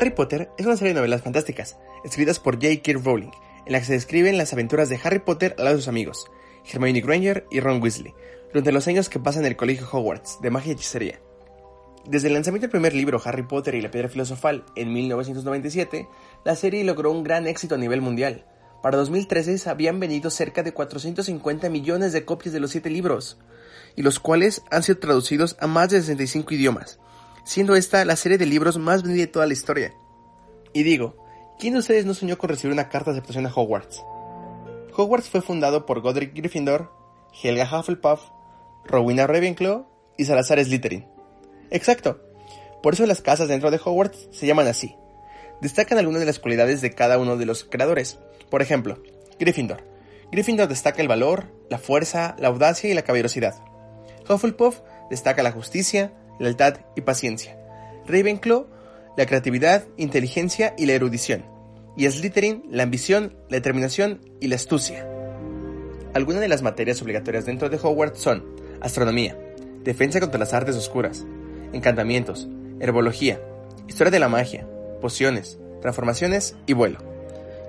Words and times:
Harry 0.00 0.12
Potter 0.12 0.48
es 0.56 0.64
una 0.64 0.78
serie 0.78 0.94
de 0.94 1.00
novelas 1.00 1.20
fantásticas, 1.20 1.76
escritas 2.04 2.38
por 2.38 2.54
J.K. 2.54 2.92
Rowling, 3.04 3.32
en 3.66 3.72
la 3.74 3.80
que 3.80 3.84
se 3.84 3.92
describen 3.92 4.38
las 4.38 4.50
aventuras 4.54 4.88
de 4.88 4.98
Harry 5.04 5.18
Potter 5.18 5.54
al 5.58 5.64
lado 5.64 5.76
de 5.76 5.82
sus 5.82 5.88
amigos, 5.88 6.30
Hermione 6.64 7.02
Granger 7.02 7.46
y 7.50 7.60
Ron 7.60 7.82
Weasley, 7.82 8.14
durante 8.48 8.72
los 8.72 8.88
años 8.88 9.10
que 9.10 9.18
pasan 9.18 9.42
en 9.42 9.48
el 9.48 9.58
colegio 9.58 9.86
Hogwarts 9.92 10.38
de 10.40 10.48
magia 10.48 10.70
y 10.70 10.72
hechicería. 10.72 11.20
Desde 12.06 12.28
el 12.28 12.32
lanzamiento 12.32 12.64
del 12.64 12.70
primer 12.70 12.94
libro, 12.94 13.20
Harry 13.22 13.42
Potter 13.42 13.74
y 13.74 13.82
la 13.82 13.90
Piedra 13.90 14.08
Filosofal, 14.08 14.64
en 14.74 14.90
1997, 14.90 16.08
la 16.46 16.56
serie 16.56 16.82
logró 16.82 17.12
un 17.12 17.22
gran 17.22 17.46
éxito 17.46 17.74
a 17.74 17.78
nivel 17.78 18.00
mundial. 18.00 18.46
Para 18.82 18.96
2013 18.96 19.58
se 19.58 19.68
habían 19.68 20.00
vendido 20.00 20.30
cerca 20.30 20.62
de 20.62 20.72
450 20.72 21.68
millones 21.68 22.14
de 22.14 22.24
copias 22.24 22.54
de 22.54 22.60
los 22.60 22.70
siete 22.70 22.88
libros, 22.88 23.36
y 23.96 24.02
los 24.02 24.18
cuales 24.18 24.62
han 24.70 24.82
sido 24.82 24.98
traducidos 24.98 25.58
a 25.60 25.66
más 25.66 25.90
de 25.90 26.00
65 26.00 26.54
idiomas, 26.54 26.98
siendo 27.50 27.74
esta 27.74 28.04
la 28.04 28.14
serie 28.14 28.38
de 28.38 28.46
libros 28.46 28.78
más 28.78 29.02
vendida 29.02 29.22
de 29.22 29.32
toda 29.32 29.44
la 29.44 29.54
historia. 29.54 29.92
Y 30.72 30.84
digo, 30.84 31.16
¿quién 31.58 31.72
de 31.72 31.80
ustedes 31.80 32.06
no 32.06 32.14
soñó 32.14 32.38
con 32.38 32.48
recibir 32.48 32.72
una 32.72 32.88
carta 32.88 33.10
de 33.10 33.18
aceptación 33.18 33.44
a 33.44 33.52
Hogwarts? 33.52 34.04
Hogwarts 34.96 35.28
fue 35.28 35.42
fundado 35.42 35.84
por 35.84 36.00
Godric 36.00 36.32
Gryffindor, 36.32 36.92
Helga 37.42 37.68
Hufflepuff, 37.68 38.20
Rowena 38.84 39.26
Ravenclaw 39.26 39.84
y 40.16 40.26
Salazar 40.26 40.64
Slytherin. 40.64 41.08
Exacto, 41.70 42.20
por 42.84 42.94
eso 42.94 43.04
las 43.04 43.20
casas 43.20 43.48
dentro 43.48 43.72
de 43.72 43.80
Hogwarts 43.84 44.28
se 44.30 44.46
llaman 44.46 44.68
así. 44.68 44.94
Destacan 45.60 45.98
algunas 45.98 46.20
de 46.20 46.26
las 46.26 46.38
cualidades 46.38 46.80
de 46.82 46.94
cada 46.94 47.18
uno 47.18 47.36
de 47.36 47.46
los 47.46 47.64
creadores. 47.64 48.20
Por 48.48 48.62
ejemplo, 48.62 49.02
Gryffindor. 49.40 49.82
Gryffindor 50.30 50.68
destaca 50.68 51.02
el 51.02 51.08
valor, 51.08 51.52
la 51.68 51.78
fuerza, 51.78 52.36
la 52.38 52.46
audacia 52.46 52.88
y 52.88 52.94
la 52.94 53.02
caballerosidad. 53.02 53.56
Hufflepuff 54.28 54.82
destaca 55.10 55.42
la 55.42 55.50
justicia, 55.50 56.12
lealtad 56.40 56.78
y 56.96 57.02
paciencia. 57.02 57.56
Ravenclaw, 58.06 58.66
la 59.16 59.26
creatividad, 59.26 59.84
inteligencia 59.96 60.74
y 60.76 60.86
la 60.86 60.94
erudición. 60.94 61.44
Y 61.96 62.08
Slytherin, 62.08 62.64
la 62.70 62.82
ambición, 62.82 63.36
la 63.48 63.56
determinación 63.56 64.20
y 64.40 64.48
la 64.48 64.56
astucia. 64.56 65.06
Algunas 66.14 66.40
de 66.40 66.48
las 66.48 66.62
materias 66.62 67.00
obligatorias 67.02 67.44
dentro 67.44 67.68
de 67.68 67.76
Hogwarts 67.76 68.20
son 68.20 68.44
astronomía, 68.80 69.36
defensa 69.84 70.18
contra 70.18 70.40
las 70.40 70.54
artes 70.54 70.74
oscuras, 70.74 71.24
encantamientos, 71.72 72.48
herbología, 72.80 73.40
historia 73.86 74.10
de 74.10 74.18
la 74.18 74.28
magia, 74.28 74.66
pociones, 75.00 75.58
transformaciones 75.82 76.56
y 76.66 76.72
vuelo. 76.72 76.98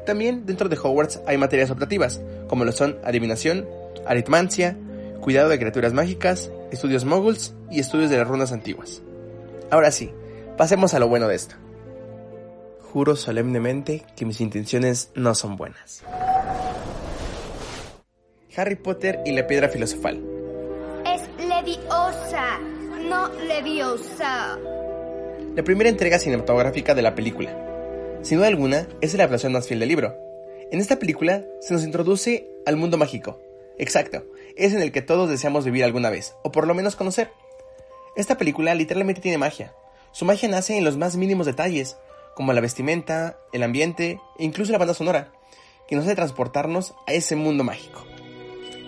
También 0.06 0.45
dentro 0.45 0.69
de 0.69 0.78
Hogwarts 0.78 1.22
hay 1.28 1.38
materias 1.38 1.69
optativas, 1.69 2.22
como 2.47 2.66
lo 2.66 2.72
son 2.72 2.97
adivinación, 3.03 3.67
aritmancia, 4.08 4.78
cuidado 5.22 5.50
de 5.50 5.59
criaturas 5.59 5.94
mágicas, 5.94 6.52
estudios 6.72 7.05
moguls 7.05 7.53
y 7.69 7.80
estudios 7.80 8.09
de 8.09 8.17
las 8.17 8.27
runas 8.27 8.52
antiguas. 8.52 9.02
Ahora 9.69 9.91
sí, 9.91 10.11
pasemos 10.58 10.94
a 10.94 11.00
lo 11.00 11.08
bueno 11.08 11.28
de 11.28 11.36
esto. 11.36 11.55
Juro 12.81 13.16
solemnemente 13.16 14.03
que 14.16 14.25
mis 14.25 14.41
intenciones 14.41 15.12
no 15.16 15.34
son 15.35 15.56
buenas. 15.56 16.03
Harry 18.56 18.75
Potter 18.75 19.22
y 19.25 19.31
la 19.31 19.47
piedra 19.47 19.69
filosofal. 19.69 20.22
Es 21.06 21.22
Leviosa, 21.47 22.59
no 23.07 23.29
Leviosa. 23.46 24.57
La 25.56 25.63
primera 25.63 25.90
entrega 25.90 26.19
cinematográfica 26.19 26.94
de 26.94 27.01
la 27.01 27.16
película. 27.16 27.56
Sin 28.23 28.38
duda 28.38 28.47
alguna, 28.47 28.88
es 29.00 29.13
la 29.13 29.23
adaptación 29.23 29.53
más 29.53 29.67
fiel 29.67 29.79
del 29.79 29.90
libro. 29.90 30.16
En 30.72 30.79
esta 30.79 31.00
película 31.00 31.44
se 31.62 31.73
nos 31.73 31.84
introduce 31.84 32.47
al 32.66 32.75
mundo 32.75 32.97
mágico. 32.97 33.40
Exacto, 33.78 34.25
es 34.66 34.73
en 34.73 34.81
el 34.81 34.91
que 34.91 35.01
todos 35.01 35.29
deseamos 35.29 35.66
vivir 35.66 35.83
alguna 35.83 36.09
vez, 36.09 36.35
o 36.44 36.51
por 36.51 36.67
lo 36.67 36.73
menos 36.73 36.95
conocer. 36.95 37.31
Esta 38.16 38.38
película 38.38 38.75
literalmente 38.75 39.22
tiene 39.22 39.38
magia. 39.38 39.73
Su 40.11 40.25
magia 40.25 40.49
nace 40.49 40.77
en 40.77 40.83
los 40.83 40.97
más 40.97 41.16
mínimos 41.16 41.45
detalles, 41.45 41.97
como 42.35 42.53
la 42.53 42.61
vestimenta, 42.61 43.38
el 43.53 43.63
ambiente 43.63 44.19
e 44.38 44.44
incluso 44.44 44.72
la 44.72 44.77
banda 44.77 44.94
sonora, 44.94 45.31
que 45.88 45.95
nos 45.95 46.05
hace 46.05 46.16
transportarnos 46.16 46.94
a 47.07 47.13
ese 47.13 47.35
mundo 47.35 47.63
mágico. 47.63 48.05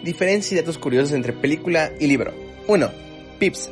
Diferencias 0.03 0.51
y 0.51 0.55
datos 0.57 0.77
curiosos 0.77 1.13
entre 1.13 1.33
película 1.33 1.91
y 1.99 2.07
libro. 2.07 2.33
1. 2.67 2.91
Pips. 3.39 3.69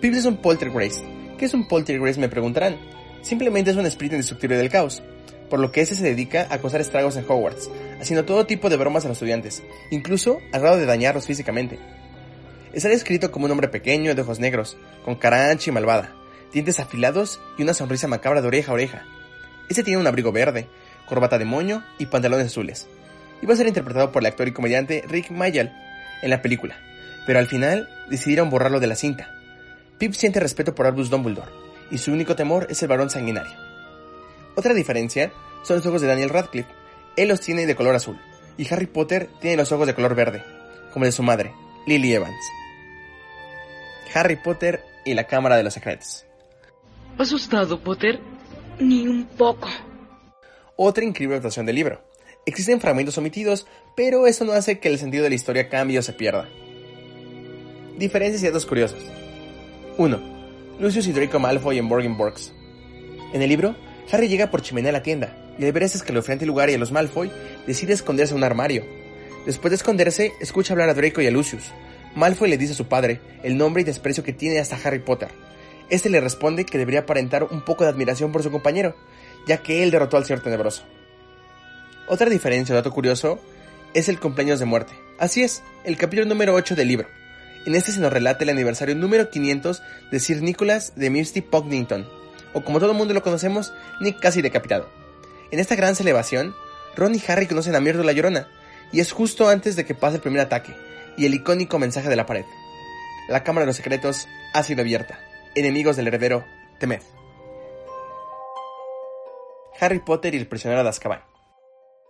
Pips 0.00 0.18
es 0.18 0.24
un 0.24 0.36
poltergeist. 0.36 1.02
¿Qué 1.38 1.44
es 1.44 1.54
un 1.54 1.68
poltergeist? 1.68 2.18
Me 2.18 2.28
preguntarán. 2.28 2.78
Simplemente 3.22 3.70
es 3.70 3.76
un 3.76 3.86
espíritu 3.86 4.14
indestructible 4.14 4.56
del 4.56 4.70
caos, 4.70 5.02
por 5.50 5.58
lo 5.58 5.72
que 5.72 5.80
ese 5.80 5.94
se 5.94 6.04
dedica 6.04 6.46
a 6.50 6.58
causar 6.58 6.80
estragos 6.80 7.16
en 7.16 7.24
Hogwarts, 7.24 7.70
haciendo 8.00 8.24
todo 8.24 8.46
tipo 8.46 8.68
de 8.68 8.76
bromas 8.76 9.04
a 9.04 9.08
los 9.08 9.16
estudiantes, 9.16 9.62
incluso 9.90 10.40
al 10.52 10.60
grado 10.60 10.76
de 10.76 10.86
dañarlos 10.86 11.26
físicamente. 11.26 11.78
Está 12.72 12.88
descrito 12.88 13.30
como 13.30 13.46
un 13.46 13.52
hombre 13.52 13.68
pequeño 13.68 14.14
de 14.14 14.22
ojos 14.22 14.40
negros, 14.40 14.76
con 15.04 15.14
cara 15.14 15.50
ancha 15.50 15.70
y 15.70 15.72
malvada, 15.72 16.14
dientes 16.52 16.80
afilados 16.80 17.40
y 17.58 17.62
una 17.62 17.74
sonrisa 17.74 18.08
macabra 18.08 18.40
de 18.42 18.48
oreja 18.48 18.72
a 18.72 18.74
oreja. 18.74 19.04
Este 19.68 19.82
tiene 19.82 20.00
un 20.00 20.06
abrigo 20.06 20.32
verde, 20.32 20.68
corbata 21.06 21.38
de 21.38 21.44
moño 21.44 21.84
y 21.98 22.06
pantalones 22.06 22.46
azules. 22.46 22.88
Iba 23.42 23.54
a 23.54 23.56
ser 23.56 23.66
interpretado 23.66 24.12
por 24.12 24.22
el 24.22 24.26
actor 24.26 24.48
y 24.48 24.52
comediante 24.52 25.04
Rick 25.06 25.30
Mayall 25.30 25.72
en 26.22 26.30
la 26.30 26.42
película, 26.42 26.76
pero 27.26 27.38
al 27.38 27.46
final 27.46 27.88
decidieron 28.08 28.50
borrarlo 28.50 28.80
de 28.80 28.86
la 28.86 28.96
cinta. 28.96 29.28
Pip 29.98 30.12
siente 30.12 30.40
respeto 30.40 30.74
por 30.74 30.86
Albus 30.86 31.10
Dumbledore, 31.10 31.50
y 31.90 31.98
su 31.98 32.12
único 32.12 32.34
temor 32.34 32.66
es 32.70 32.82
el 32.82 32.88
varón 32.88 33.10
sanguinario. 33.10 33.52
Otra 34.56 34.74
diferencia 34.74 35.32
son 35.62 35.76
los 35.76 35.86
ojos 35.86 36.00
de 36.00 36.08
Daniel 36.08 36.30
Radcliffe. 36.30 36.70
Él 37.16 37.28
los 37.28 37.40
tiene 37.40 37.66
de 37.66 37.76
color 37.76 37.94
azul, 37.94 38.20
y 38.56 38.72
Harry 38.72 38.86
Potter 38.86 39.28
tiene 39.40 39.56
los 39.56 39.70
ojos 39.72 39.86
de 39.86 39.94
color 39.94 40.14
verde, 40.14 40.42
como 40.92 41.04
el 41.04 41.08
de 41.08 41.16
su 41.16 41.22
madre, 41.22 41.52
Lily 41.86 42.14
Evans. 42.14 42.44
Harry 44.14 44.36
Potter 44.36 44.84
y 45.04 45.14
la 45.14 45.24
Cámara 45.26 45.56
de 45.56 45.62
los 45.62 45.74
Secretos. 45.74 46.24
¿Asustado, 47.18 47.80
Potter? 47.80 48.20
Ni 48.78 49.06
un 49.06 49.24
poco. 49.24 49.68
Otra 50.76 51.04
increíble 51.04 51.36
adaptación 51.36 51.66
del 51.66 51.76
libro. 51.76 52.02
Existen 52.46 52.80
fragmentos 52.80 53.16
omitidos, 53.18 53.66
pero 53.96 54.26
eso 54.26 54.44
no 54.44 54.52
hace 54.52 54.78
que 54.78 54.88
el 54.88 54.98
sentido 54.98 55.22
de 55.22 55.30
la 55.30 55.36
historia 55.36 55.68
cambie 55.68 55.98
o 55.98 56.02
se 56.02 56.12
pierda. 56.12 56.48
Diferencias 57.96 58.42
y 58.42 58.46
datos 58.46 58.66
curiosos. 58.66 59.02
1. 59.98 60.34
Lucius 60.80 61.06
y 61.06 61.12
Draco 61.12 61.38
Malfoy 61.38 61.78
en 61.78 61.88
Borgenborgs. 61.88 62.52
En 63.32 63.42
el 63.42 63.48
libro, 63.48 63.76
Harry 64.10 64.28
llega 64.28 64.50
por 64.50 64.62
chimenea 64.62 64.90
a 64.90 64.94
la 64.94 65.02
tienda, 65.02 65.43
y 65.58 65.64
al 65.64 65.72
ver 65.72 65.84
ese 65.84 65.98
escalofriante 65.98 66.46
lugar 66.46 66.70
y 66.70 66.74
a 66.74 66.78
los 66.78 66.92
Malfoy, 66.92 67.30
decide 67.66 67.92
esconderse 67.92 68.32
en 68.32 68.38
un 68.38 68.44
armario. 68.44 68.84
Después 69.46 69.70
de 69.70 69.76
esconderse, 69.76 70.32
escucha 70.40 70.72
hablar 70.72 70.88
a 70.88 70.94
Draco 70.94 71.20
y 71.20 71.26
a 71.26 71.30
Lucius. 71.30 71.72
Malfoy 72.14 72.48
le 72.48 72.58
dice 72.58 72.72
a 72.72 72.76
su 72.76 72.86
padre 72.86 73.20
el 73.42 73.56
nombre 73.56 73.82
y 73.82 73.84
desprecio 73.84 74.22
que 74.22 74.32
tiene 74.32 74.58
hasta 74.58 74.78
Harry 74.82 75.00
Potter. 75.00 75.28
Este 75.90 76.08
le 76.08 76.20
responde 76.20 76.64
que 76.64 76.78
debería 76.78 77.00
aparentar 77.00 77.44
un 77.44 77.62
poco 77.62 77.84
de 77.84 77.90
admiración 77.90 78.32
por 78.32 78.42
su 78.42 78.50
compañero, 78.50 78.96
ya 79.46 79.58
que 79.58 79.82
él 79.82 79.90
derrotó 79.90 80.16
al 80.16 80.24
Señor 80.24 80.42
Tenebroso. 80.42 80.84
Otra 82.08 82.30
diferencia 82.30 82.74
o 82.74 82.76
dato 82.76 82.92
curioso 82.92 83.38
es 83.92 84.08
el 84.08 84.18
cumpleaños 84.18 84.60
de 84.60 84.64
muerte. 84.64 84.92
Así 85.18 85.42
es, 85.42 85.62
el 85.84 85.96
capítulo 85.96 86.28
número 86.28 86.54
8 86.54 86.74
del 86.74 86.88
libro. 86.88 87.08
En 87.66 87.74
este 87.74 87.92
se 87.92 88.00
nos 88.00 88.12
relata 88.12 88.44
el 88.44 88.50
aniversario 88.50 88.94
número 88.94 89.30
500 89.30 89.82
de 90.10 90.20
Sir 90.20 90.42
Nicholas 90.42 90.92
de 90.96 91.10
Misty 91.10 91.40
Pognington, 91.40 92.06
o 92.52 92.62
como 92.62 92.78
todo 92.78 92.92
el 92.92 92.96
mundo 92.96 93.14
lo 93.14 93.22
conocemos, 93.22 93.72
Nick 94.00 94.20
casi 94.20 94.42
decapitado. 94.42 95.03
En 95.54 95.60
esta 95.60 95.76
gran 95.76 95.94
celebración, 95.94 96.52
Ron 96.96 97.14
y 97.14 97.22
Harry 97.28 97.46
conocen 97.46 97.76
a 97.76 97.80
Mierda 97.80 98.02
la 98.02 98.10
Llorona, 98.10 98.48
y 98.90 98.98
es 98.98 99.12
justo 99.12 99.48
antes 99.48 99.76
de 99.76 99.84
que 99.84 99.94
pase 99.94 100.16
el 100.16 100.20
primer 100.20 100.40
ataque, 100.40 100.74
y 101.16 101.26
el 101.26 101.34
icónico 101.34 101.78
mensaje 101.78 102.08
de 102.08 102.16
la 102.16 102.26
pared. 102.26 102.44
La 103.28 103.44
Cámara 103.44 103.62
de 103.62 103.68
los 103.68 103.76
Secretos 103.76 104.26
ha 104.52 104.64
sido 104.64 104.80
abierta. 104.80 105.16
Enemigos 105.54 105.94
del 105.94 106.08
heredero, 106.08 106.44
temed. 106.80 107.02
Harry 109.78 110.00
Potter 110.00 110.34
y 110.34 110.38
el 110.38 110.48
prisionero 110.48 110.82
de 110.82 110.88
Azkaban. 110.88 111.22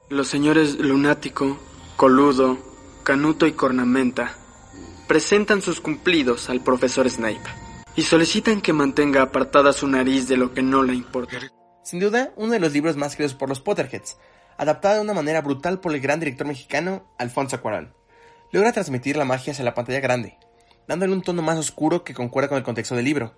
Los 0.09 0.29
señores 0.29 0.79
Lunático, 0.79 1.59
Coludo, 1.97 2.57
Canuto 3.03 3.47
y 3.47 3.53
Cornamenta 3.53 4.35
presentan 5.07 5.61
sus 5.61 5.83
cumplidos 5.83 6.49
al 6.49 6.63
profesor 6.63 7.11
Snape 7.11 7.43
y 7.95 8.05
solicitan 8.05 8.63
que 8.63 8.73
mantenga 8.73 9.21
apartada 9.21 9.75
su 9.75 9.87
nariz 9.87 10.29
de 10.29 10.39
lo 10.39 10.55
que 10.55 10.63
no 10.63 10.83
le 10.83 10.95
importa. 10.95 11.39
Sin 11.85 12.01
duda, 12.01 12.33
uno 12.37 12.53
de 12.53 12.61
los 12.61 12.73
libros 12.73 12.97
más 12.97 13.15
queridos 13.15 13.35
por 13.35 13.51
los 13.51 13.61
Potterheads, 13.61 14.17
adaptado 14.57 14.95
de 14.95 15.01
una 15.03 15.13
manera 15.13 15.43
brutal 15.43 15.81
por 15.81 15.93
el 15.95 16.01
gran 16.01 16.19
director 16.19 16.47
mexicano 16.47 17.05
Alfonso 17.19 17.61
Cuarón. 17.61 17.93
Logra 18.53 18.73
transmitir 18.73 19.19
la 19.19 19.27
magia 19.27 19.53
hacia 19.53 19.67
la 19.67 19.75
pantalla 19.75 20.01
grande, 20.01 20.39
dándole 20.89 21.13
un 21.13 21.21
tono 21.21 21.43
más 21.43 21.59
oscuro 21.59 22.03
que 22.03 22.15
concuerda 22.15 22.49
con 22.49 22.57
el 22.57 22.65
contexto 22.65 22.97
del 22.97 23.05
libro, 23.05 23.35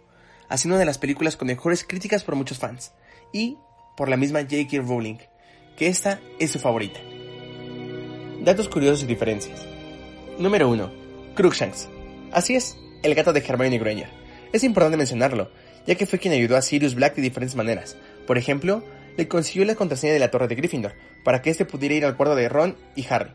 haciendo 0.49 0.77
una 0.77 0.81
de 0.81 0.87
las 0.87 0.99
películas 0.99 1.37
con 1.37 1.49
mejores 1.49 1.83
críticas 1.83 2.23
por 2.23 2.37
muchos 2.37 2.59
fans, 2.59 2.93
y 3.33 3.59
por 3.97 4.09
la 4.09 4.17
misma 4.17 4.43
J.K. 4.43 4.81
Rowling, 4.87 5.19
que 5.77 5.89
esta 5.89 6.21
es 6.39 6.53
su 6.53 6.61
favorita. 6.61 7.01
Datos 8.43 8.69
curiosos 8.69 9.03
y 9.03 9.07
diferencias. 9.07 9.67
Número 10.39 10.69
1. 10.69 11.35
Crookshanks. 11.35 11.89
Así 12.31 12.55
es, 12.55 12.77
el 13.03 13.17
gato 13.17 13.33
de 13.33 13.41
Hermione 13.41 13.81
Granger. 13.81 14.09
Es 14.53 14.63
importante 14.63 14.97
mencionarlo, 14.97 15.51
ya 15.85 15.97
que 15.97 16.07
fue 16.07 16.21
quien 16.21 16.35
ayudó 16.35 16.57
a 16.57 16.63
Sirius 16.63 16.95
Black 16.95 17.17
de 17.17 17.23
diferentes 17.23 17.57
maneras. 17.57 17.97
Por 18.27 18.39
ejemplo, 18.39 18.83
le 19.17 19.29
consiguió 19.29 19.65
la 19.65 19.75
contraseña 19.75 20.13
de 20.13 20.19
la 20.19 20.31
torre 20.31 20.49
de 20.49 20.55
Gryffindor, 20.55 20.95
para 21.25 21.43
que 21.43 21.51
éste 21.51 21.65
pudiera 21.65 21.95
ir 21.95 22.05
al 22.05 22.17
cuarto 22.17 22.35
de 22.35 22.49
Ron 22.49 22.77
y 22.95 23.07
Harry. 23.09 23.31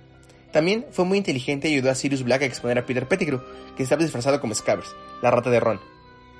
También 0.52 0.86
fue 0.92 1.06
muy 1.06 1.18
inteligente 1.18 1.70
y 1.70 1.74
ayudó 1.74 1.92
a 1.92 1.96
Sirius 1.96 2.24
Black 2.24 2.42
a 2.42 2.46
exponer 2.46 2.78
a 2.78 2.86
Peter 2.86 3.08
Pettigrew, 3.08 3.42
que 3.76 3.84
estaba 3.84 4.04
disfrazado 4.04 4.42
como 4.42 4.54
Scabbers, 4.54 4.94
la 5.22 5.32
rata 5.32 5.50
de 5.50 5.60
Ron. 5.60 5.80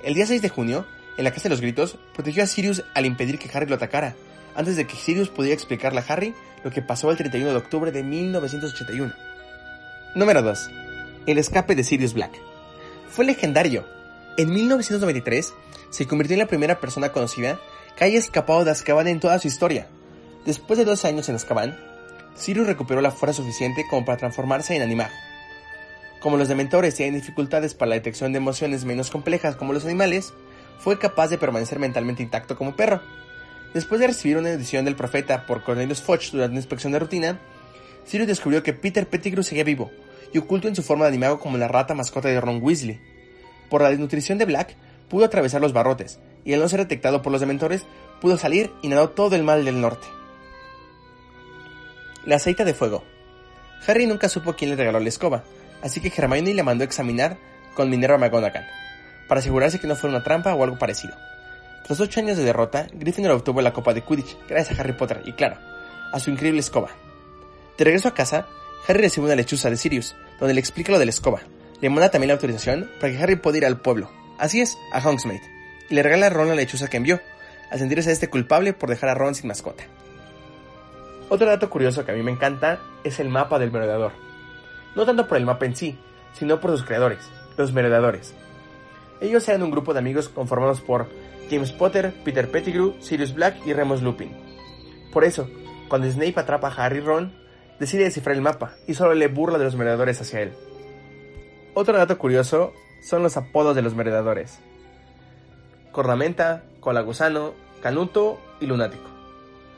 El 0.04 0.14
día 0.14 0.26
6 0.26 0.42
de 0.42 0.48
junio, 0.48 0.86
en 1.16 1.24
la 1.24 1.30
Casa 1.30 1.44
de 1.44 1.50
los 1.50 1.60
Gritos, 1.60 1.98
protegió 2.14 2.42
a 2.42 2.46
Sirius 2.46 2.84
al 2.94 3.06
impedir 3.06 3.38
que 3.38 3.50
Harry 3.52 3.66
lo 3.66 3.76
atacara, 3.76 4.14
antes 4.54 4.76
de 4.76 4.86
que 4.86 4.96
Sirius 4.96 5.30
pudiera 5.30 5.54
explicarle 5.54 6.00
a 6.00 6.04
Harry 6.08 6.34
lo 6.62 6.70
que 6.70 6.82
pasó 6.82 7.10
el 7.10 7.16
31 7.16 7.50
de 7.50 7.56
octubre 7.56 7.90
de 7.90 8.02
1981. 8.02 9.12
Número 10.14 10.42
2. 10.42 10.70
El 11.26 11.38
escape 11.38 11.74
de 11.74 11.84
Sirius 11.84 12.12
Black. 12.12 12.32
Fue 13.08 13.24
legendario. 13.24 13.86
En 14.36 14.52
1993 14.52 15.54
se 15.90 16.06
convirtió 16.06 16.34
en 16.34 16.40
la 16.40 16.46
primera 16.46 16.80
persona 16.80 17.12
conocida 17.12 17.58
que 17.96 18.04
haya 18.04 18.18
escapado 18.18 18.64
de 18.64 18.70
Azkaban 18.70 19.06
en 19.08 19.20
toda 19.20 19.38
su 19.38 19.48
historia. 19.48 19.86
Después 20.44 20.78
de 20.78 20.84
dos 20.84 21.04
años 21.04 21.28
en 21.28 21.36
Azkaban, 21.36 21.78
Sirius 22.34 22.66
recuperó 22.66 23.00
la 23.00 23.10
fuerza 23.10 23.42
suficiente 23.42 23.86
como 23.88 24.04
para 24.04 24.18
transformarse 24.18 24.74
en 24.74 24.82
animago. 24.82 25.12
Como 26.20 26.36
los 26.36 26.48
dementores 26.48 26.94
tienen 26.94 27.20
dificultades 27.20 27.74
para 27.74 27.90
la 27.90 27.94
detección 27.96 28.32
de 28.32 28.38
emociones 28.38 28.84
menos 28.84 29.10
complejas 29.10 29.56
como 29.56 29.72
los 29.72 29.84
animales, 29.84 30.32
fue 30.78 30.98
capaz 30.98 31.28
de 31.28 31.38
permanecer 31.38 31.78
mentalmente 31.78 32.22
intacto 32.22 32.56
como 32.56 32.76
perro. 32.76 33.02
Después 33.74 34.00
de 34.00 34.08
recibir 34.08 34.36
una 34.36 34.50
edición 34.50 34.84
del 34.84 34.96
Profeta 34.96 35.46
por 35.46 35.62
Cornelius 35.62 36.02
Foch 36.02 36.30
durante 36.30 36.52
una 36.52 36.60
inspección 36.60 36.92
de 36.92 36.98
rutina, 36.98 37.40
Sirius 38.04 38.28
descubrió 38.28 38.62
que 38.62 38.72
Peter 38.72 39.06
Pettigrew 39.08 39.42
seguía 39.42 39.64
vivo 39.64 39.90
y 40.32 40.38
oculto 40.38 40.68
en 40.68 40.74
su 40.76 40.82
forma 40.82 41.04
de 41.04 41.10
animago 41.10 41.38
como 41.38 41.58
la 41.58 41.68
rata 41.68 41.94
mascota 41.94 42.28
de 42.28 42.40
Ron 42.40 42.62
Weasley. 42.62 43.00
Por 43.68 43.82
la 43.82 43.90
desnutrición 43.90 44.38
de 44.38 44.44
Black, 44.44 44.76
pudo 45.08 45.24
atravesar 45.24 45.60
los 45.60 45.72
barrotes 45.72 46.18
y 46.44 46.54
al 46.54 46.60
no 46.60 46.68
ser 46.68 46.80
detectado 46.80 47.22
por 47.22 47.32
los 47.32 47.40
dementores, 47.40 47.86
pudo 48.20 48.36
salir 48.36 48.72
y 48.82 48.88
nadó 48.88 49.10
todo 49.10 49.36
el 49.36 49.42
mal 49.42 49.64
del 49.64 49.80
norte. 49.80 50.06
La 52.24 52.36
aceita 52.36 52.64
de 52.64 52.74
fuego. 52.74 53.02
Harry 53.86 54.06
nunca 54.06 54.28
supo 54.28 54.54
quién 54.54 54.70
le 54.70 54.76
regaló 54.76 55.00
la 55.00 55.08
escoba, 55.08 55.42
así 55.82 56.00
que 56.00 56.12
Hermione 56.16 56.54
le 56.54 56.62
mandó 56.62 56.84
examinar 56.84 57.36
con 57.74 57.90
Minerva 57.90 58.18
McGonagall, 58.18 58.66
para 59.28 59.40
asegurarse 59.40 59.80
que 59.80 59.86
no 59.86 59.96
fuera 59.96 60.16
una 60.16 60.24
trampa 60.24 60.54
o 60.54 60.62
algo 60.62 60.78
parecido. 60.78 61.14
Tras 61.84 61.98
ocho 61.98 62.20
años 62.20 62.36
de 62.36 62.44
derrota, 62.44 62.86
Gryffindor 62.92 63.32
obtuvo 63.32 63.60
la 63.60 63.72
Copa 63.72 63.92
de 63.92 64.02
Quidditch 64.02 64.36
gracias 64.48 64.78
a 64.78 64.82
Harry 64.82 64.92
Potter 64.92 65.22
y, 65.24 65.32
claro, 65.32 65.56
a 66.12 66.20
su 66.20 66.30
increíble 66.30 66.60
escoba. 66.60 66.90
De 67.76 67.84
regreso 67.84 68.08
a 68.08 68.14
casa, 68.14 68.46
Harry 68.86 69.00
recibe 69.00 69.26
una 69.26 69.34
lechuza 69.34 69.68
de 69.68 69.76
Sirius, 69.76 70.14
donde 70.38 70.54
le 70.54 70.60
explica 70.60 70.92
lo 70.92 70.98
de 70.98 71.06
la 71.06 71.10
escoba. 71.10 71.40
Le 71.80 71.90
manda 71.90 72.10
también 72.10 72.28
la 72.28 72.34
autorización 72.34 72.88
para 73.00 73.12
que 73.12 73.18
Harry 73.18 73.36
pueda 73.36 73.58
ir 73.58 73.66
al 73.66 73.80
pueblo, 73.80 74.08
así 74.38 74.60
es, 74.60 74.78
a 74.92 75.00
Hogsmeade, 75.00 75.42
le 75.92 76.02
regala 76.02 76.26
a 76.26 76.30
Ron 76.30 76.48
la 76.48 76.54
lechuza 76.54 76.88
que 76.88 76.96
envió, 76.96 77.20
al 77.70 77.78
sentirse 77.78 78.10
este 78.10 78.30
culpable 78.30 78.72
por 78.72 78.88
dejar 78.88 79.10
a 79.10 79.14
Ron 79.14 79.34
sin 79.34 79.48
mascota. 79.48 79.84
Otro 81.28 81.46
dato 81.46 81.68
curioso 81.70 82.04
que 82.04 82.12
a 82.12 82.14
mí 82.14 82.22
me 82.22 82.30
encanta 82.30 82.80
es 83.04 83.20
el 83.20 83.28
mapa 83.28 83.58
del 83.58 83.72
merodeador. 83.72 84.12
No 84.94 85.04
tanto 85.06 85.28
por 85.28 85.36
el 85.36 85.44
mapa 85.44 85.66
en 85.66 85.76
sí, 85.76 85.98
sino 86.34 86.60
por 86.60 86.70
sus 86.70 86.84
creadores, 86.84 87.30
los 87.56 87.72
merodeadores. 87.72 88.34
Ellos 89.20 89.46
eran 89.48 89.62
un 89.62 89.70
grupo 89.70 89.92
de 89.92 89.98
amigos 89.98 90.28
conformados 90.28 90.80
por 90.80 91.08
James 91.50 91.72
Potter, 91.72 92.14
Peter 92.24 92.50
Pettigrew, 92.50 92.96
Sirius 93.00 93.34
Black 93.34 93.56
y 93.66 93.72
Remus 93.72 94.02
Lupin. 94.02 94.34
Por 95.12 95.24
eso, 95.24 95.48
cuando 95.88 96.10
Snape 96.10 96.40
atrapa 96.40 96.68
a 96.68 96.84
Harry 96.84 97.00
Ron, 97.00 97.32
decide 97.78 98.04
descifrar 98.04 98.34
el 98.34 98.42
mapa 98.42 98.76
y 98.86 98.94
solo 98.94 99.14
le 99.14 99.28
burla 99.28 99.58
de 99.58 99.64
los 99.64 99.76
merodeadores 99.76 100.20
hacia 100.20 100.40
él. 100.40 100.52
Otro 101.74 101.96
dato 101.96 102.16
curioso 102.16 102.72
son 103.02 103.22
los 103.22 103.36
apodos 103.36 103.76
de 103.76 103.82
los 103.82 103.94
merodeadores. 103.94 104.58
Cornamenta, 105.92 106.64
Colagusano, 106.80 107.54
Canuto 107.82 108.40
y 108.60 108.66
Lunático. 108.66 109.08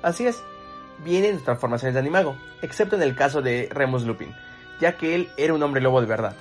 Así 0.03 0.27
es, 0.27 0.43
vienen 1.05 1.37
de 1.37 1.43
transformaciones 1.43 1.95
de 1.95 2.01
animago, 2.01 2.37
excepto 2.63 2.97
en 2.97 3.03
el 3.03 3.17
caso 3.17 3.43
de 3.43 3.69
Remus 3.71 4.05
Lupin, 4.05 4.35
ya 4.81 4.97
que 4.97 5.15
él 5.15 5.29
era 5.37 5.55
un 5.55 5.63
hombre 5.63 5.81
lobo 5.81 6.01
de 6.01 6.07
verdad. 6.07 6.37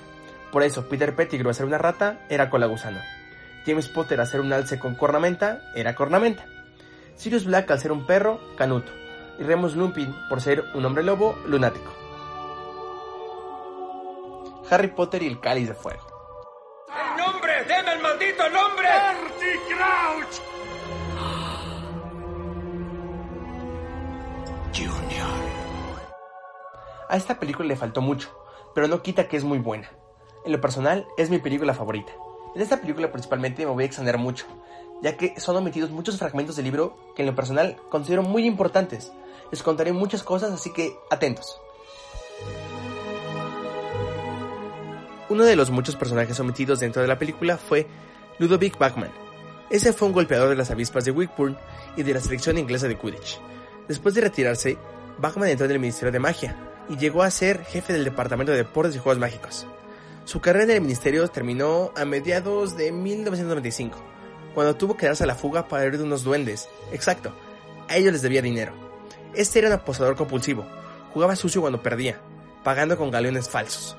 Por 0.52 0.62
eso, 0.62 0.88
Peter 0.88 1.16
Pettigrew 1.16 1.50
a 1.50 1.54
ser 1.54 1.66
una 1.66 1.78
rata 1.78 2.24
era 2.28 2.50
Colagusano. 2.50 3.00
James 3.66 3.88
Potter 3.88 4.20
a 4.20 4.26
ser 4.26 4.40
un 4.40 4.52
alce 4.52 4.78
con 4.78 4.94
cornamenta 4.94 5.62
era 5.74 5.94
cornamenta. 5.94 6.44
Sirius 7.16 7.44
Black 7.44 7.70
al 7.70 7.80
ser 7.80 7.92
un 7.92 8.06
perro, 8.06 8.40
Canuto. 8.56 8.92
Y 9.38 9.42
Remus 9.42 9.74
Lupin 9.74 10.14
por 10.28 10.40
ser 10.40 10.64
un 10.74 10.84
hombre 10.84 11.02
lobo, 11.02 11.36
lunático. 11.46 11.92
Harry 14.70 14.88
Potter 14.88 15.22
y 15.22 15.26
el 15.26 15.40
cáliz 15.40 15.68
de 15.68 15.74
fuego. 15.74 16.13
¡El 18.44 18.52
nombre! 18.52 18.88
¡Bertie 18.88 19.60
Crouch! 19.68 20.54
A 27.08 27.16
esta 27.16 27.38
película 27.38 27.68
le 27.68 27.76
faltó 27.76 28.00
mucho, 28.00 28.28
pero 28.74 28.88
no 28.88 29.00
quita 29.02 29.28
que 29.28 29.36
es 29.36 29.44
muy 29.44 29.58
buena. 29.58 29.88
En 30.44 30.52
lo 30.52 30.60
personal, 30.60 31.06
es 31.16 31.30
mi 31.30 31.38
película 31.38 31.72
favorita. 31.72 32.12
En 32.54 32.60
esta 32.60 32.80
película 32.80 33.12
principalmente 33.12 33.64
me 33.64 33.72
voy 33.72 33.84
a 33.84 33.86
extender 33.86 34.18
mucho, 34.18 34.46
ya 35.00 35.16
que 35.16 35.38
son 35.38 35.56
omitidos 35.56 35.90
muchos 35.90 36.18
fragmentos 36.18 36.56
del 36.56 36.64
libro 36.64 36.96
que 37.14 37.22
en 37.22 37.26
lo 37.26 37.34
personal 37.34 37.76
considero 37.88 38.22
muy 38.22 38.46
importantes. 38.46 39.12
Les 39.52 39.62
contaré 39.62 39.92
muchas 39.92 40.22
cosas, 40.22 40.50
así 40.50 40.72
que 40.72 40.96
atentos. 41.08 41.60
Uno 45.28 45.44
de 45.44 45.56
los 45.56 45.70
muchos 45.70 45.96
personajes 45.96 46.38
omitidos 46.40 46.80
dentro 46.80 47.00
de 47.00 47.08
la 47.08 47.18
película 47.18 47.56
fue 47.58 47.86
Ludovic 48.38 48.78
Bachman. 48.78 49.12
Ese 49.70 49.92
fue 49.92 50.08
un 50.08 50.14
golpeador 50.14 50.48
de 50.48 50.56
las 50.56 50.70
avispas 50.70 51.04
de 51.04 51.10
Wigburn 51.10 51.56
y 51.96 52.02
de 52.02 52.14
la 52.14 52.20
selección 52.20 52.58
inglesa 52.58 52.88
de 52.88 52.98
Quidditch. 52.98 53.40
Después 53.88 54.14
de 54.14 54.22
retirarse, 54.22 54.76
Bachman 55.18 55.48
entró 55.48 55.66
en 55.66 55.72
el 55.72 55.78
Ministerio 55.78 56.12
de 56.12 56.18
Magia 56.18 56.56
y 56.88 56.96
llegó 56.96 57.22
a 57.22 57.30
ser 57.30 57.64
jefe 57.64 57.92
del 57.92 58.04
Departamento 58.04 58.52
de 58.52 58.58
Deportes 58.58 58.96
y 58.96 58.98
Juegos 58.98 59.20
Mágicos. 59.20 59.66
Su 60.24 60.40
carrera 60.40 60.64
en 60.64 60.70
el 60.70 60.80
ministerio 60.80 61.28
terminó 61.28 61.92
a 61.96 62.04
mediados 62.04 62.76
de 62.76 62.92
1995, 62.92 63.98
cuando 64.54 64.74
tuvo 64.74 64.96
que 64.96 65.06
darse 65.06 65.24
a 65.24 65.26
la 65.26 65.34
fuga 65.34 65.68
para 65.68 65.84
huir 65.84 65.98
de 65.98 66.04
unos 66.04 66.24
duendes. 66.24 66.68
Exacto, 66.92 67.34
a 67.88 67.96
ellos 67.96 68.12
les 68.12 68.22
debía 68.22 68.42
dinero. 68.42 68.72
Este 69.34 69.58
era 69.58 69.68
un 69.68 69.74
aposador 69.74 70.16
compulsivo, 70.16 70.64
jugaba 71.12 71.36
sucio 71.36 71.60
cuando 71.60 71.82
perdía, 71.82 72.20
pagando 72.62 72.96
con 72.96 73.10
galeones 73.10 73.48
falsos. 73.48 73.96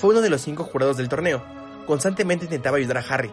Fue 0.00 0.10
uno 0.10 0.20
de 0.20 0.30
los 0.30 0.40
cinco 0.40 0.64
jurados 0.64 0.96
del 0.96 1.08
torneo, 1.08 1.42
constantemente 1.86 2.44
intentaba 2.44 2.76
ayudar 2.76 2.98
a 2.98 3.04
Harry, 3.08 3.32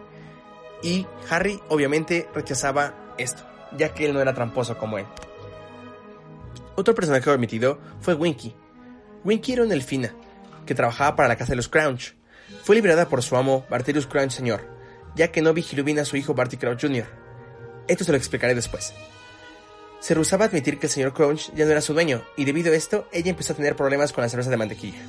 y 0.81 1.07
Harry 1.29 1.59
obviamente 1.69 2.29
rechazaba 2.33 3.13
esto, 3.17 3.43
ya 3.77 3.93
que 3.93 4.05
él 4.05 4.13
no 4.13 4.21
era 4.21 4.33
tramposo 4.33 4.77
como 4.77 4.97
él. 4.97 5.05
Otro 6.75 6.95
personaje 6.95 7.29
omitido 7.29 7.79
fue 8.01 8.13
Winky. 8.13 8.55
Winky 9.23 9.53
era 9.53 9.63
una 9.63 9.73
elfina, 9.73 10.13
que 10.65 10.75
trabajaba 10.75 11.15
para 11.15 11.29
la 11.29 11.35
casa 11.35 11.51
de 11.51 11.57
los 11.57 11.69
Crouch. 11.69 12.13
Fue 12.63 12.75
liberada 12.75 13.07
por 13.09 13.23
su 13.23 13.35
amo, 13.35 13.65
Barterius 13.69 14.07
Crouch 14.07 14.31
Sr., 14.31 14.67
ya 15.15 15.31
que 15.31 15.41
no 15.41 15.53
vigiló 15.53 15.83
bien 15.83 15.99
a 15.99 16.05
su 16.05 16.17
hijo 16.17 16.33
Barty 16.33 16.57
Crouch 16.57 16.81
Jr. 16.81 17.05
Esto 17.87 18.03
se 18.03 18.11
lo 18.11 18.17
explicaré 18.17 18.55
después. 18.55 18.93
Se 19.99 20.13
rehusaba 20.13 20.45
a 20.45 20.47
admitir 20.49 20.79
que 20.79 20.87
el 20.87 20.91
señor 20.91 21.13
Crouch 21.13 21.53
ya 21.53 21.65
no 21.65 21.71
era 21.71 21.81
su 21.81 21.93
dueño, 21.93 22.23
y 22.35 22.45
debido 22.45 22.73
a 22.73 22.75
esto, 22.75 23.07
ella 23.11 23.29
empezó 23.29 23.53
a 23.53 23.55
tener 23.55 23.75
problemas 23.75 24.11
con 24.11 24.23
la 24.23 24.29
cerveza 24.29 24.49
de 24.49 24.57
mantequilla. 24.57 24.99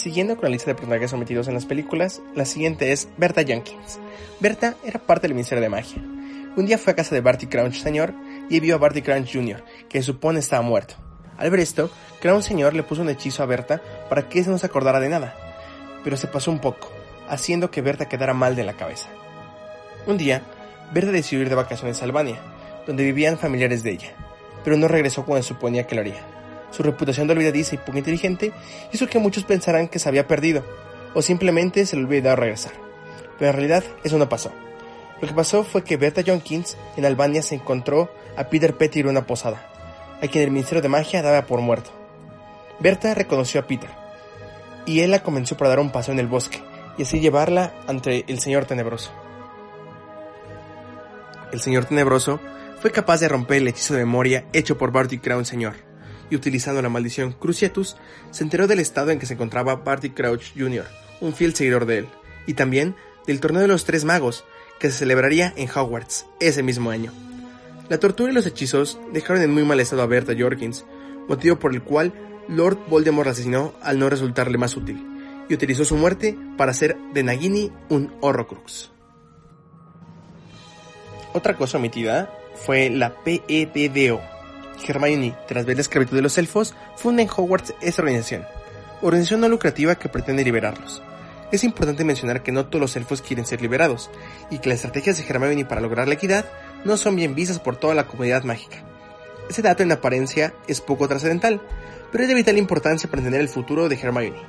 Siguiendo 0.00 0.36
con 0.36 0.44
la 0.44 0.52
lista 0.52 0.70
de 0.70 0.74
personajes 0.76 1.10
sometidos 1.10 1.46
en 1.48 1.52
las 1.52 1.66
películas, 1.66 2.22
la 2.34 2.46
siguiente 2.46 2.90
es 2.90 3.06
Berta 3.18 3.44
Jenkins. 3.44 3.98
Berta 4.40 4.74
era 4.82 4.98
parte 4.98 5.26
del 5.26 5.34
Ministerio 5.34 5.60
de 5.60 5.68
Magia. 5.68 6.02
Un 6.56 6.64
día 6.64 6.78
fue 6.78 6.94
a 6.94 6.96
casa 6.96 7.14
de 7.14 7.20
Barty 7.20 7.48
Crouch 7.48 7.74
Sr. 7.74 8.14
y 8.48 8.60
vio 8.60 8.76
a 8.76 8.78
Barty 8.78 9.02
Crouch 9.02 9.30
Jr., 9.30 9.62
que 9.90 10.00
supone 10.00 10.38
estaba 10.38 10.62
muerto. 10.62 10.94
Al 11.36 11.50
ver 11.50 11.60
esto, 11.60 11.90
Crouch 12.22 12.44
Sr. 12.44 12.72
le 12.72 12.82
puso 12.82 13.02
un 13.02 13.10
hechizo 13.10 13.42
a 13.42 13.46
Berta 13.46 13.82
para 14.08 14.26
que 14.26 14.40
no 14.44 14.56
se 14.56 14.64
acordara 14.64 15.00
de 15.00 15.10
nada, 15.10 15.34
pero 16.02 16.16
se 16.16 16.28
pasó 16.28 16.50
un 16.50 16.60
poco, 16.60 16.90
haciendo 17.28 17.70
que 17.70 17.82
Berta 17.82 18.08
quedara 18.08 18.32
mal 18.32 18.56
de 18.56 18.64
la 18.64 18.78
cabeza. 18.78 19.10
Un 20.06 20.16
día, 20.16 20.40
Berta 20.94 21.12
decidió 21.12 21.42
ir 21.42 21.50
de 21.50 21.56
vacaciones 21.56 22.00
a 22.00 22.06
Albania, 22.06 22.40
donde 22.86 23.04
vivían 23.04 23.36
familiares 23.36 23.82
de 23.82 23.90
ella, 23.90 24.14
pero 24.64 24.78
no 24.78 24.88
regresó 24.88 25.26
cuando 25.26 25.42
suponía 25.42 25.86
que 25.86 25.94
lo 25.94 26.00
haría. 26.00 26.24
Su 26.70 26.82
reputación 26.82 27.26
de 27.26 27.34
olvidadiza 27.34 27.74
y 27.74 27.78
poco 27.78 27.98
inteligente 27.98 28.52
hizo 28.92 29.06
que 29.06 29.18
muchos 29.18 29.44
pensaran 29.44 29.88
que 29.88 29.98
se 29.98 30.08
había 30.08 30.26
perdido, 30.26 30.64
o 31.14 31.22
simplemente 31.22 31.86
se 31.86 31.96
le 31.96 32.04
olvidó 32.04 32.36
regresar. 32.36 32.72
Pero 33.38 33.50
en 33.50 33.56
realidad 33.56 33.84
eso 34.04 34.18
no 34.18 34.28
pasó. 34.28 34.52
Lo 35.20 35.28
que 35.28 35.34
pasó 35.34 35.64
fue 35.64 35.84
que 35.84 35.96
Berta 35.96 36.22
Jenkins 36.22 36.76
en 36.96 37.04
Albania 37.04 37.42
se 37.42 37.54
encontró 37.54 38.10
a 38.36 38.44
Peter 38.44 38.76
Pettigrew 38.76 39.10
en 39.10 39.16
una 39.16 39.26
posada, 39.26 39.66
a 40.22 40.26
quien 40.28 40.44
el 40.44 40.50
Ministerio 40.50 40.82
de 40.82 40.88
Magia 40.88 41.22
daba 41.22 41.46
por 41.46 41.60
muerto. 41.60 41.90
Berta 42.78 43.14
reconoció 43.14 43.60
a 43.60 43.66
Peter. 43.66 43.90
y 44.86 45.00
él 45.00 45.10
la 45.10 45.22
convenció 45.22 45.56
para 45.56 45.70
dar 45.70 45.80
un 45.80 45.90
paseo 45.90 46.12
en 46.12 46.20
el 46.20 46.26
bosque 46.26 46.62
y 46.96 47.02
así 47.02 47.20
llevarla 47.20 47.74
ante 47.86 48.24
el 48.28 48.40
Señor 48.40 48.64
Tenebroso. 48.64 49.10
El 51.52 51.60
Señor 51.60 51.84
Tenebroso 51.84 52.40
fue 52.80 52.90
capaz 52.90 53.20
de 53.20 53.28
romper 53.28 53.58
el 53.58 53.68
hechizo 53.68 53.94
de 53.94 54.00
memoria 54.00 54.44
hecho 54.52 54.78
por 54.78 54.90
Barty 54.90 55.18
Crown 55.18 55.44
Señor, 55.44 55.74
y 56.30 56.36
utilizando 56.36 56.80
la 56.80 56.88
maldición 56.88 57.32
Cruciatus, 57.32 57.96
se 58.30 58.44
enteró 58.44 58.66
del 58.66 58.80
estado 58.80 59.10
en 59.10 59.18
que 59.18 59.26
se 59.26 59.34
encontraba 59.34 59.76
Barty 59.76 60.10
Crouch 60.10 60.52
Jr., 60.56 60.86
un 61.20 61.34
fiel 61.34 61.54
seguidor 61.54 61.86
de 61.86 61.98
él, 61.98 62.08
y 62.46 62.54
también 62.54 62.94
del 63.26 63.40
torneo 63.40 63.62
de 63.62 63.68
los 63.68 63.84
tres 63.84 64.04
magos, 64.04 64.44
que 64.78 64.90
se 64.90 64.98
celebraría 64.98 65.52
en 65.56 65.68
Hogwarts 65.68 66.26
ese 66.40 66.62
mismo 66.62 66.90
año. 66.90 67.12
La 67.88 67.98
tortura 67.98 68.30
y 68.30 68.34
los 68.34 68.46
hechizos 68.46 68.98
dejaron 69.12 69.42
en 69.42 69.52
muy 69.52 69.64
mal 69.64 69.80
estado 69.80 70.02
a 70.02 70.06
Berta 70.06 70.32
Jorkins, 70.38 70.84
motivo 71.28 71.58
por 71.58 71.74
el 71.74 71.82
cual 71.82 72.12
Lord 72.48 72.78
Voldemort 72.88 73.26
la 73.26 73.32
asesinó 73.32 73.74
al 73.82 73.98
no 73.98 74.08
resultarle 74.08 74.58
más 74.58 74.76
útil, 74.76 75.04
y 75.48 75.54
utilizó 75.54 75.84
su 75.84 75.96
muerte 75.96 76.38
para 76.56 76.70
hacer 76.70 76.96
de 77.12 77.22
Nagini 77.22 77.72
un 77.88 78.14
Horrocrux. 78.20 78.92
Otra 81.32 81.56
cosa 81.56 81.78
omitida 81.78 82.32
fue 82.54 82.90
la 82.90 83.14
PEDDO. 83.22 84.20
Hermione, 84.86 85.36
tras 85.46 85.66
ver 85.66 85.76
la 85.76 85.82
esclavitud 85.82 86.16
de 86.16 86.22
los 86.22 86.38
elfos, 86.38 86.74
funda 86.96 87.22
en 87.22 87.28
Hogwarts 87.28 87.74
esta 87.80 88.02
organización, 88.02 88.46
organización 89.02 89.40
no 89.40 89.48
lucrativa 89.48 89.94
que 89.94 90.08
pretende 90.08 90.44
liberarlos. 90.44 91.02
Es 91.52 91.64
importante 91.64 92.04
mencionar 92.04 92.42
que 92.42 92.52
no 92.52 92.66
todos 92.66 92.80
los 92.80 92.96
elfos 92.96 93.22
quieren 93.22 93.44
ser 93.44 93.60
liberados, 93.60 94.10
y 94.50 94.58
que 94.58 94.68
las 94.68 94.76
estrategias 94.76 95.18
de 95.18 95.24
Hermione 95.28 95.64
para 95.64 95.80
lograr 95.80 96.06
la 96.06 96.14
equidad 96.14 96.44
no 96.84 96.96
son 96.96 97.16
bien 97.16 97.34
vistas 97.34 97.58
por 97.58 97.76
toda 97.76 97.94
la 97.94 98.06
comunidad 98.06 98.44
mágica. 98.44 98.84
Ese 99.48 99.62
dato 99.62 99.82
en 99.82 99.90
apariencia 99.90 100.54
es 100.68 100.80
poco 100.80 101.08
trascendental, 101.08 101.60
pero 102.12 102.22
es 102.22 102.28
de 102.28 102.34
vital 102.34 102.56
importancia 102.56 103.10
para 103.10 103.20
entender 103.20 103.40
el 103.40 103.48
futuro 103.48 103.88
de 103.88 103.96
Hermione. 103.96 104.42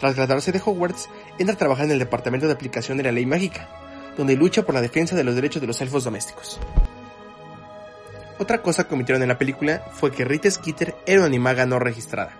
Tras 0.00 0.14
graduarse 0.14 0.52
de 0.52 0.62
Hogwarts, 0.64 1.08
entra 1.38 1.54
a 1.54 1.58
trabajar 1.58 1.84
en 1.86 1.92
el 1.92 1.98
Departamento 1.98 2.46
de 2.46 2.52
Aplicación 2.52 2.96
de 2.96 3.04
la 3.04 3.12
Ley 3.12 3.26
Mágica, 3.26 3.68
donde 4.16 4.36
lucha 4.36 4.62
por 4.62 4.74
la 4.74 4.80
defensa 4.80 5.16
de 5.16 5.24
los 5.24 5.34
derechos 5.34 5.60
de 5.60 5.66
los 5.66 5.80
elfos 5.80 6.04
domésticos. 6.04 6.60
Otra 8.38 8.62
cosa 8.62 8.86
que 8.86 8.94
omitieron 8.94 9.22
en 9.22 9.28
la 9.28 9.38
película 9.38 9.84
fue 9.92 10.12
que 10.12 10.24
Rita 10.24 10.50
Skeeter 10.50 10.94
era 11.06 11.18
una 11.18 11.26
animaga 11.26 11.66
no 11.66 11.78
registrada, 11.78 12.32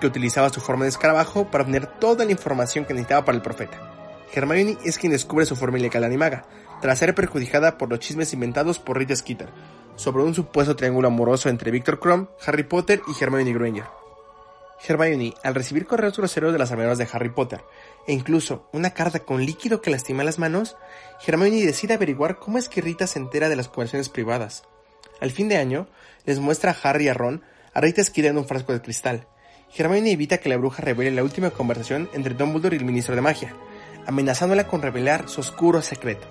que 0.00 0.06
utilizaba 0.06 0.50
su 0.50 0.60
forma 0.60 0.84
de 0.84 0.90
escarabajo 0.90 1.50
para 1.50 1.64
obtener 1.64 1.86
toda 1.86 2.24
la 2.24 2.30
información 2.30 2.84
que 2.84 2.94
necesitaba 2.94 3.24
para 3.24 3.36
el 3.36 3.42
profeta. 3.42 3.78
Hermione 4.32 4.78
es 4.84 4.96
quien 4.96 5.10
descubre 5.10 5.46
su 5.46 5.56
forma 5.56 5.78
ilegal 5.78 6.04
animaga, 6.04 6.44
tras 6.80 7.00
ser 7.00 7.16
perjudicada 7.16 7.78
por 7.78 7.90
los 7.90 7.98
chismes 7.98 8.32
inventados 8.32 8.78
por 8.78 8.96
Rita 8.96 9.16
Skeeter 9.16 9.48
sobre 9.96 10.22
un 10.22 10.34
supuesto 10.34 10.76
triángulo 10.76 11.08
amoroso 11.08 11.48
entre 11.48 11.70
Victor 11.70 11.98
Crumb, 11.98 12.28
Harry 12.46 12.62
Potter 12.62 13.02
y 13.06 13.22
Hermione 13.22 13.52
Granger. 13.52 13.84
Hermione, 14.88 15.34
al 15.42 15.54
recibir 15.54 15.84
correos 15.84 16.16
groseros 16.16 16.52
de 16.52 16.58
las 16.58 16.70
armaduras 16.70 16.96
de 16.96 17.06
Harry 17.12 17.28
Potter, 17.28 17.62
e 18.06 18.14
incluso 18.14 18.68
una 18.72 18.94
carta 18.94 19.20
con 19.20 19.44
líquido 19.44 19.82
que 19.82 19.90
lastima 19.90 20.24
las 20.24 20.38
manos, 20.38 20.76
Hermione 21.26 21.66
decide 21.66 21.94
averiguar 21.94 22.38
cómo 22.38 22.56
es 22.56 22.70
que 22.70 22.80
Rita 22.80 23.06
se 23.06 23.18
entera 23.18 23.50
de 23.50 23.56
las 23.56 23.68
conversaciones 23.68 24.08
privadas. 24.08 24.62
Al 25.20 25.30
fin 25.30 25.48
de 25.48 25.56
año, 25.56 25.88
les 26.24 26.38
muestra 26.38 26.70
a 26.70 26.88
Harry 26.88 27.06
y 27.06 27.08
a 27.08 27.14
Ron 27.14 27.42
a 27.74 27.80
Rita 27.80 28.02
Skeeter 28.02 28.32
en 28.32 28.38
un 28.38 28.46
frasco 28.46 28.72
de 28.72 28.82
cristal. 28.82 29.26
Hermione 29.76 30.10
evita 30.10 30.38
que 30.38 30.48
la 30.48 30.56
bruja 30.56 30.82
revele 30.82 31.12
la 31.12 31.22
última 31.22 31.50
conversación 31.50 32.08
entre 32.12 32.34
Dumbledore 32.34 32.76
y 32.76 32.80
el 32.80 32.84
ministro 32.84 33.14
de 33.14 33.20
magia, 33.20 33.54
amenazándola 34.06 34.66
con 34.66 34.82
revelar 34.82 35.28
su 35.28 35.40
oscuro 35.40 35.80
secreto. 35.82 36.26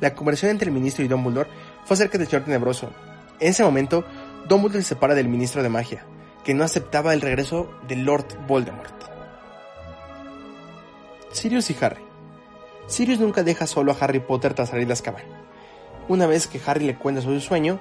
La 0.00 0.14
conversación 0.14 0.52
entre 0.52 0.68
el 0.68 0.74
ministro 0.74 1.04
y 1.04 1.08
Dumbledore 1.08 1.50
fue 1.84 1.94
acerca 1.94 2.16
del 2.16 2.28
Señor 2.28 2.44
Tenebroso. 2.44 2.90
En 3.40 3.48
ese 3.48 3.62
momento, 3.62 4.04
Dumbledore 4.48 4.82
se 4.82 4.90
separa 4.90 5.14
del 5.14 5.28
ministro 5.28 5.62
de 5.62 5.68
magia, 5.68 6.06
que 6.44 6.54
no 6.54 6.64
aceptaba 6.64 7.12
el 7.12 7.20
regreso 7.20 7.70
de 7.86 7.96
Lord 7.96 8.26
Voldemort. 8.46 8.94
Sirius 11.32 11.70
y 11.70 11.76
Harry. 11.80 12.02
Sirius 12.86 13.20
nunca 13.20 13.42
deja 13.42 13.66
solo 13.66 13.92
a 13.92 13.96
Harry 14.00 14.20
Potter 14.20 14.54
tras 14.54 14.70
salir 14.70 14.86
de 14.86 14.92
Azkaban. 14.92 15.24
Una 16.08 16.26
vez 16.26 16.46
que 16.46 16.60
Harry 16.66 16.84
le 16.84 16.96
cuenta 16.96 17.20
sobre 17.20 17.40
su 17.40 17.46
sueño, 17.46 17.80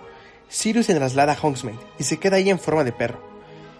Sirius 0.52 0.88
se 0.88 0.96
traslada 0.96 1.32
a 1.32 1.38
Hogsmeade 1.42 1.80
y 1.98 2.04
se 2.04 2.20
queda 2.20 2.36
ahí 2.36 2.50
en 2.50 2.60
forma 2.60 2.84
de 2.84 2.92
perro. 2.92 3.24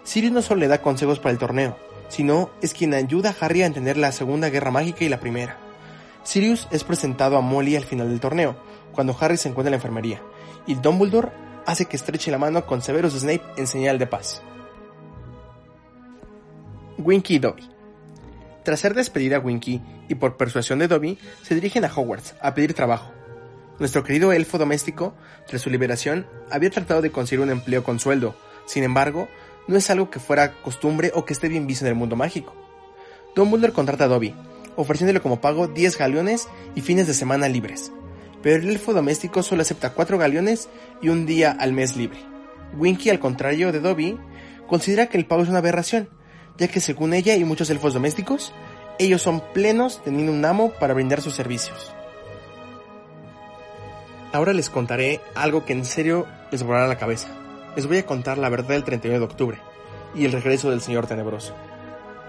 Sirius 0.04 0.32
no 0.32 0.40
solo 0.40 0.60
le 0.60 0.68
da 0.68 0.80
consejos 0.80 1.18
para 1.18 1.32
el 1.32 1.38
torneo, 1.38 1.76
sino 2.08 2.48
es 2.62 2.72
quien 2.72 2.94
ayuda 2.94 3.28
a 3.30 3.44
Harry 3.44 3.62
a 3.62 3.66
entender 3.66 3.98
la 3.98 4.10
Segunda 4.10 4.48
Guerra 4.48 4.70
Mágica 4.70 5.04
y 5.04 5.10
la 5.10 5.20
Primera. 5.20 5.58
Sirius 6.22 6.68
es 6.70 6.82
presentado 6.82 7.36
a 7.36 7.42
Molly 7.42 7.76
al 7.76 7.84
final 7.84 8.08
del 8.08 8.20
torneo, 8.20 8.56
cuando 8.92 9.14
Harry 9.20 9.36
se 9.36 9.50
encuentra 9.50 9.68
en 9.68 9.72
la 9.72 9.76
enfermería, 9.76 10.22
y 10.66 10.74
Dumbledore 10.74 11.28
hace 11.66 11.84
que 11.84 11.96
estreche 11.96 12.30
la 12.30 12.38
mano 12.38 12.64
con 12.64 12.80
Severus 12.80 13.12
Snape 13.12 13.42
en 13.58 13.66
señal 13.66 13.98
de 13.98 14.06
paz. 14.06 14.40
Winky 16.96 17.34
y 17.34 17.38
Dobby. 17.38 17.68
Tras 18.64 18.80
ser 18.80 18.94
despedida 18.94 19.40
Winky 19.40 19.82
y 20.08 20.14
por 20.14 20.38
persuasión 20.38 20.78
de 20.78 20.88
Dobby, 20.88 21.18
se 21.42 21.54
dirigen 21.54 21.84
a 21.84 21.92
Hogwarts 21.94 22.34
a 22.40 22.54
pedir 22.54 22.72
trabajo. 22.72 23.12
Nuestro 23.78 24.04
querido 24.04 24.32
elfo 24.32 24.58
doméstico, 24.58 25.14
tras 25.46 25.62
su 25.62 25.70
liberación, 25.70 26.26
había 26.50 26.70
tratado 26.70 27.02
de 27.02 27.10
conseguir 27.10 27.42
un 27.42 27.50
empleo 27.50 27.82
con 27.82 27.98
sueldo, 27.98 28.36
sin 28.66 28.84
embargo, 28.84 29.28
no 29.66 29.76
es 29.76 29.90
algo 29.90 30.10
que 30.10 30.20
fuera 30.20 30.60
costumbre 30.62 31.10
o 31.14 31.24
que 31.24 31.32
esté 31.32 31.48
bien 31.48 31.66
visto 31.66 31.84
en 31.84 31.90
el 31.90 31.94
mundo 31.94 32.16
mágico. 32.16 32.54
Dumbledore 33.34 33.72
contrata 33.72 34.04
a 34.04 34.08
Dobby, 34.08 34.34
ofreciéndole 34.76 35.20
como 35.20 35.40
pago 35.40 35.68
10 35.68 35.98
galeones 35.98 36.48
y 36.74 36.80
fines 36.80 37.06
de 37.06 37.14
semana 37.14 37.48
libres, 37.48 37.92
pero 38.42 38.56
el 38.56 38.68
elfo 38.68 38.92
doméstico 38.92 39.42
solo 39.42 39.62
acepta 39.62 39.94
4 39.94 40.18
galeones 40.18 40.68
y 41.00 41.08
un 41.08 41.26
día 41.26 41.50
al 41.50 41.72
mes 41.72 41.96
libre. 41.96 42.18
Winky, 42.76 43.10
al 43.10 43.20
contrario 43.20 43.72
de 43.72 43.80
Dobby, 43.80 44.18
considera 44.66 45.06
que 45.06 45.18
el 45.18 45.26
pago 45.26 45.42
es 45.42 45.48
una 45.48 45.58
aberración, 45.58 46.08
ya 46.58 46.68
que 46.68 46.80
según 46.80 47.14
ella 47.14 47.34
y 47.34 47.44
muchos 47.44 47.70
elfos 47.70 47.94
domésticos, 47.94 48.52
ellos 48.98 49.22
son 49.22 49.42
plenos 49.52 50.02
teniendo 50.04 50.32
un 50.32 50.44
amo 50.44 50.72
para 50.78 50.94
brindar 50.94 51.22
sus 51.22 51.34
servicios. 51.34 51.94
Ahora 54.32 54.54
les 54.54 54.70
contaré 54.70 55.20
algo 55.34 55.66
que 55.66 55.74
en 55.74 55.84
serio 55.84 56.26
les 56.50 56.62
volará 56.62 56.86
la 56.86 56.96
cabeza. 56.96 57.28
Les 57.76 57.86
voy 57.86 57.98
a 57.98 58.06
contar 58.06 58.38
la 58.38 58.48
verdad 58.48 58.70
del 58.70 58.84
31 58.84 59.18
de 59.18 59.24
octubre 59.24 59.58
y 60.14 60.24
el 60.24 60.32
regreso 60.32 60.70
del 60.70 60.80
Señor 60.80 61.06
Tenebroso. 61.06 61.54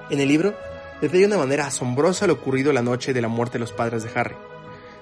En 0.09 0.19
el 0.19 0.27
libro, 0.27 0.53
detalla 1.01 1.21
de 1.21 1.27
una 1.27 1.37
manera 1.37 1.65
asombrosa 1.65 2.27
lo 2.27 2.33
ocurrido 2.33 2.73
la 2.73 2.81
noche 2.81 3.13
de 3.13 3.21
la 3.21 3.29
muerte 3.29 3.53
de 3.53 3.59
los 3.59 3.71
padres 3.71 4.03
de 4.03 4.11
Harry. 4.19 4.35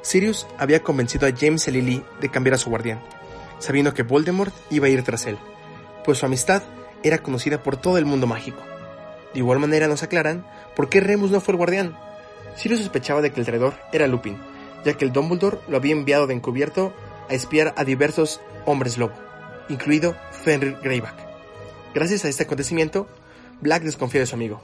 Sirius 0.01 0.45
había 0.59 0.83
convencido 0.83 1.27
a 1.27 1.31
James 1.35 1.67
y 1.67 1.71
Lily 1.71 2.03
de 2.19 2.29
cambiar 2.29 2.53
a 2.53 2.59
su 2.59 2.69
guardián, 2.69 3.01
sabiendo 3.57 3.95
que 3.95 4.03
Voldemort 4.03 4.53
iba 4.69 4.85
a 4.85 4.89
ir 4.89 5.03
tras 5.03 5.25
él, 5.25 5.39
pues 6.05 6.19
su 6.19 6.27
amistad 6.27 6.61
era 7.01 7.23
conocida 7.23 7.63
por 7.63 7.77
todo 7.77 7.97
el 7.97 8.05
mundo 8.05 8.27
mágico. 8.27 8.61
De 9.33 9.39
igual 9.39 9.57
manera 9.57 9.87
nos 9.87 10.03
aclaran 10.03 10.45
por 10.75 10.89
qué 10.89 10.99
Remus 10.99 11.31
no 11.31 11.41
fue 11.41 11.53
el 11.53 11.57
guardián. 11.57 11.97
Sirius 12.55 12.81
sospechaba 12.81 13.21
de 13.21 13.31
que 13.31 13.39
el 13.39 13.45
traidor 13.45 13.73
era 13.91 14.07
Lupin, 14.07 14.37
ya 14.85 14.93
que 14.93 15.05
el 15.05 15.11
Dumbledore 15.11 15.59
lo 15.67 15.77
había 15.77 15.93
enviado 15.93 16.27
de 16.27 16.33
encubierto 16.33 16.93
a 17.29 17.33
espiar 17.33 17.73
a 17.77 17.83
diversos 17.83 18.41
hombres 18.65 18.97
lobo, 18.97 19.13
incluido 19.69 20.15
Fenrir 20.43 20.77
Greyback. 20.81 21.15
Gracias 21.93 22.25
a 22.25 22.29
este 22.29 22.43
acontecimiento, 22.43 23.07
Black 23.61 23.83
desconfía 23.83 24.21
de 24.21 24.27
su 24.27 24.35
amigo. 24.35 24.61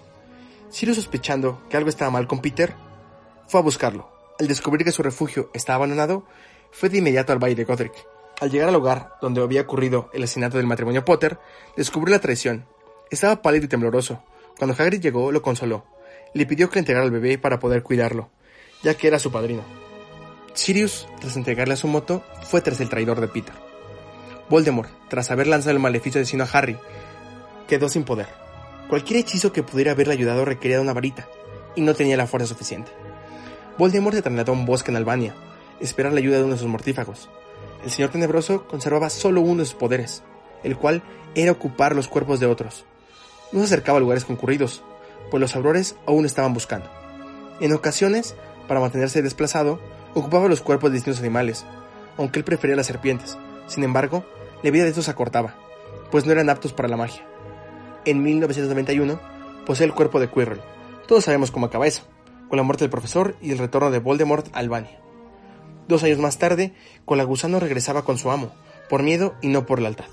Sirius 0.70 0.98
sospechando 0.98 1.62
que 1.70 1.78
algo 1.78 1.90
estaba 1.90 2.12
mal 2.12 2.28
con 2.28 2.40
Peter, 2.40 2.74
fue 3.48 3.60
a 3.60 3.64
buscarlo. 3.64 4.10
Al 4.40 4.48
descubrir 4.48 4.84
que 4.84 4.92
su 4.92 5.04
refugio 5.04 5.50
estaba 5.54 5.78
abandonado, 5.78 6.26
fue 6.72 6.90
de 6.90 6.98
inmediato 6.98 7.32
al 7.32 7.40
Valle 7.40 7.56
de 7.56 7.64
Godric. 7.64 7.94
Al 8.40 8.52
llegar 8.52 8.68
al 8.68 8.76
lugar 8.76 9.14
donde 9.22 9.42
había 9.42 9.62
ocurrido 9.62 10.10
el 10.14 10.24
asesinato 10.24 10.58
del 10.58 10.68
matrimonio 10.68 11.06
Potter, 11.06 11.40
descubrió 11.76 12.16
la 12.16 12.22
traición. 12.22 12.66
Estaba 13.10 13.42
pálido 13.42 13.66
y 13.66 13.70
tembloroso, 13.70 14.22
cuando 14.58 14.76
Hagrid 14.78 15.02
llegó, 15.02 15.32
lo 15.32 15.42
consoló. 15.42 15.86
Le 16.34 16.46
pidió 16.46 16.70
que 16.70 16.76
le 16.76 16.80
entregara 16.80 17.06
al 17.06 17.12
bebé 17.12 17.38
para 17.38 17.60
poder 17.60 17.84
cuidarlo, 17.84 18.30
ya 18.84 18.96
que 18.96 19.08
era 19.08 19.20
su 19.20 19.32
padrino. 19.32 19.64
Sirius, 20.58 21.08
tras 21.20 21.38
entregarle 21.38 21.76
a 21.76 21.78
su 21.78 21.88
moto, 21.88 22.24
fue 22.44 22.62
tras 22.62 22.80
el 22.82 22.90
traidor 22.90 23.22
de 23.22 23.28
Peter. 23.28 23.54
Voldemort, 24.50 24.90
tras 25.08 25.30
haber 25.32 25.48
lanzado 25.48 25.72
el 25.72 25.80
maleficio 25.80 26.20
asesino 26.20 26.44
a 26.44 26.50
Harry, 26.52 26.78
quedó 27.68 27.90
sin 27.90 28.04
poder. 28.04 28.28
Cualquier 28.90 29.20
hechizo 29.20 29.52
que 29.52 29.64
pudiera 29.64 29.92
haberle 29.92 30.14
ayudado 30.14 30.46
requería 30.46 30.82
una 30.82 30.94
varita, 30.94 31.28
y 31.76 31.82
no 31.82 31.94
tenía 31.94 32.18
la 32.18 32.28
fuerza 32.28 32.48
suficiente. 32.48 32.92
Voldemort 33.78 34.16
se 34.16 34.22
trasladó 34.22 34.52
a 34.52 34.56
un 34.56 34.66
bosque 34.66 34.92
en 34.92 34.98
Albania, 34.98 35.36
esperar 35.80 36.14
la 36.14 36.20
ayuda 36.20 36.38
de 36.38 36.44
uno 36.44 36.54
de 36.54 36.60
sus 36.60 36.68
mortífagos. 36.68 37.30
El 37.84 37.92
Señor 37.92 38.10
Tenebroso 38.10 38.68
conservaba 38.68 39.10
solo 39.10 39.42
uno 39.42 39.62
de 39.62 39.66
sus 39.66 39.76
poderes, 39.76 40.24
el 40.64 40.76
cual 40.76 41.04
era 41.36 41.52
ocupar 41.52 41.96
los 41.96 42.08
cuerpos 42.08 42.40
de 42.40 42.48
otros, 42.48 42.86
no 43.52 43.60
se 43.60 43.66
acercaba 43.66 43.98
a 43.98 44.02
lugares 44.02 44.26
concurridos, 44.26 44.84
pues 45.32 45.40
los 45.40 45.56
aurores 45.56 45.96
aún 46.06 46.26
estaban 46.26 46.54
buscando. 46.54 46.90
En 47.62 47.72
ocasiones, 47.74 48.36
para 48.68 48.80
mantenerse 48.80 49.22
desplazado, 49.22 49.80
ocupaba 50.20 50.48
los 50.48 50.62
cuerpos 50.62 50.90
de 50.90 50.96
distintos 50.96 51.22
animales, 51.22 51.66
aunque 52.18 52.40
él 52.40 52.46
prefería 52.46 52.76
las 52.76 52.88
serpientes. 52.88 53.38
Sin 53.68 53.84
embargo, 53.84 54.26
la 54.64 54.72
vida 54.72 54.84
de 54.84 54.90
estos 54.90 55.06
se 55.06 55.12
acortaba, 55.12 55.56
pues 56.12 56.26
no 56.26 56.32
eran 56.32 56.50
aptos 56.50 56.74
para 56.74 56.90
la 56.90 56.98
magia. 56.98 57.26
En 58.06 58.24
1991, 58.24 59.20
posee 59.66 59.86
el 59.86 59.94
cuerpo 59.94 60.20
de 60.20 60.30
Quirrell. 60.30 60.62
Todos 61.08 61.26
sabemos 61.26 61.52
cómo 61.52 61.68
acaba 61.68 61.88
eso, 61.88 62.04
con 62.50 62.58
la 62.58 62.64
muerte 62.64 62.84
del 62.84 62.90
profesor 62.90 63.36
y 63.42 63.52
el 63.52 63.58
retorno 63.58 63.92
de 63.92 64.00
Voldemort 64.00 64.48
a 64.56 64.60
Albania. 64.60 65.00
Dos 65.88 66.04
años 66.04 66.20
más 66.20 66.38
tarde, 66.38 66.74
Colagusano 67.06 67.60
regresaba 67.60 68.04
con 68.04 68.18
su 68.18 68.32
amo, 68.32 68.52
por 68.90 69.04
miedo 69.04 69.36
y 69.42 69.50
no 69.50 69.66
por 69.66 69.82
lealtad. 69.82 70.08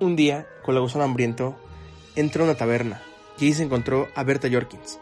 Un 0.00 0.14
día, 0.14 0.46
Colagusano 0.64 1.04
hambriento 1.04 1.56
entra 2.16 2.42
a 2.42 2.44
una 2.44 2.56
taberna, 2.56 3.02
y 3.38 3.46
ahí 3.46 3.54
se 3.54 3.62
encontró 3.62 4.08
a 4.14 4.22
Berta 4.24 4.48
Jorkins. 4.50 5.00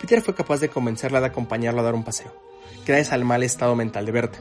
Peter 0.00 0.20
fue 0.22 0.34
capaz 0.34 0.60
de 0.60 0.68
convencerla 0.68 1.20
de 1.20 1.26
acompañarlo 1.26 1.80
a 1.80 1.84
dar 1.84 1.94
un 1.94 2.04
paseo, 2.04 2.47
gracias 2.88 3.12
al 3.12 3.24
mal 3.24 3.42
estado 3.42 3.76
mental 3.76 4.06
de 4.06 4.12
Berta. 4.12 4.38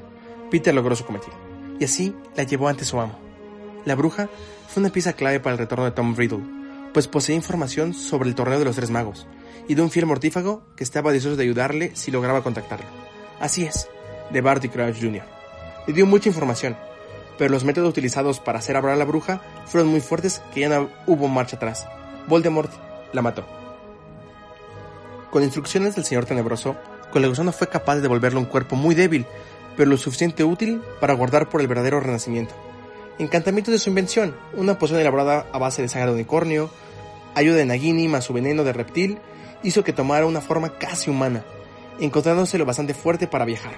Peter 0.50 0.74
logró 0.74 0.96
su 0.96 1.06
cometido, 1.06 1.36
y 1.80 1.84
así 1.84 2.16
la 2.36 2.44
llevó 2.44 2.70
ante 2.70 2.86
su 2.86 3.00
amo. 3.00 3.20
La 3.86 3.96
bruja 3.96 4.30
fue 4.70 4.82
una 4.82 4.92
pieza 4.92 5.14
clave 5.14 5.40
para 5.40 5.54
el 5.54 5.60
retorno 5.60 5.84
de 5.84 5.92
Tom 5.92 6.16
Riddle, 6.16 6.44
pues 6.94 7.08
poseía 7.08 7.36
información 7.36 7.94
sobre 7.94 8.30
el 8.30 8.36
torneo 8.36 8.58
de 8.58 8.66
los 8.66 8.78
tres 8.78 8.90
magos, 8.90 9.28
y 9.68 9.76
de 9.76 9.82
un 9.82 9.92
fiel 9.92 10.06
mortífago 10.06 10.64
que 10.78 10.86
estaba 10.86 11.12
deseoso 11.12 11.36
de 11.36 11.44
ayudarle 11.44 11.92
si 11.96 12.10
lograba 12.10 12.42
contactarlo. 12.42 12.88
Así 13.40 13.66
es, 13.66 13.90
de 14.32 14.42
Barty 14.42 14.70
Crouch 14.70 15.00
Jr. 15.00 15.24
Le 15.86 15.94
dio 15.94 16.06
mucha 16.06 16.30
información, 16.30 16.78
pero 17.38 17.52
los 17.52 17.66
métodos 17.66 17.90
utilizados 17.90 18.40
para 18.40 18.60
hacer 18.60 18.78
hablar 18.78 18.94
a 18.94 18.98
la 18.98 19.06
bruja 19.06 19.42
fueron 19.66 19.90
muy 19.90 20.00
fuertes 20.00 20.42
que 20.54 20.62
ya 20.62 20.70
no 20.70 20.90
hubo 21.06 21.28
marcha 21.28 21.58
atrás. 21.58 21.86
Voldemort 22.28 22.72
la 23.12 23.22
mató. 23.22 23.46
Con 25.32 25.44
instrucciones 25.44 25.96
del 25.96 26.06
Señor 26.06 26.26
Tenebroso, 26.26 26.78
Colegusano 27.12 27.52
fue 27.52 27.68
capaz 27.68 27.96
de 27.96 28.02
devolverle 28.02 28.40
un 28.40 28.46
cuerpo 28.46 28.76
muy 28.76 28.96
débil, 28.96 29.26
pero 29.76 29.90
lo 29.90 29.98
suficiente 29.98 30.44
útil 30.44 30.82
para 31.00 31.14
guardar 31.14 31.50
por 31.50 31.62
el 31.62 31.68
verdadero 31.68 32.00
renacimiento. 32.00 32.54
Encantamiento 33.20 33.72
de 33.72 33.80
su 33.80 33.90
invención, 33.90 34.36
una 34.54 34.78
poción 34.78 35.00
elaborada 35.00 35.46
a 35.52 35.58
base 35.58 35.82
de 35.82 35.88
sangre 35.88 36.10
de 36.10 36.16
unicornio, 36.16 36.70
ayuda 37.36 37.56
de 37.58 37.66
Nagini 37.66 38.08
más 38.08 38.26
su 38.26 38.34
veneno 38.34 38.64
de 38.64 38.74
reptil, 38.74 39.20
hizo 39.64 39.84
que 39.84 39.94
tomara 39.94 40.26
una 40.26 40.42
forma 40.42 40.78
casi 40.78 41.10
humana, 41.10 41.44
encontrándose 42.00 42.58
lo 42.58 42.66
bastante 42.66 42.94
fuerte 42.94 43.28
para 43.28 43.46
viajar. 43.46 43.74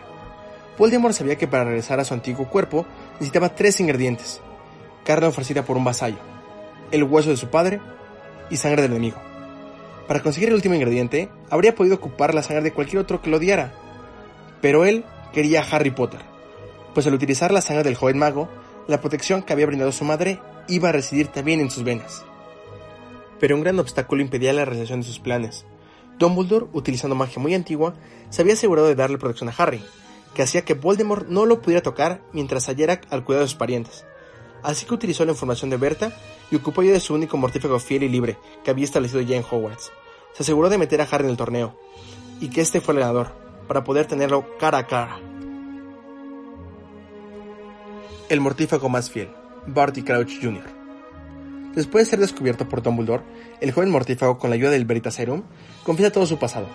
Voldemort 0.77 1.13
sabía 1.13 1.37
que 1.37 1.47
para 1.47 1.65
regresar 1.65 1.99
a 1.99 2.05
su 2.05 2.13
antiguo 2.13 2.49
cuerpo 2.49 2.85
necesitaba 3.13 3.53
tres 3.53 3.79
ingredientes. 3.79 4.41
Carne 5.03 5.27
ofrecida 5.27 5.63
por 5.63 5.77
un 5.77 5.83
vasallo, 5.83 6.19
el 6.91 7.03
hueso 7.03 7.29
de 7.29 7.37
su 7.37 7.49
padre 7.49 7.81
y 8.49 8.57
sangre 8.57 8.81
del 8.81 8.91
enemigo. 8.91 9.28
Para 10.09 10.23
conseguir 10.23 10.49
el 10.49 10.55
último 10.55 10.73
ingrediente, 10.73 11.29
habría 11.51 11.75
podido 11.75 11.97
ocupar 11.97 12.33
la 12.33 12.41
sangre 12.41 12.63
de 12.63 12.73
cualquier 12.73 12.99
otro 12.99 13.21
que 13.21 13.29
lo 13.29 13.37
odiara. 13.37 13.71
Pero 14.59 14.83
él 14.83 15.05
quería 15.33 15.61
a 15.61 15.63
Harry 15.69 15.91
Potter, 15.91 16.19
pues 16.95 17.05
al 17.05 17.13
utilizar 17.13 17.51
la 17.51 17.61
sangre 17.61 17.83
del 17.83 17.93
joven 17.93 18.17
mago, 18.17 18.49
la 18.87 19.01
protección 19.01 19.43
que 19.43 19.53
había 19.53 19.67
brindado 19.67 19.91
su 19.91 20.05
madre 20.05 20.39
iba 20.67 20.89
a 20.89 20.93
residir 20.93 21.27
también 21.27 21.59
en 21.59 21.69
sus 21.69 21.83
venas. 21.83 22.25
Pero 23.39 23.55
un 23.55 23.61
gran 23.61 23.77
obstáculo 23.77 24.23
impedía 24.23 24.51
la 24.51 24.65
realización 24.65 25.01
de 25.01 25.05
sus 25.05 25.19
planes. 25.19 25.67
Dumbledore, 26.17 26.65
utilizando 26.73 27.15
magia 27.15 27.39
muy 27.39 27.53
antigua, 27.53 27.93
se 28.31 28.41
había 28.41 28.55
asegurado 28.55 28.87
de 28.87 28.95
darle 28.95 29.19
protección 29.19 29.49
a 29.49 29.53
Harry, 29.59 29.83
que 30.33 30.41
hacía 30.41 30.65
que 30.65 30.73
Voldemort 30.73 31.27
no 31.27 31.45
lo 31.45 31.61
pudiera 31.61 31.83
tocar 31.83 32.19
mientras 32.33 32.67
hallara 32.67 32.99
al 33.11 33.23
cuidado 33.23 33.43
de 33.43 33.49
sus 33.49 33.59
parientes. 33.59 34.05
Así 34.63 34.87
que 34.87 34.95
utilizó 34.95 35.23
la 35.23 35.33
información 35.33 35.69
de 35.69 35.77
Berta 35.77 36.17
y 36.51 36.55
ocupó 36.55 36.83
ya 36.83 36.91
de 36.91 36.99
su 36.99 37.13
único 37.13 37.37
mortífago 37.37 37.79
fiel 37.79 38.03
y 38.03 38.09
libre 38.09 38.37
que 38.63 38.71
había 38.71 38.85
establecido 38.85 39.21
ya 39.21 39.35
en 39.35 39.43
Hogwarts. 39.49 39.91
Se 40.33 40.43
aseguró 40.43 40.69
de 40.69 40.77
meter 40.77 41.01
a 41.01 41.07
Harry 41.09 41.25
en 41.25 41.31
el 41.31 41.37
torneo, 41.37 41.75
y 42.39 42.49
que 42.49 42.61
este 42.61 42.81
fue 42.81 42.93
el 42.93 43.01
ganador, 43.01 43.31
para 43.67 43.83
poder 43.83 44.05
tenerlo 44.05 44.57
cara 44.57 44.79
a 44.79 44.87
cara. 44.87 45.19
El 48.29 48.41
mortífago 48.41 48.89
más 48.89 49.09
fiel, 49.09 49.29
Barty 49.67 50.03
Crouch 50.03 50.39
Jr. 50.41 50.63
Después 51.75 52.05
de 52.05 52.09
ser 52.11 52.19
descubierto 52.19 52.67
por 52.67 52.81
Dumbledore, 52.81 53.23
el 53.61 53.71
joven 53.71 53.91
mortífago, 53.91 54.37
con 54.37 54.49
la 54.49 54.55
ayuda 54.55 54.71
del 54.71 54.85
Veritaserum, 54.85 55.43
confiesa 55.83 56.11
todo 56.11 56.25
su 56.25 56.37
pasado. 56.37 56.67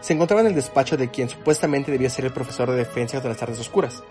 Se 0.00 0.12
encontraba 0.12 0.42
en 0.42 0.48
el 0.48 0.54
despacho 0.54 0.96
de 0.96 1.10
quien 1.10 1.28
supuestamente 1.28 1.90
debía 1.90 2.10
ser 2.10 2.26
el 2.26 2.32
profesor 2.32 2.70
de 2.70 2.76
defensa 2.76 3.20
de 3.20 3.28
las 3.28 3.42
artes 3.42 3.58
oscuras. 3.58 4.02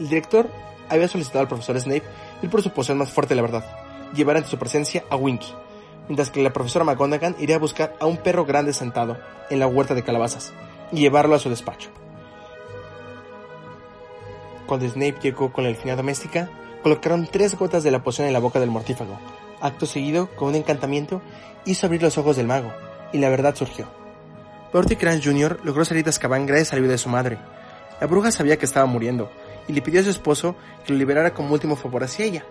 El 0.00 0.08
director 0.08 0.48
había 0.88 1.08
solicitado 1.08 1.40
al 1.40 1.48
profesor 1.48 1.78
Snape 1.78 2.02
ir 2.42 2.50
por 2.50 2.62
su 2.62 2.70
posición 2.70 2.98
más 2.98 3.10
fuerte 3.10 3.34
de 3.34 3.36
la 3.36 3.42
verdad, 3.42 3.83
llevar 4.14 4.36
ante 4.36 4.48
su 4.48 4.58
presencia 4.58 5.04
a 5.10 5.16
Winky, 5.16 5.52
mientras 6.08 6.30
que 6.30 6.42
la 6.42 6.52
profesora 6.52 6.84
McGonagall 6.84 7.36
iría 7.38 7.56
a 7.56 7.60
buscar 7.60 7.94
a 8.00 8.06
un 8.06 8.16
perro 8.16 8.44
grande 8.44 8.72
sentado 8.72 9.18
en 9.50 9.58
la 9.58 9.66
huerta 9.66 9.94
de 9.94 10.02
calabazas 10.02 10.52
y 10.92 11.00
llevarlo 11.00 11.34
a 11.34 11.38
su 11.38 11.50
despacho. 11.50 11.90
Cuando 14.66 14.88
Snape 14.88 15.18
llegó 15.22 15.52
con 15.52 15.64
la 15.64 15.70
elfina 15.70 15.96
doméstica, 15.96 16.48
colocaron 16.82 17.28
tres 17.30 17.56
gotas 17.56 17.82
de 17.82 17.90
la 17.90 18.02
poción 18.02 18.26
en 18.26 18.32
la 18.32 18.38
boca 18.38 18.60
del 18.60 18.70
mortífago. 18.70 19.18
Acto 19.60 19.86
seguido, 19.86 20.28
con 20.36 20.48
un 20.48 20.54
encantamiento, 20.54 21.20
hizo 21.66 21.86
abrir 21.86 22.02
los 22.02 22.18
ojos 22.18 22.36
del 22.36 22.46
mago, 22.46 22.72
y 23.12 23.18
la 23.18 23.28
verdad 23.28 23.54
surgió. 23.54 23.86
Bertie 24.72 24.96
Crouch 24.96 25.24
Jr. 25.24 25.60
logró 25.64 25.84
salir 25.84 26.02
de 26.02 26.10
Azkaban 26.10 26.46
gracias 26.46 26.72
a 26.72 26.76
la 26.76 26.80
ayuda 26.80 26.92
de 26.92 26.98
su 26.98 27.08
madre. 27.08 27.38
La 28.00 28.06
bruja 28.06 28.30
sabía 28.30 28.58
que 28.58 28.64
estaba 28.64 28.86
muriendo, 28.86 29.30
y 29.68 29.72
le 29.72 29.82
pidió 29.82 30.00
a 30.00 30.04
su 30.04 30.10
esposo 30.10 30.56
que 30.84 30.92
lo 30.92 30.98
liberara 30.98 31.32
como 31.32 31.52
último 31.52 31.76
favor 31.76 32.04
hacia 32.04 32.24
ella. 32.24 32.44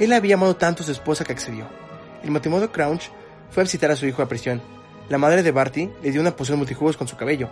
Él 0.00 0.12
había 0.12 0.34
amado 0.34 0.56
tanto 0.56 0.82
a 0.82 0.86
su 0.86 0.92
esposa 0.92 1.24
que 1.24 1.32
accedió. 1.32 1.66
El 2.22 2.30
motivo 2.30 2.60
Crouch 2.72 3.04
fue 3.50 3.62
a 3.62 3.64
visitar 3.64 3.90
a 3.90 3.96
su 3.96 4.06
hijo 4.06 4.22
a 4.22 4.28
prisión. 4.28 4.60
La 5.08 5.18
madre 5.18 5.42
de 5.42 5.52
Barty 5.52 5.90
le 6.02 6.10
dio 6.10 6.20
una 6.20 6.34
poción 6.34 6.58
multijugos 6.58 6.96
con 6.96 7.06
su 7.06 7.16
cabello, 7.16 7.48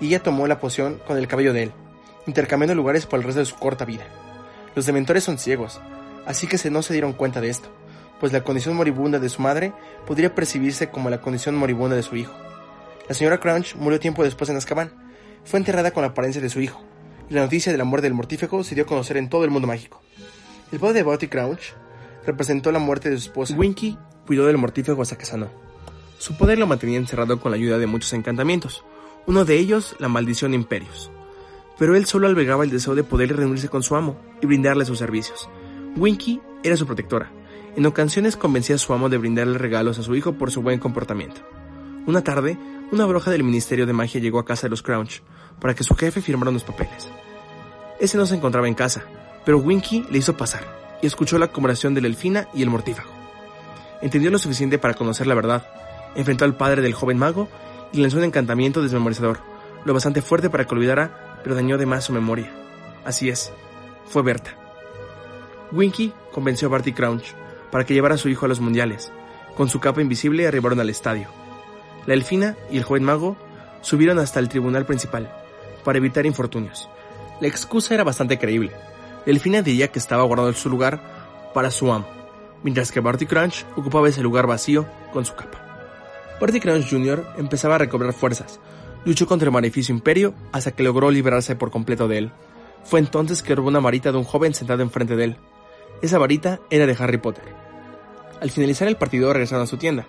y 0.00 0.06
ella 0.06 0.22
tomó 0.22 0.46
la 0.48 0.58
poción 0.58 1.00
con 1.06 1.18
el 1.18 1.28
cabello 1.28 1.52
de 1.52 1.64
él, 1.64 1.72
intercambiando 2.26 2.74
lugares 2.74 3.06
por 3.06 3.20
el 3.20 3.24
resto 3.24 3.40
de 3.40 3.46
su 3.46 3.56
corta 3.56 3.84
vida. 3.84 4.04
Los 4.74 4.86
dementores 4.86 5.22
son 5.22 5.38
ciegos, 5.38 5.80
así 6.26 6.46
que 6.48 6.58
se 6.58 6.70
no 6.70 6.82
se 6.82 6.94
dieron 6.94 7.12
cuenta 7.12 7.40
de 7.40 7.50
esto, 7.50 7.68
pues 8.18 8.32
la 8.32 8.42
condición 8.42 8.74
moribunda 8.74 9.20
de 9.20 9.28
su 9.28 9.40
madre 9.40 9.72
podría 10.06 10.34
percibirse 10.34 10.88
como 10.88 11.10
la 11.10 11.20
condición 11.20 11.54
moribunda 11.54 11.94
de 11.94 12.02
su 12.02 12.16
hijo. 12.16 12.34
La 13.08 13.14
señora 13.14 13.38
Crouch 13.38 13.76
murió 13.76 14.00
tiempo 14.00 14.24
después 14.24 14.50
en 14.50 14.56
Azkaban. 14.56 14.90
Fue 15.44 15.58
enterrada 15.58 15.90
con 15.90 16.02
la 16.02 16.08
apariencia 16.08 16.40
de 16.40 16.48
su 16.48 16.60
hijo, 16.60 16.82
y 17.28 17.34
la 17.34 17.42
noticia 17.42 17.70
de 17.70 17.78
la 17.78 17.84
muerte 17.84 18.06
del 18.06 18.14
mortífago 18.14 18.64
se 18.64 18.74
dio 18.74 18.84
a 18.84 18.86
conocer 18.86 19.18
en 19.18 19.28
todo 19.28 19.44
el 19.44 19.50
mundo 19.50 19.68
mágico. 19.68 20.00
El 20.72 20.80
padre 20.80 20.94
de 20.94 21.02
Barty 21.02 21.28
Crouch 21.28 21.74
representó 22.26 22.72
la 22.72 22.78
muerte 22.78 23.10
de 23.10 23.18
su 23.18 23.24
esposa. 23.24 23.54
Winky 23.54 23.98
cuidó 24.26 24.46
del 24.46 24.58
mortífago 24.58 25.02
hasta 25.02 25.18
que 25.18 25.26
sanó. 25.26 25.48
Su 26.18 26.36
poder 26.36 26.58
lo 26.58 26.66
mantenía 26.66 26.98
encerrado 26.98 27.38
con 27.40 27.50
la 27.50 27.56
ayuda 27.56 27.78
de 27.78 27.86
muchos 27.86 28.12
encantamientos, 28.12 28.84
uno 29.26 29.44
de 29.44 29.58
ellos 29.58 29.96
la 29.98 30.08
maldición 30.08 30.52
de 30.52 30.56
Imperios. 30.56 31.10
Pero 31.78 31.96
él 31.96 32.06
solo 32.06 32.26
albergaba 32.26 32.64
el 32.64 32.70
deseo 32.70 32.94
de 32.94 33.04
poder 33.04 33.36
reunirse 33.36 33.68
con 33.68 33.82
su 33.82 33.96
amo 33.96 34.16
y 34.40 34.46
brindarle 34.46 34.84
sus 34.84 34.98
servicios. 34.98 35.48
Winky 35.96 36.40
era 36.62 36.76
su 36.76 36.86
protectora. 36.86 37.30
En 37.76 37.84
ocasiones 37.86 38.36
convencía 38.36 38.76
a 38.76 38.78
su 38.78 38.92
amo 38.92 39.08
de 39.08 39.18
brindarle 39.18 39.58
regalos 39.58 39.98
a 39.98 40.02
su 40.02 40.14
hijo 40.14 40.34
por 40.34 40.50
su 40.50 40.62
buen 40.62 40.78
comportamiento. 40.78 41.40
Una 42.06 42.22
tarde, 42.22 42.56
una 42.92 43.06
bruja 43.06 43.30
del 43.30 43.42
Ministerio 43.42 43.86
de 43.86 43.92
Magia 43.92 44.20
llegó 44.20 44.38
a 44.38 44.44
casa 44.44 44.66
de 44.66 44.70
los 44.70 44.82
Crouch 44.82 45.20
para 45.60 45.74
que 45.74 45.84
su 45.84 45.94
jefe 45.96 46.20
firmara 46.20 46.50
unos 46.50 46.64
papeles. 46.64 47.08
Ese 47.98 48.16
no 48.16 48.26
se 48.26 48.36
encontraba 48.36 48.68
en 48.68 48.74
casa, 48.74 49.04
pero 49.44 49.58
Winky 49.58 50.06
le 50.10 50.18
hizo 50.18 50.36
pasar 50.36 50.83
y 51.04 51.06
escuchó 51.06 51.36
la 51.36 51.48
conversación 51.48 51.92
de 51.92 52.00
la 52.00 52.06
elfina 52.06 52.48
y 52.54 52.62
el 52.62 52.70
mortífago. 52.70 53.10
Entendió 54.00 54.30
lo 54.30 54.38
suficiente 54.38 54.78
para 54.78 54.94
conocer 54.94 55.26
la 55.26 55.34
verdad, 55.34 55.68
enfrentó 56.14 56.46
al 56.46 56.56
padre 56.56 56.80
del 56.80 56.94
joven 56.94 57.18
mago 57.18 57.46
y 57.92 58.00
lanzó 58.00 58.16
un 58.16 58.24
encantamiento 58.24 58.80
desmemorizador, 58.80 59.40
lo 59.84 59.92
bastante 59.92 60.22
fuerte 60.22 60.48
para 60.48 60.64
que 60.64 60.74
olvidara, 60.74 61.40
pero 61.42 61.54
dañó 61.54 61.76
de 61.76 61.84
más 61.84 62.04
su 62.04 62.14
memoria. 62.14 62.50
Así 63.04 63.28
es, 63.28 63.52
fue 64.06 64.22
Berta. 64.22 64.56
Winky 65.72 66.14
convenció 66.32 66.68
a 66.68 66.70
Barty 66.70 66.94
Crouch 66.94 67.34
para 67.70 67.84
que 67.84 67.92
llevara 67.92 68.14
a 68.14 68.18
su 68.18 68.30
hijo 68.30 68.46
a 68.46 68.48
los 68.48 68.60
mundiales. 68.60 69.12
Con 69.58 69.68
su 69.68 69.80
capa 69.80 70.00
invisible 70.00 70.46
arribaron 70.46 70.80
al 70.80 70.88
estadio. 70.88 71.28
La 72.06 72.14
elfina 72.14 72.56
y 72.70 72.78
el 72.78 72.84
joven 72.84 73.04
mago 73.04 73.36
subieron 73.82 74.18
hasta 74.18 74.40
el 74.40 74.48
tribunal 74.48 74.86
principal, 74.86 75.30
para 75.84 75.98
evitar 75.98 76.24
infortunios. 76.24 76.88
La 77.42 77.48
excusa 77.48 77.92
era 77.92 78.04
bastante 78.04 78.38
creíble. 78.38 78.72
La 79.26 79.32
elfina 79.32 79.62
diría 79.62 79.88
que 79.88 79.98
estaba 79.98 80.22
guardado 80.24 80.50
en 80.50 80.54
su 80.54 80.68
lugar 80.68 81.00
para 81.54 81.70
su 81.70 81.90
amo, 81.92 82.06
mientras 82.62 82.92
que 82.92 83.00
Barty 83.00 83.26
Crouch 83.26 83.64
ocupaba 83.76 84.08
ese 84.08 84.22
lugar 84.22 84.46
vacío 84.46 84.86
con 85.12 85.24
su 85.24 85.34
capa. 85.34 85.60
Barty 86.40 86.60
Crouch 86.60 86.90
Jr. 86.90 87.26
empezaba 87.38 87.76
a 87.76 87.78
recobrar 87.78 88.12
fuerzas. 88.12 88.60
Luchó 89.04 89.26
contra 89.26 89.46
el 89.46 89.52
maleficio 89.52 89.94
imperio 89.94 90.34
hasta 90.52 90.72
que 90.72 90.82
logró 90.82 91.10
liberarse 91.10 91.56
por 91.56 91.70
completo 91.70 92.08
de 92.08 92.18
él. 92.18 92.32
Fue 92.84 93.00
entonces 93.00 93.42
que 93.42 93.54
robó 93.54 93.68
una 93.68 93.80
varita 93.80 94.12
de 94.12 94.18
un 94.18 94.24
joven 94.24 94.52
sentado 94.52 94.82
enfrente 94.82 95.16
de 95.16 95.24
él. 95.24 95.36
Esa 96.02 96.18
varita 96.18 96.60
era 96.70 96.86
de 96.86 96.96
Harry 96.98 97.18
Potter. 97.18 97.44
Al 98.40 98.50
finalizar 98.50 98.88
el 98.88 98.96
partido 98.96 99.32
regresaron 99.32 99.64
a 99.64 99.66
su 99.66 99.78
tienda. 99.78 100.06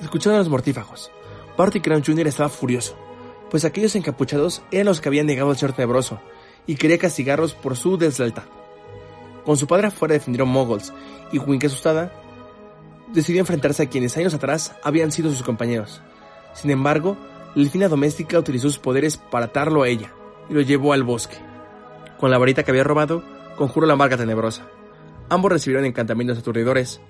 Escucharon 0.00 0.38
los 0.38 0.48
mortífagos. 0.48 1.10
Barty 1.56 1.80
Crouch 1.80 2.06
Jr. 2.06 2.26
estaba 2.26 2.48
furioso, 2.48 2.96
pues 3.50 3.64
aquellos 3.64 3.94
encapuchados 3.94 4.62
eran 4.72 4.86
los 4.86 5.00
que 5.00 5.08
habían 5.08 5.26
negado 5.26 5.50
al 5.50 5.56
señor 5.56 5.74
tenebroso 5.74 6.20
y 6.66 6.76
quería 6.76 6.98
castigarlos 6.98 7.54
por 7.54 7.76
su 7.76 7.96
deslealtad. 7.96 8.44
Con 9.44 9.56
su 9.56 9.66
padre 9.66 9.88
afuera 9.88 10.14
defendieron 10.14 10.48
moguls 10.48 10.92
y 11.32 11.38
Winky 11.38 11.66
asustada 11.66 12.12
decidió 13.12 13.40
enfrentarse 13.40 13.82
a 13.82 13.88
quienes 13.88 14.16
años 14.16 14.34
atrás 14.34 14.74
habían 14.82 15.12
sido 15.12 15.30
sus 15.30 15.42
compañeros. 15.42 16.00
Sin 16.52 16.70
embargo, 16.70 17.16
la 17.54 17.62
elfina 17.62 17.88
doméstica 17.88 18.38
utilizó 18.38 18.68
sus 18.68 18.78
poderes 18.78 19.16
para 19.16 19.46
atarlo 19.46 19.82
a 19.82 19.88
ella 19.88 20.12
y 20.48 20.54
lo 20.54 20.60
llevó 20.60 20.92
al 20.92 21.02
bosque. 21.02 21.36
Con 22.18 22.30
la 22.30 22.38
varita 22.38 22.62
que 22.62 22.70
había 22.70 22.84
robado, 22.84 23.22
conjuró 23.56 23.86
la 23.86 23.96
marca 23.96 24.16
tenebrosa. 24.16 24.66
Ambos 25.28 25.52
recibieron 25.52 25.84
encantamientos 25.84 26.38
aturdidores. 26.38 27.00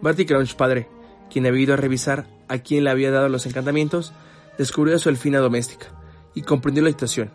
Barty 0.00 0.24
Crouch 0.24 0.54
padre, 0.54 0.88
quien 1.30 1.46
había 1.46 1.62
ido 1.62 1.74
a 1.74 1.78
revisar 1.78 2.26
a 2.48 2.58
quien 2.58 2.84
le 2.84 2.90
había 2.90 3.10
dado 3.10 3.28
los 3.28 3.46
encantamientos, 3.46 4.12
descubrió 4.58 4.96
a 4.96 4.98
su 4.98 5.08
elfina 5.08 5.38
doméstica 5.38 5.86
y 6.34 6.42
comprendió 6.42 6.82
la 6.82 6.90
situación. 6.90 7.30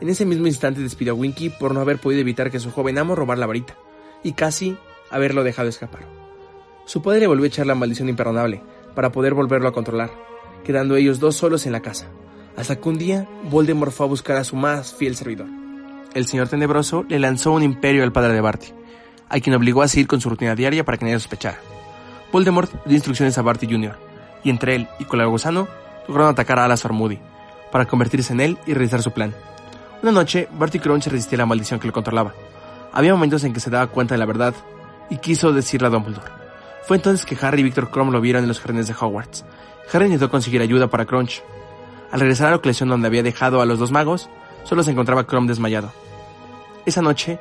En 0.00 0.08
ese 0.08 0.26
mismo 0.26 0.46
instante 0.46 0.82
despidió 0.82 1.12
a 1.12 1.16
Winky 1.16 1.50
por 1.50 1.72
no 1.72 1.80
haber 1.80 1.98
podido 1.98 2.20
evitar 2.20 2.50
que 2.50 2.60
su 2.60 2.70
joven 2.70 2.98
amo 2.98 3.14
robara 3.14 3.40
la 3.40 3.46
varita, 3.46 3.76
y 4.22 4.32
casi 4.32 4.76
haberlo 5.10 5.44
dejado 5.44 5.68
escapar. 5.68 6.02
Su 6.84 7.02
padre 7.02 7.26
volvió 7.26 7.44
a 7.44 7.48
echar 7.48 7.66
la 7.66 7.74
maldición 7.74 8.08
imperdonable, 8.08 8.62
para 8.94 9.12
poder 9.12 9.34
volverlo 9.34 9.68
a 9.68 9.72
controlar, 9.72 10.10
quedando 10.64 10.96
ellos 10.96 11.20
dos 11.20 11.36
solos 11.36 11.66
en 11.66 11.72
la 11.72 11.80
casa, 11.80 12.06
hasta 12.56 12.76
que 12.76 12.88
un 12.88 12.98
día 12.98 13.28
Voldemort 13.50 13.92
fue 13.92 14.06
a 14.06 14.08
buscar 14.08 14.36
a 14.36 14.44
su 14.44 14.56
más 14.56 14.94
fiel 14.94 15.16
servidor. 15.16 15.48
El 16.14 16.26
señor 16.26 16.48
tenebroso 16.48 17.04
le 17.08 17.18
lanzó 17.18 17.52
un 17.52 17.62
imperio 17.62 18.02
al 18.02 18.12
padre 18.12 18.32
de 18.32 18.40
Barty, 18.40 18.68
a 19.28 19.40
quien 19.40 19.54
obligó 19.54 19.82
a 19.82 19.88
seguir 19.88 20.06
con 20.06 20.20
su 20.20 20.30
rutina 20.30 20.54
diaria 20.54 20.84
para 20.84 20.98
que 20.98 21.04
nadie 21.04 21.18
sospechara. 21.18 21.58
Voldemort 22.32 22.72
dio 22.84 22.94
instrucciones 22.94 23.36
a 23.38 23.42
Barty 23.42 23.66
Jr., 23.66 23.96
y 24.44 24.50
entre 24.50 24.76
él 24.76 24.88
y 24.98 25.04
gusano 25.04 25.66
lograron 26.06 26.32
atacar 26.32 26.58
a 26.58 26.64
Alas 26.64 26.88
Moody, 26.90 27.18
para 27.72 27.86
convertirse 27.86 28.32
en 28.32 28.40
él 28.40 28.58
y 28.66 28.74
realizar 28.74 29.02
su 29.02 29.10
plan. 29.10 29.34
Una 30.02 30.12
noche, 30.12 30.48
Barty 30.52 30.78
Crouch 30.78 31.06
resistía 31.06 31.38
la 31.38 31.46
maldición 31.46 31.80
que 31.80 31.86
lo 31.86 31.92
controlaba. 31.92 32.34
Había 32.92 33.12
momentos 33.12 33.44
en 33.44 33.52
que 33.52 33.60
se 33.60 33.70
daba 33.70 33.88
cuenta 33.88 34.14
de 34.14 34.18
la 34.18 34.26
verdad 34.26 34.54
y 35.10 35.18
quiso 35.18 35.52
decirle 35.52 35.88
a 35.88 35.90
Dumbledore. 35.90 36.30
Fue 36.86 36.96
entonces 36.96 37.26
que 37.26 37.36
Harry 37.44 37.60
y 37.60 37.64
Victor 37.64 37.90
Crumb 37.90 38.12
lo 38.12 38.20
vieron 38.20 38.42
en 38.42 38.48
los 38.48 38.60
jardines 38.60 38.86
de 38.86 38.94
Hogwarts. 38.94 39.44
Harry 39.92 40.06
intentó 40.06 40.30
conseguir 40.30 40.62
ayuda 40.62 40.88
para 40.88 41.04
Crunch. 41.04 41.42
Al 42.12 42.20
regresar 42.20 42.48
a 42.48 42.52
la 42.52 42.58
colección 42.58 42.88
donde 42.88 43.08
había 43.08 43.22
dejado 43.22 43.60
a 43.60 43.66
los 43.66 43.78
dos 43.78 43.90
magos, 43.90 44.28
solo 44.64 44.82
se 44.82 44.92
encontraba 44.92 45.26
Crumb 45.26 45.48
desmayado. 45.48 45.92
Esa 46.84 47.02
noche, 47.02 47.40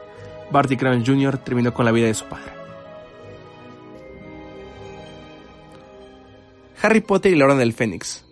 Barty 0.51 0.77
Crouch 0.77 1.05
Jr. 1.05 1.37
terminó 1.37 1.73
con 1.73 1.85
la 1.85 1.91
vida 1.91 2.07
de 2.07 2.13
su 2.15 2.25
padre. 2.25 2.51
Harry 6.81 7.01
Potter 7.01 7.31
y 7.31 7.35
la 7.35 7.45
Orden 7.45 7.59
del 7.59 7.73
Fénix. 7.73 8.24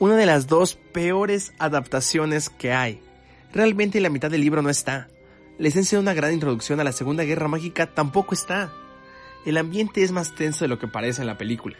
Una 0.00 0.16
de 0.16 0.26
las 0.26 0.48
dos 0.48 0.74
peores 0.74 1.52
adaptaciones 1.60 2.50
que 2.50 2.72
hay. 2.72 3.00
Realmente 3.52 4.00
la 4.00 4.10
mitad 4.10 4.28
del 4.28 4.40
libro 4.40 4.60
no 4.60 4.68
está. 4.68 5.06
La 5.56 5.68
esencia 5.68 5.96
de 5.96 6.02
una 6.02 6.14
gran 6.14 6.32
introducción 6.32 6.80
a 6.80 6.84
la 6.84 6.90
Segunda 6.90 7.22
Guerra 7.22 7.46
Mágica 7.46 7.86
tampoco 7.86 8.34
está. 8.34 8.72
El 9.46 9.56
ambiente 9.56 10.02
es 10.02 10.10
más 10.10 10.34
tenso 10.34 10.64
de 10.64 10.68
lo 10.68 10.80
que 10.80 10.88
parece 10.88 11.20
en 11.20 11.28
la 11.28 11.38
película. 11.38 11.76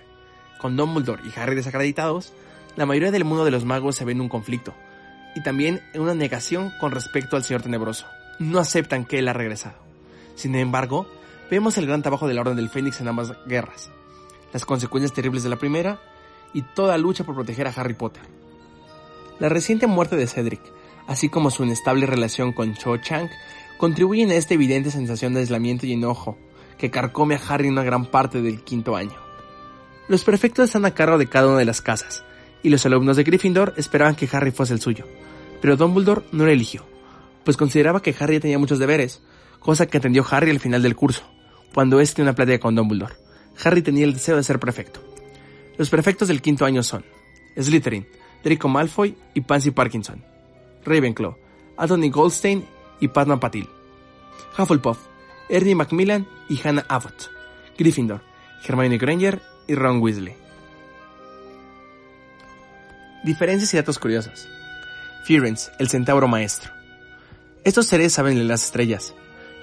Con 0.61 0.77
Dumbledore 0.77 1.22
y 1.27 1.38
Harry 1.38 1.57
desacreditados, 1.57 2.33
la 2.77 2.87
mayoría 2.87 3.11
del 3.11 3.24
mundo 3.24 3.44
de 3.44 3.50
los 3.50 3.64
magos 3.64 3.96
se 3.96 4.05
ve 4.05 4.12
en 4.12 4.20
un 4.20 4.29
conflicto, 4.29 4.74
y 5.35 5.42
también 5.42 5.83
en 5.92 6.00
una 6.00 6.14
negación 6.14 6.72
con 6.79 6.92
respecto 6.92 7.37
al 7.37 7.42
Señor 7.42 7.62
Tenebroso. 7.62 8.07
No 8.38 8.61
aceptan 8.61 9.07
que 9.07 9.18
él 9.18 9.27
ha 9.27 9.33
regresado. 9.33 9.77
Sin 10.37 10.55
embargo, 10.55 11.09
vemos 11.50 11.79
el 11.79 11.87
gran 11.87 12.03
trabajo 12.03 12.29
de 12.29 12.35
la 12.35 12.42
Orden 12.42 12.57
del 12.57 12.68
Fénix 12.70 13.00
en 13.00 13.09
ambas 13.09 13.33
guerras, 13.46 13.90
las 14.53 14.64
consecuencias 14.64 15.12
terribles 15.12 15.42
de 15.42 15.50
la 15.50 15.57
primera 15.57 15.98
y 16.55 16.62
toda 16.62 16.97
lucha 16.97 17.25
por 17.25 17.35
proteger 17.35 17.67
a 17.67 17.73
Harry 17.77 17.95
Potter. 17.95 18.23
La 19.38 19.51
reciente 19.51 19.87
muerte 19.87 20.17
de 20.17 20.27
Cedric, 20.27 20.62
así 21.07 21.29
como 21.29 21.51
su 21.51 21.64
inestable 21.64 22.07
relación 22.07 22.53
con 22.53 22.75
Cho 22.75 22.97
Chang, 22.97 23.29
contribuyen 23.77 24.31
a 24.31 24.37
esta 24.37 24.55
evidente 24.55 24.90
sensación 24.90 25.35
de 25.35 25.40
aislamiento 25.40 25.87
y 25.87 25.93
enojo 25.93 26.38
que 26.79 26.90
carcome 26.90 27.35
a 27.35 27.40
Harry 27.49 27.67
en 27.67 27.73
una 27.73 27.83
gran 27.83 28.07
parte 28.07 28.40
del 28.40 28.62
quinto 28.62 28.97
año. 28.97 29.17
Los 30.09 30.25
prefectos 30.25 30.67
están 30.67 30.85
a 30.85 30.95
cargo 30.95 31.19
de 31.19 31.29
cada 31.29 31.49
una 31.49 31.59
de 31.59 31.64
las 31.64 31.83
casas, 31.83 32.25
y 32.62 32.71
los 32.71 32.87
alumnos 32.87 33.17
de 33.17 33.25
Gryffindor 33.25 33.75
esperaban 33.77 34.14
que 34.14 34.29
Harry 34.33 34.51
fuese 34.51 34.73
el 34.73 34.81
suyo, 34.81 35.07
pero 35.61 35.77
Dumbledore 35.77 36.23
no 36.33 36.45
lo 36.45 36.51
eligió, 36.51 36.85
pues 37.45 37.57
consideraba 37.57 38.03
que 38.03 38.14
Harry 38.19 38.40
tenía 38.40 38.59
muchos 38.59 38.79
deberes, 38.79 39.23
cosa 39.61 39.87
que 39.87 39.99
entendió 39.99 40.25
Harry 40.31 40.51
al 40.51 40.61
final 40.61 40.83
del 40.83 40.97
curso, 40.97 41.23
cuando 41.73 42.01
este 42.01 42.23
una 42.23 42.35
plática 42.35 42.61
con 42.61 42.75
Dumbledore. 42.75 43.14
Harry 43.62 43.83
tenía 43.83 44.05
el 44.05 44.14
deseo 44.14 44.37
de 44.37 44.43
ser 44.43 44.59
prefecto. 44.59 45.04
Los 45.76 45.90
prefectos 45.90 46.28
del 46.28 46.40
quinto 46.40 46.64
año 46.64 46.82
son 46.82 47.04
Slytherin, 47.56 48.06
Draco 48.44 48.68
Malfoy 48.68 49.16
y 49.34 49.40
Pansy 49.40 49.72
Parkinson, 49.72 50.22
Ravenclaw, 50.84 51.37
Anthony 51.76 52.10
Goldstein 52.10 52.64
y 53.00 53.08
Padma 53.08 53.40
Patil, 53.40 53.68
Hufflepuff, 54.56 54.98
Ernie 55.48 55.74
Macmillan 55.74 56.28
y 56.48 56.60
Hannah 56.62 56.87
Abbott, 56.88 57.30
Gryffindor, 57.76 58.22
Hermione 58.64 58.98
Granger 58.98 59.42
y 59.66 59.74
Ron 59.74 60.00
Weasley. 60.00 60.37
Diferencias 63.24 63.72
y 63.74 63.76
datos 63.76 63.98
curiosos. 63.98 64.46
Firenze, 65.24 65.72
el 65.78 65.88
centauro 65.88 66.28
maestro. 66.28 66.70
Estos 67.64 67.87
seres 67.87 68.12
saben 68.12 68.37
de 68.37 68.44
las 68.44 68.64
estrellas 68.64 69.14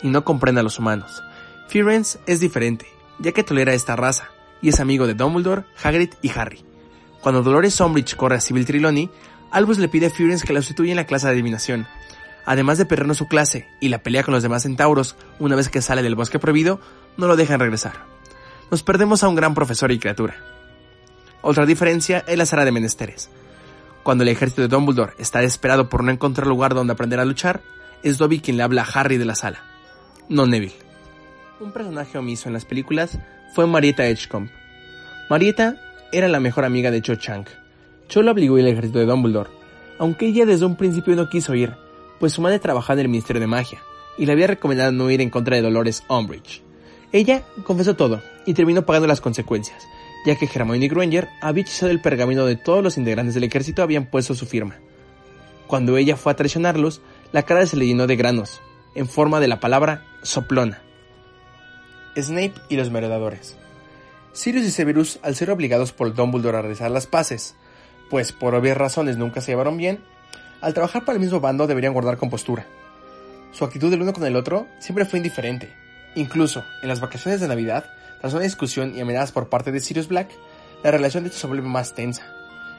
y 0.02 0.10
no 0.10 0.26
comprenden 0.26 0.62
a 0.62 0.64
los 0.64 0.80
humanos. 0.80 1.24
Firenze 1.68 2.20
es 2.26 2.40
diferente, 2.40 2.88
ya 3.20 3.32
que 3.32 3.44
tolera 3.44 3.74
esta 3.74 3.96
raza 3.96 4.32
y 4.62 4.70
es 4.70 4.80
amigo 4.80 5.08
de 5.08 5.14
Dumbledore, 5.14 5.64
Hagrid 5.82 6.10
y 6.22 6.30
Harry. 6.30 6.64
Cuando 7.22 7.44
Dolores 7.44 7.80
Umbridge 7.80 8.16
corre 8.16 8.36
a 8.36 8.42
Sybil 8.42 8.66
Trelawney, 8.66 9.10
Albus 9.52 9.78
le 9.78 9.90
pide 9.90 10.08
a 10.08 10.10
Firenze 10.10 10.46
que 10.46 10.54
la 10.54 10.62
sustituya 10.62 10.92
en 10.92 10.98
la 10.98 11.06
clase 11.06 11.28
de 11.28 11.34
adivinación. 11.34 11.88
Además 12.46 12.78
de 12.78 12.86
perdernos 12.86 13.18
su 13.18 13.28
clase 13.28 13.68
y 13.80 13.90
la 13.90 14.02
pelea 14.02 14.24
con 14.24 14.34
los 14.34 14.44
demás 14.44 14.64
centauros 14.64 15.16
una 15.40 15.56
vez 15.56 15.70
que 15.70 15.82
sale 15.82 16.02
del 16.02 16.16
bosque 16.16 16.40
prohibido, 16.40 16.80
no 17.18 17.28
lo 17.28 17.36
dejan 17.36 17.60
regresar. 17.60 18.06
Nos 18.72 18.82
perdemos 18.82 19.24
a 19.24 19.28
un 19.28 19.36
gran 19.36 19.54
profesor 19.54 19.92
y 19.92 20.00
criatura. 20.00 20.36
Otra 21.42 21.66
diferencia 21.66 22.24
es 22.28 22.38
la 22.38 22.46
sala 22.46 22.66
de 22.66 22.72
menesteres. 22.72 23.30
Cuando 24.04 24.24
el 24.24 24.30
ejército 24.30 24.62
de 24.62 24.68
Dumbledore 24.68 25.14
está 25.20 25.40
desesperado 25.40 25.90
por 25.90 26.04
no 26.04 26.12
encontrar 26.12 26.48
lugar 26.48 26.74
donde 26.74 26.94
aprender 26.94 27.20
a 27.20 27.26
luchar, 27.26 27.62
es 28.04 28.18
Dobby 28.18 28.40
quien 28.40 28.58
le 28.58 28.64
habla 28.64 28.82
a 28.82 29.00
Harry 29.00 29.18
de 29.18 29.26
la 29.26 29.36
sala, 29.36 29.64
no 30.30 30.48
Neville. 30.48 30.76
Un 31.60 31.72
personaje 31.72 32.18
omiso 32.18 32.50
en 32.50 32.54
las 32.54 32.66
películas 32.66 33.20
fue 33.54 33.68
Marietta 33.68 34.08
Edgecombe. 34.08 34.52
Marietta 35.30 35.76
era 36.12 36.28
la 36.28 36.40
mejor 36.40 36.66
amiga 36.66 36.92
de 36.92 37.02
Cho 37.02 37.16
Chang. 37.16 37.46
Cho 38.08 38.22
la 38.22 38.32
obligó 38.32 38.56
al 38.56 38.68
ejército 38.68 39.00
de 39.00 39.06
Dumbledore, 39.06 39.50
aunque 40.00 40.28
ella 40.28 40.46
desde 40.46 40.66
un 40.66 40.76
principio 40.76 41.16
no 41.16 41.30
quiso 41.30 41.54
ir, 41.54 41.74
pues 42.20 42.34
su 42.34 42.42
madre 42.42 42.60
trabajaba 42.60 43.00
en 43.00 43.06
el 43.06 43.10
Ministerio 43.10 43.40
de 43.40 43.48
Magia 43.48 43.82
y 44.18 44.26
le 44.26 44.34
había 44.34 44.48
recomendado 44.48 44.92
no 44.92 45.10
ir 45.10 45.22
en 45.22 45.30
contra 45.30 45.56
de 45.56 45.62
Dolores 45.62 46.04
Umbridge. 46.10 46.62
Ella 47.12 47.44
confesó 47.64 47.96
todo 47.96 48.22
y 48.46 48.54
terminó 48.54 48.86
pagando 48.86 49.08
las 49.08 49.22
consecuencias, 49.22 49.84
ya 50.26 50.36
que 50.36 50.50
Hermione 50.54 50.88
Granger 50.88 51.28
había 51.42 51.64
hechizado 51.64 51.92
el 51.92 52.02
pergamino 52.02 52.46
de 52.46 52.56
todos 52.56 52.84
los 52.84 52.98
integrantes 52.98 53.36
del 53.36 53.44
ejército 53.44 53.84
habían 53.84 54.06
puesto 54.06 54.34
su 54.34 54.46
firma. 54.46 54.76
Cuando 55.68 55.98
ella 55.98 56.16
fue 56.16 56.32
a 56.32 56.36
traicionarlos, 56.36 57.02
la 57.32 57.44
cara 57.44 57.66
se 57.66 57.78
le 57.78 57.86
llenó 57.86 58.08
de 58.08 58.16
granos, 58.16 58.62
en 58.96 59.08
forma 59.08 59.40
de 59.40 59.48
la 59.48 59.60
palabra 59.60 60.06
soplona. 60.22 60.82
Snape 62.16 62.54
y 62.70 62.78
los 62.78 62.92
merodadores. 62.92 63.56
Sirius 64.34 64.66
y 64.66 64.72
Severus, 64.72 65.20
al 65.24 65.36
ser 65.36 65.52
obligados 65.52 65.92
por 65.92 66.14
Dumbledore 66.14 66.58
a 66.58 66.62
realizar 66.62 66.90
las 66.92 67.08
paces, 67.08 67.56
pues 68.10 68.32
por 68.32 68.56
obvias 68.56 68.78
razones 68.78 69.18
nunca 69.18 69.42
se 69.42 69.52
llevaron 69.52 69.78
bien, 69.78 70.00
al 70.62 70.74
trabajar 70.74 71.06
para 71.06 71.16
el 71.16 71.22
mismo 71.22 71.40
bando 71.40 71.68
deberían 71.68 71.94
guardar 71.94 72.18
compostura. 72.18 72.66
Su 73.52 73.66
actitud 73.66 73.90
del 73.90 74.02
uno 74.02 74.14
con 74.14 74.26
el 74.26 74.36
otro 74.36 74.68
siempre 74.80 75.06
fue 75.06 75.20
indiferente. 75.20 75.74
Incluso, 76.16 76.64
en 76.82 76.90
las 76.90 77.02
vacaciones 77.02 77.42
de 77.42 77.48
Navidad, 77.48 77.86
tras 78.20 78.34
una 78.34 78.44
discusión 78.44 78.96
y 78.96 79.02
amenazas 79.02 79.32
por 79.32 79.50
parte 79.50 79.72
de 79.72 79.80
Sirius 79.80 80.08
Black, 80.08 80.30
la 80.84 80.92
relación 80.92 81.24
de 81.24 81.30
estos 81.30 81.42
se 81.42 81.62
más 81.62 81.94
tensa, 81.94 82.24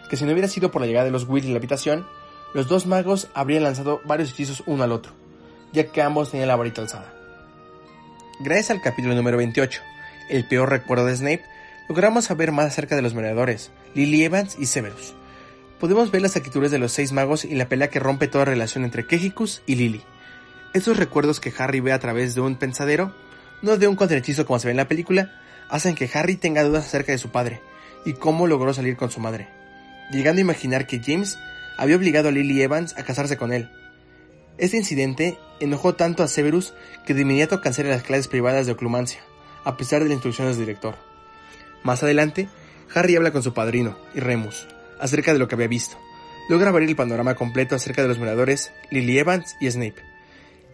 que 0.08 0.16
si 0.16 0.24
no 0.24 0.32
hubiera 0.32 0.48
sido 0.48 0.70
por 0.70 0.80
la 0.80 0.86
llegada 0.86 1.06
de 1.06 1.10
los 1.10 1.24
Weasley 1.24 1.52
a 1.52 1.54
la 1.54 1.58
habitación, 1.58 2.06
los 2.54 2.68
dos 2.68 2.86
magos 2.86 3.28
habrían 3.34 3.62
lanzado 3.62 4.00
varios 4.04 4.30
hechizos 4.32 4.62
uno 4.66 4.84
al 4.84 4.92
otro, 4.92 5.12
ya 5.72 5.86
que 5.86 6.02
ambos 6.02 6.30
tenían 6.30 6.48
la 6.48 6.56
varita 6.56 6.82
alzada. 6.82 7.21
Gracias 8.44 8.72
al 8.72 8.80
capítulo 8.80 9.14
número 9.14 9.36
28, 9.36 9.82
el 10.28 10.44
peor 10.44 10.68
recuerdo 10.68 11.06
de 11.06 11.14
Snape, 11.14 11.44
logramos 11.88 12.24
saber 12.24 12.50
más 12.50 12.66
acerca 12.66 12.96
de 12.96 13.02
los 13.02 13.14
merodeadores, 13.14 13.70
Lily 13.94 14.24
Evans 14.24 14.56
y 14.58 14.66
Severus. 14.66 15.14
Podemos 15.78 16.10
ver 16.10 16.22
las 16.22 16.34
actitudes 16.34 16.72
de 16.72 16.80
los 16.80 16.90
seis 16.90 17.12
magos 17.12 17.44
y 17.44 17.54
la 17.54 17.68
pelea 17.68 17.88
que 17.88 18.00
rompe 18.00 18.26
toda 18.26 18.44
relación 18.44 18.82
entre 18.82 19.06
Kehicus 19.06 19.62
y 19.64 19.76
Lily. 19.76 20.02
Estos 20.74 20.96
recuerdos 20.96 21.38
que 21.38 21.52
Harry 21.56 21.78
ve 21.78 21.92
a 21.92 22.00
través 22.00 22.34
de 22.34 22.40
un 22.40 22.56
pensadero, 22.56 23.14
no 23.62 23.76
de 23.76 23.86
un 23.86 23.94
contrahechizo 23.94 24.44
como 24.44 24.58
se 24.58 24.66
ve 24.66 24.72
en 24.72 24.78
la 24.78 24.88
película, 24.88 25.40
hacen 25.68 25.94
que 25.94 26.10
Harry 26.12 26.34
tenga 26.34 26.64
dudas 26.64 26.86
acerca 26.86 27.12
de 27.12 27.18
su 27.18 27.30
padre 27.30 27.60
y 28.04 28.14
cómo 28.14 28.48
logró 28.48 28.74
salir 28.74 28.96
con 28.96 29.12
su 29.12 29.20
madre, 29.20 29.50
llegando 30.10 30.40
a 30.40 30.42
imaginar 30.42 30.88
que 30.88 31.00
James 31.00 31.38
había 31.78 31.94
obligado 31.94 32.28
a 32.28 32.32
Lily 32.32 32.60
Evans 32.60 32.98
a 32.98 33.04
casarse 33.04 33.36
con 33.36 33.52
él. 33.52 33.70
Este 34.58 34.76
incidente 34.76 35.38
enojó 35.60 35.94
tanto 35.94 36.22
a 36.22 36.28
Severus 36.28 36.74
que 37.06 37.14
de 37.14 37.22
inmediato 37.22 37.60
cancela 37.60 37.90
las 37.90 38.02
clases 38.02 38.28
privadas 38.28 38.66
de 38.66 38.72
oclumancia, 38.72 39.20
a 39.64 39.76
pesar 39.76 40.02
de 40.02 40.08
las 40.08 40.14
instrucciones 40.14 40.56
del 40.56 40.66
director. 40.66 40.96
Más 41.82 42.02
adelante, 42.02 42.48
Harry 42.94 43.16
habla 43.16 43.32
con 43.32 43.42
su 43.42 43.54
padrino, 43.54 43.96
y 44.14 44.20
Remus, 44.20 44.68
acerca 45.00 45.32
de 45.32 45.38
lo 45.38 45.48
que 45.48 45.54
había 45.54 45.68
visto. 45.68 45.96
Logra 46.48 46.68
abrir 46.68 46.88
el 46.88 46.96
panorama 46.96 47.34
completo 47.34 47.74
acerca 47.74 48.02
de 48.02 48.08
los 48.08 48.18
moradores, 48.18 48.72
Lily 48.90 49.18
Evans 49.18 49.56
y 49.60 49.70
Snape. 49.70 50.02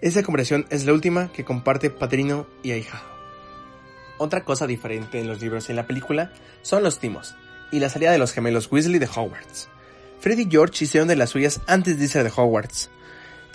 Esta 0.01 0.23
conversación 0.23 0.67
es 0.71 0.85
la 0.85 0.93
última 0.93 1.33
que 1.33 1.45
comparte 1.45 1.91
padrino 1.91 2.47
y 2.63 2.73
ahijado. 2.73 3.05
Otra 4.19 4.45
cosa 4.45 4.67
diferente 4.67 5.21
en 5.21 5.29
los 5.29 5.41
libros 5.41 5.69
y 5.69 5.73
en 5.73 5.77
la 5.77 5.87
película 5.87 6.33
son 6.63 6.83
los 6.83 6.99
timos, 6.99 7.37
y 7.71 7.79
la 7.79 7.89
salida 7.89 8.11
de 8.11 8.19
los 8.19 8.33
gemelos 8.33 8.71
Weasley 8.71 8.99
de 8.99 9.07
Hogwarts. 9.07 9.69
Freddy 10.21 10.43
y 10.43 10.51
George 10.51 10.85
hicieron 10.85 11.09
de 11.09 11.17
las 11.17 11.31
suyas 11.31 11.61
antes 11.67 11.99
de 11.99 12.05
irse 12.05 12.23
de 12.25 12.33
Hogwarts. 12.35 12.91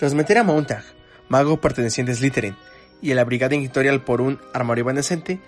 Tras 0.04 0.16
meter 0.16 0.38
a 0.38 0.44
Montag, 0.44 0.84
mago 1.30 1.62
perteneciente 1.62 2.12
a 2.12 2.16
Slytherin, 2.16 2.58
y 3.02 3.14
a 3.14 3.16
la 3.16 3.24
brigada 3.24 3.56
inquisitorial 3.56 4.04
por 4.04 4.20
un 4.20 4.38
armario 4.54 4.82
evanescente, 4.82 5.40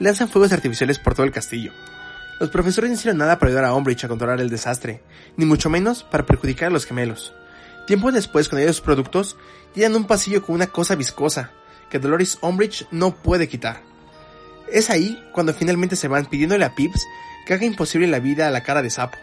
lanzan 0.00 0.28
fuegos 0.28 0.52
artificiales 0.52 0.98
por 0.98 1.14
todo 1.14 1.24
el 1.24 1.32
castillo. 1.32 1.72
Los 2.38 2.50
profesores 2.50 2.90
no 2.90 2.96
hicieron 2.96 3.16
nada 3.16 3.38
para 3.38 3.48
ayudar 3.48 3.64
a 3.64 3.72
Umbridge 3.72 4.04
a 4.04 4.08
controlar 4.08 4.38
el 4.42 4.50
desastre, 4.50 5.00
ni 5.38 5.46
mucho 5.46 5.70
menos 5.70 6.02
para 6.04 6.26
perjudicar 6.26 6.68
a 6.68 6.70
los 6.72 6.84
gemelos. 6.84 7.32
Tiempo 7.86 8.12
después, 8.12 8.50
con 8.50 8.58
ellos 8.58 8.82
productos, 8.82 9.38
llenan 9.74 9.96
un 9.96 10.06
pasillo 10.06 10.44
con 10.44 10.56
una 10.56 10.66
cosa 10.66 10.94
viscosa, 10.94 11.52
que 11.88 11.98
Dolores 11.98 12.36
Umbridge 12.42 12.86
no 12.90 13.14
puede 13.14 13.48
quitar. 13.48 13.80
Es 14.70 14.90
ahí 14.90 15.26
cuando 15.32 15.54
finalmente 15.54 15.96
se 15.96 16.08
van 16.08 16.26
pidiéndole 16.26 16.66
a 16.66 16.74
Pips 16.74 17.00
que 17.46 17.54
haga 17.54 17.64
imposible 17.64 18.06
la 18.08 18.18
vida 18.18 18.46
a 18.46 18.50
la 18.50 18.62
cara 18.62 18.82
de 18.82 18.90
sapo. 18.90 19.16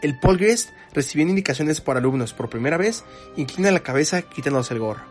El 0.00 0.18
Poltergeist, 0.18 0.70
recibiendo 0.92 1.30
indicaciones 1.30 1.80
por 1.80 1.96
alumnos 1.96 2.32
por 2.32 2.48
primera 2.48 2.76
vez, 2.76 3.04
inclina 3.36 3.70
la 3.70 3.80
cabeza 3.80 4.22
quitándose 4.22 4.74
el 4.74 4.80
gorro. 4.80 5.02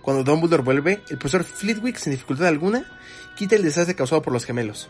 Cuando 0.00 0.24
Dumbledore 0.24 0.62
vuelve, 0.62 1.02
el 1.10 1.18
profesor 1.18 1.44
Flitwick, 1.44 1.96
sin 1.96 2.12
dificultad 2.12 2.46
alguna, 2.46 2.84
quita 3.36 3.56
el 3.56 3.62
desastre 3.62 3.94
causado 3.94 4.22
por 4.22 4.32
los 4.32 4.44
gemelos. 4.44 4.88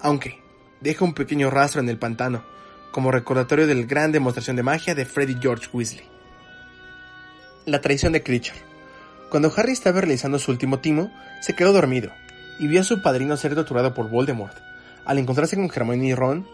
Aunque 0.00 0.40
deja 0.80 1.04
un 1.04 1.14
pequeño 1.14 1.50
rastro 1.50 1.80
en 1.80 1.88
el 1.88 1.98
pantano, 1.98 2.44
como 2.90 3.10
recordatorio 3.10 3.66
del 3.66 3.86
gran 3.86 4.12
demostración 4.12 4.56
de 4.56 4.62
magia 4.62 4.94
de 4.94 5.04
Freddy 5.04 5.36
George 5.40 5.68
Weasley. 5.72 6.04
La 7.66 7.80
traición 7.80 8.12
de 8.12 8.22
Creature. 8.22 8.58
Cuando 9.30 9.52
Harry 9.54 9.72
estaba 9.72 10.00
realizando 10.00 10.38
su 10.38 10.50
último 10.50 10.78
timo, 10.78 11.12
se 11.42 11.54
quedó 11.54 11.72
dormido 11.72 12.10
y 12.58 12.66
vio 12.66 12.80
a 12.80 12.84
su 12.84 13.02
padrino 13.02 13.36
ser 13.36 13.54
torturado 13.54 13.92
por 13.92 14.08
Voldemort. 14.08 14.56
Al 15.04 15.18
encontrarse 15.18 15.56
con 15.56 15.70
Hermione 15.74 16.08
y 16.08 16.14
Ron, 16.14 16.46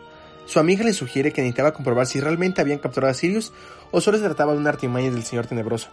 su 0.47 0.59
amiga 0.59 0.85
le 0.85 0.93
sugiere 0.93 1.33
que 1.33 1.43
necesitaba 1.43 1.73
comprobar 1.73 2.07
si 2.07 2.21
realmente 2.21 2.61
habían 2.61 2.79
capturado 2.79 3.11
a 3.11 3.15
Sirius 3.15 3.53
o 3.91 4.01
solo 4.01 4.19
se 4.19 4.25
trataba 4.25 4.53
de 4.53 4.59
una 4.59 4.71
artimaña 4.71 5.11
del 5.11 5.25
Señor 5.25 5.47
Tenebroso. 5.47 5.89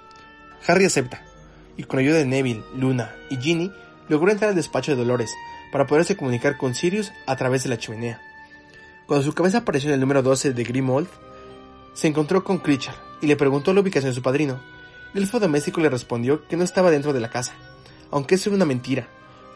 Harry 0.68 0.86
acepta, 0.86 1.24
y 1.78 1.84
con 1.84 2.00
ayuda 2.00 2.18
de 2.18 2.26
Neville, 2.26 2.64
Luna 2.76 3.16
y 3.30 3.38
Ginny, 3.38 3.72
logró 4.10 4.32
entrar 4.32 4.50
al 4.50 4.56
despacho 4.56 4.92
de 4.92 4.98
Dolores 4.98 5.32
para 5.72 5.88
poderse 5.88 6.18
comunicar 6.18 6.58
con 6.58 6.76
Sirius 6.76 7.12
a 7.26 7.36
través 7.36 7.64
de 7.64 7.70
la 7.70 7.78
chimenea. 7.78 8.22
Cuando 9.08 9.26
su 9.26 9.34
cabeza 9.34 9.60
apareció 9.60 9.90
en 9.90 9.96
el 9.96 10.00
número 10.00 10.22
12 10.22 10.54
de 10.54 10.64
Grimold, 10.64 11.08
se 11.94 12.08
encontró 12.08 12.44
con 12.44 12.60
Creature 12.60 12.96
y 13.22 13.28
le 13.28 13.36
preguntó 13.36 13.74
la 13.74 13.82
ubicación 13.82 14.12
de 14.12 14.16
su 14.16 14.22
padrino. 14.22 14.62
El 15.14 15.24
elfo 15.24 15.40
doméstico 15.40 15.82
le 15.82 15.90
respondió 15.90 16.48
que 16.48 16.58
no 16.58 16.64
estaba 16.64 16.92
dentro 16.92 17.14
de 17.14 17.20
la 17.20 17.30
casa, 17.30 17.54
aunque 18.12 18.36
eso 18.36 18.50
era 18.50 18.56
una 18.58 18.66
mentira, 18.66 19.08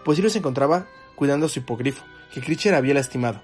pues 0.03 0.17
Sirius 0.17 0.33
se 0.33 0.39
encontraba 0.39 0.87
cuidando 1.15 1.45
a 1.45 1.49
su 1.49 1.59
hipogrifo, 1.59 2.03
que 2.33 2.41
Creature 2.41 2.75
había 2.75 2.93
lastimado. 2.93 3.41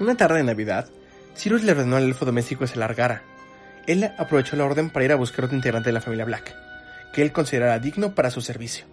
Una 0.00 0.16
tarde 0.16 0.36
de 0.36 0.44
Navidad, 0.44 0.88
Sirius 1.34 1.64
le 1.64 1.72
ordenó 1.72 1.96
al 1.96 2.04
elfo 2.04 2.24
doméstico 2.24 2.60
que 2.60 2.68
se 2.68 2.78
largara. 2.78 3.24
Él 3.88 4.04
aprovechó 4.16 4.54
la 4.54 4.64
orden 4.64 4.90
para 4.90 5.04
ir 5.04 5.10
a 5.10 5.16
buscar 5.16 5.46
otro 5.46 5.56
integrante 5.56 5.88
de 5.88 5.92
la 5.92 6.00
familia 6.00 6.24
Black, 6.24 6.54
que 7.12 7.20
él 7.22 7.32
considerara 7.32 7.80
digno 7.80 8.14
para 8.14 8.30
su 8.30 8.40
servicio. 8.40 8.84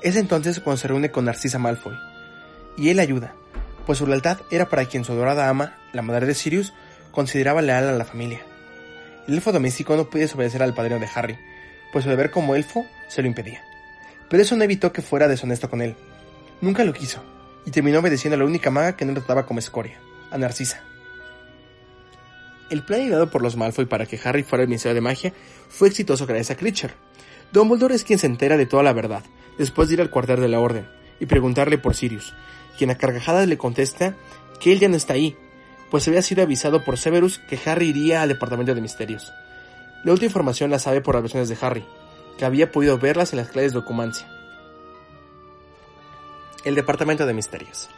Es 0.00 0.16
entonces 0.16 0.60
cuando 0.60 0.78
se 0.78 0.88
reúne 0.88 1.10
con 1.10 1.26
Narcisa 1.26 1.58
Malfoy, 1.58 1.94
y 2.78 2.88
él 2.88 3.00
ayuda, 3.00 3.34
pues 3.84 3.98
su 3.98 4.06
lealtad 4.06 4.38
era 4.50 4.70
para 4.70 4.86
quien 4.86 5.04
su 5.04 5.12
adorada 5.12 5.50
ama, 5.50 5.76
la 5.92 6.00
madre 6.00 6.26
de 6.26 6.34
Sirius, 6.34 6.72
consideraba 7.10 7.60
leal 7.60 7.86
a 7.86 7.92
la 7.92 8.06
familia. 8.06 8.40
El 9.28 9.34
elfo 9.34 9.52
doméstico 9.52 9.94
no 9.94 10.08
podía 10.08 10.24
desobedecer 10.24 10.62
al 10.62 10.72
padrino 10.72 11.00
de 11.00 11.08
Harry, 11.14 11.38
pues 11.92 12.04
su 12.04 12.10
deber 12.10 12.30
como 12.30 12.54
elfo 12.54 12.86
se 13.08 13.20
lo 13.20 13.28
impedía. 13.28 13.62
Pero 14.30 14.42
eso 14.42 14.56
no 14.56 14.64
evitó 14.64 14.90
que 14.90 15.02
fuera 15.02 15.28
deshonesto 15.28 15.68
con 15.68 15.82
él. 15.82 15.96
Nunca 16.62 16.82
lo 16.82 16.94
quiso, 16.94 17.22
y 17.66 17.70
terminó 17.70 17.98
obedeciendo 17.98 18.36
a 18.36 18.38
la 18.38 18.46
única 18.46 18.70
maga 18.70 18.96
que 18.96 19.04
no 19.04 19.12
trataba 19.12 19.44
como 19.44 19.58
escoria, 19.58 19.98
a 20.34 20.38
Narcisa. 20.38 20.82
El 22.68 22.82
plan 22.82 23.02
ideado 23.02 23.30
por 23.30 23.40
los 23.40 23.56
Malfoy 23.56 23.86
para 23.86 24.04
que 24.04 24.20
Harry 24.22 24.42
fuera 24.42 24.64
el 24.64 24.68
Ministerio 24.68 24.96
de 24.96 25.00
Magia 25.00 25.32
fue 25.68 25.88
exitoso 25.88 26.26
gracias 26.26 26.50
a 26.50 26.56
Creature. 26.56 26.94
Dumbledore 27.52 27.94
es 27.94 28.04
quien 28.04 28.18
se 28.18 28.26
entera 28.26 28.56
de 28.56 28.66
toda 28.66 28.82
la 28.82 28.92
verdad, 28.92 29.22
después 29.58 29.88
de 29.88 29.94
ir 29.94 30.00
al 30.00 30.10
cuartel 30.10 30.40
de 30.40 30.48
la 30.48 30.58
Orden, 30.58 30.88
y 31.20 31.26
preguntarle 31.26 31.78
por 31.78 31.94
Sirius, 31.94 32.34
quien 32.76 32.90
a 32.90 32.96
carcajadas 32.96 33.46
le 33.46 33.58
contesta 33.58 34.16
que 34.58 34.72
él 34.72 34.80
ya 34.80 34.88
no 34.88 34.96
está 34.96 35.14
ahí, 35.14 35.36
pues 35.90 36.08
había 36.08 36.22
sido 36.22 36.42
avisado 36.42 36.84
por 36.84 36.98
Severus 36.98 37.38
que 37.38 37.58
Harry 37.64 37.90
iría 37.90 38.22
al 38.22 38.28
Departamento 38.28 38.74
de 38.74 38.80
Misterios. 38.80 39.32
La 40.02 40.10
última 40.10 40.26
información 40.26 40.70
la 40.70 40.80
sabe 40.80 41.00
por 41.00 41.14
las 41.14 41.22
versiones 41.22 41.48
de 41.48 41.58
Harry, 41.60 41.84
que 42.38 42.44
había 42.44 42.72
podido 42.72 42.98
verlas 42.98 43.32
en 43.32 43.38
las 43.38 43.50
clases 43.50 43.72
de 43.72 43.78
ocumancia. 43.78 44.26
El 46.64 46.74
Departamento 46.74 47.24
de 47.24 47.34
Misterios. 47.34 47.88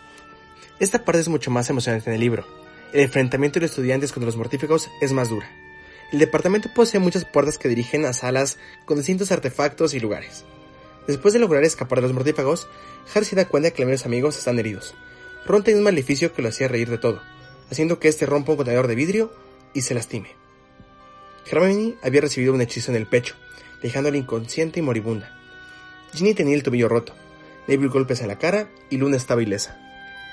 Esta 0.78 1.04
parte 1.04 1.20
es 1.20 1.28
mucho 1.28 1.50
más 1.50 1.70
emocionante 1.70 2.10
en 2.10 2.14
el 2.14 2.20
libro. 2.20 2.46
El 2.92 3.00
enfrentamiento 3.00 3.58
de 3.58 3.64
los 3.64 3.70
estudiantes 3.70 4.12
contra 4.12 4.26
los 4.26 4.36
mortífagos 4.36 4.90
es 5.00 5.12
más 5.12 5.30
dura. 5.30 5.50
El 6.12 6.18
departamento 6.18 6.68
posee 6.74 7.00
muchas 7.00 7.24
puertas 7.24 7.56
que 7.56 7.68
dirigen 7.68 8.04
a 8.04 8.12
salas 8.12 8.58
con 8.84 8.98
distintos 8.98 9.32
artefactos 9.32 9.94
y 9.94 10.00
lugares. 10.00 10.44
Después 11.06 11.32
de 11.32 11.40
lograr 11.40 11.64
escapar 11.64 12.00
de 12.00 12.08
los 12.08 12.12
mortífagos, 12.12 12.68
Harry 13.14 13.24
se 13.24 13.36
da 13.36 13.46
cuenta 13.46 13.70
que 13.70 13.86
los 13.86 14.04
amigos 14.04 14.36
están 14.36 14.58
heridos. 14.58 14.94
Ron 15.46 15.64
tiene 15.64 15.78
un 15.78 15.84
maleficio 15.84 16.34
que 16.34 16.42
lo 16.42 16.48
hacía 16.48 16.68
reír 16.68 16.90
de 16.90 16.98
todo, 16.98 17.22
haciendo 17.70 17.98
que 17.98 18.08
este 18.08 18.26
rompa 18.26 18.52
un 18.52 18.58
contenedor 18.58 18.86
de 18.86 18.96
vidrio 18.96 19.32
y 19.72 19.80
se 19.80 19.94
lastime. 19.94 20.28
Hermione 21.50 21.94
había 22.02 22.20
recibido 22.20 22.52
un 22.52 22.60
hechizo 22.60 22.90
en 22.90 22.98
el 22.98 23.06
pecho, 23.06 23.34
dejándola 23.82 24.18
inconsciente 24.18 24.80
y 24.80 24.82
moribunda. 24.82 25.32
Ginny 26.12 26.34
tenía 26.34 26.54
el 26.54 26.62
tobillo 26.62 26.88
roto, 26.88 27.14
Neville 27.66 27.90
golpes 27.90 28.20
en 28.20 28.28
la 28.28 28.38
cara 28.38 28.68
y 28.90 28.98
Luna 28.98 29.16
estaba 29.16 29.42
ilesa. 29.42 29.85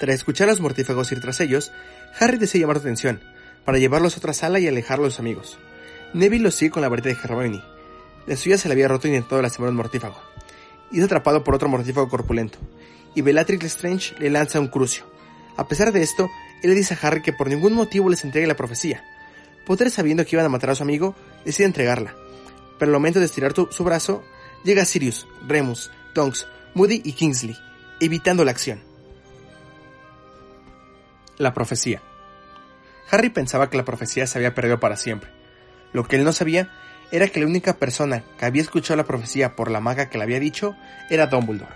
Tras 0.04 0.16
escuchar 0.16 0.50
a 0.50 0.52
los 0.52 0.60
mortífagos 0.60 1.13
ir 1.13 1.22
tras 1.22 1.39
ellos, 1.39 1.72
Harry 2.20 2.38
decide 2.38 2.63
llamar 2.63 2.76
su 2.76 2.82
atención, 2.82 3.22
para 3.63 3.78
llevarlos 3.78 4.16
a 4.16 4.18
otra 4.18 4.34
sala 4.34 4.60
y 4.60 4.68
alejarlos 4.68 5.08
de 5.08 5.12
sus 5.12 5.20
amigos. 5.22 5.58
Neville 6.13 6.44
los 6.44 6.56
sigue 6.56 6.72
con 6.72 6.82
la 6.82 6.89
varita 6.89 7.08
de 7.08 7.16
Hermione. 7.16 7.63
La 8.28 8.36
suya 8.36 8.58
se 8.58 8.68
le 8.68 8.74
había 8.74 8.89
roto 8.89 9.08
intentando 9.08 9.42
lastimar 9.42 9.70
a 9.70 9.72
un 9.72 9.78
mortífago. 9.78 10.20
Y 10.92 11.00
es 11.00 11.06
atrapado 11.06 11.46
por 11.46 11.56
otro 11.56 11.70
mortífago 11.70 12.10
corpulento. 12.10 12.58
Y 13.16 13.22
Bellatrix 13.22 13.63
Lestrange 13.63 14.13
le 14.20 14.30
lanza 14.30 14.60
un 14.60 14.68
crucio. 14.68 15.06
A 15.56 15.70
pesar 15.70 15.94
de 15.94 16.02
esto, 16.02 16.30
él 16.63 16.72
le 16.72 16.76
dice 16.76 16.96
a 16.96 17.08
Harry 17.08 17.22
que 17.22 17.32
por 17.32 17.48
ningún 17.48 17.72
motivo 17.72 18.10
les 18.10 18.26
entregue 18.26 18.46
la 18.46 18.58
profecía. 18.58 19.06
Potter, 19.66 19.89
sabiendo 19.89 20.26
que 20.26 20.36
iban 20.36 20.46
a 20.46 20.50
matar 20.50 20.72
a 20.72 20.76
su 20.76 20.84
amigo, 20.84 21.16
decide 21.46 21.68
entregarla. 21.68 22.13
Pero 22.78 22.89
al 22.89 22.98
momento 22.98 23.22
de 23.22 23.26
estirar 23.28 23.54
su 23.54 23.84
brazo, 23.86 24.22
llega 24.66 24.84
Sirius, 24.84 25.28
Remus, 25.48 25.92
Tonks, 26.13 26.46
Moody 26.74 27.02
y 27.06 27.13
Kingsley, 27.13 27.56
evitando 28.02 28.44
la 28.44 28.52
acción. 28.52 28.92
La 31.38 31.54
profecía. 31.54 32.02
Harry 33.10 33.30
pensaba 33.30 33.69
que 33.69 33.78
la 33.78 33.86
profecía 33.86 34.28
se 34.28 34.38
había 34.38 34.54
perdido 34.54 34.80
para 34.80 34.98
siempre. 34.98 35.30
Lo 35.91 36.06
que 36.06 36.15
él 36.15 36.24
no 36.24 36.34
sabía 36.34 36.72
era 37.12 37.28
que 37.28 37.39
la 37.39 37.46
única 37.46 37.78
persona 37.78 38.24
que 38.38 38.46
había 38.46 38.62
escuchado 38.62 38.98
la 38.98 39.06
profecía 39.06 39.56
por 39.56 39.69
la 39.69 39.80
maga 39.80 40.10
que 40.10 40.17
la 40.17 40.24
había 40.24 40.39
dicho 40.39 40.76
era 41.10 41.28
Dumbledore. 41.28 41.76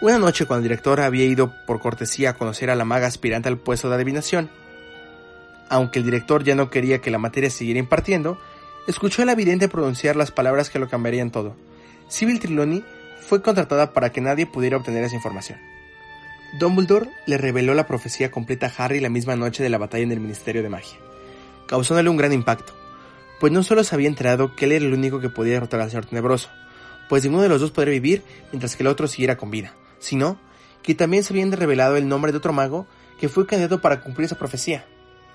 Una 0.00 0.18
noche 0.18 0.46
cuando 0.46 0.62
el 0.64 0.68
director 0.68 1.00
había 1.00 1.24
ido 1.24 1.52
por 1.66 1.80
cortesía 1.80 2.30
a 2.30 2.34
conocer 2.34 2.70
a 2.70 2.76
la 2.76 2.84
maga 2.84 3.08
aspirante 3.08 3.48
al 3.48 3.58
puesto 3.58 3.88
de 3.88 3.96
adivinación, 3.96 4.50
aunque 5.68 5.98
el 5.98 6.04
director 6.04 6.44
ya 6.44 6.54
no 6.54 6.70
quería 6.70 7.00
que 7.00 7.10
la 7.10 7.18
materia 7.18 7.50
siguiera 7.50 7.80
impartiendo, 7.80 8.38
escuchó 8.86 9.22
al 9.22 9.28
evidente 9.28 9.68
pronunciar 9.68 10.16
las 10.16 10.30
palabras 10.30 10.70
que 10.70 10.78
lo 10.78 10.88
cambiarían 10.88 11.30
todo. 11.30 11.56
Sybil 12.08 12.40
Trelawney 12.40 12.84
fue 13.20 13.42
contratada 13.42 13.92
para 13.92 14.10
que 14.10 14.20
nadie 14.20 14.46
pudiera 14.46 14.76
obtener 14.76 15.04
esa 15.04 15.16
información. 15.16 15.58
Dumbledore 16.54 17.10
le 17.26 17.36
reveló 17.36 17.74
la 17.74 17.86
profecía 17.86 18.30
completa 18.30 18.66
a 18.66 18.84
Harry 18.84 19.00
la 19.00 19.10
misma 19.10 19.36
noche 19.36 19.62
de 19.62 19.68
la 19.68 19.78
batalla 19.78 20.04
en 20.04 20.12
el 20.12 20.20
Ministerio 20.20 20.62
de 20.62 20.70
Magia, 20.70 20.98
causándole 21.66 22.08
un 22.08 22.16
gran 22.16 22.32
impacto, 22.32 22.72
pues 23.38 23.52
no 23.52 23.62
solo 23.62 23.84
se 23.84 23.94
había 23.94 24.08
enterado 24.08 24.56
que 24.56 24.64
él 24.64 24.72
era 24.72 24.84
el 24.86 24.94
único 24.94 25.20
que 25.20 25.28
podía 25.28 25.54
derrotar 25.54 25.80
al 25.80 25.90
Señor 25.90 26.06
Tenebroso, 26.06 26.48
pues 27.08 27.22
ninguno 27.22 27.42
de 27.42 27.48
los 27.48 27.60
dos 27.60 27.70
podría 27.70 27.92
vivir 27.92 28.22
mientras 28.50 28.76
que 28.76 28.82
el 28.82 28.88
otro 28.88 29.06
siguiera 29.06 29.36
con 29.36 29.50
vida, 29.50 29.74
sino 29.98 30.38
que 30.82 30.94
también 30.94 31.22
se 31.22 31.32
habían 31.32 31.52
revelado 31.52 31.96
el 31.96 32.08
nombre 32.08 32.32
de 32.32 32.38
otro 32.38 32.52
mago 32.52 32.86
que 33.20 33.28
fue 33.28 33.46
candidato 33.46 33.80
para 33.80 34.00
cumplir 34.00 34.26
esa 34.26 34.38
profecía. 34.38 34.86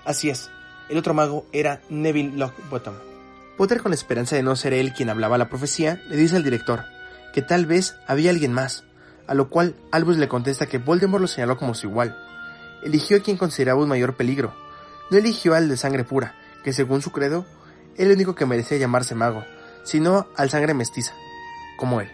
Así 0.04 0.30
es, 0.30 0.50
el 0.88 0.98
otro 0.98 1.14
mago 1.14 1.46
era 1.52 1.80
Neville 1.88 2.36
Longbottom. 2.36 2.94
Potter, 3.56 3.80
con 3.80 3.90
la 3.90 3.96
esperanza 3.96 4.34
de 4.34 4.42
no 4.42 4.56
ser 4.56 4.72
él 4.72 4.92
quien 4.92 5.10
hablaba 5.10 5.38
la 5.38 5.48
profecía, 5.48 6.02
le 6.08 6.16
dice 6.16 6.36
al 6.36 6.44
director 6.44 6.84
que 7.32 7.42
tal 7.42 7.66
vez 7.66 7.96
había 8.06 8.30
alguien 8.30 8.52
más, 8.52 8.84
a 9.26 9.34
lo 9.34 9.48
cual 9.48 9.76
Albus 9.90 10.16
le 10.16 10.28
contesta 10.28 10.66
que 10.66 10.78
Voldemort 10.78 11.22
lo 11.22 11.28
señaló 11.28 11.56
como 11.56 11.74
su 11.74 11.86
igual. 11.86 12.16
Eligió 12.82 13.16
a 13.16 13.20
quien 13.20 13.36
consideraba 13.36 13.82
un 13.82 13.88
mayor 13.88 14.16
peligro. 14.16 14.54
No 15.10 15.18
eligió 15.18 15.54
al 15.54 15.68
de 15.68 15.76
sangre 15.76 16.04
pura, 16.04 16.34
que 16.62 16.72
según 16.72 17.02
su 17.02 17.12
credo, 17.12 17.46
era 17.96 18.08
el 18.08 18.16
único 18.16 18.34
que 18.34 18.46
merecía 18.46 18.78
llamarse 18.78 19.14
mago, 19.14 19.44
sino 19.84 20.26
al 20.36 20.50
sangre 20.50 20.74
mestiza, 20.74 21.14
como 21.76 22.00
él. 22.00 22.10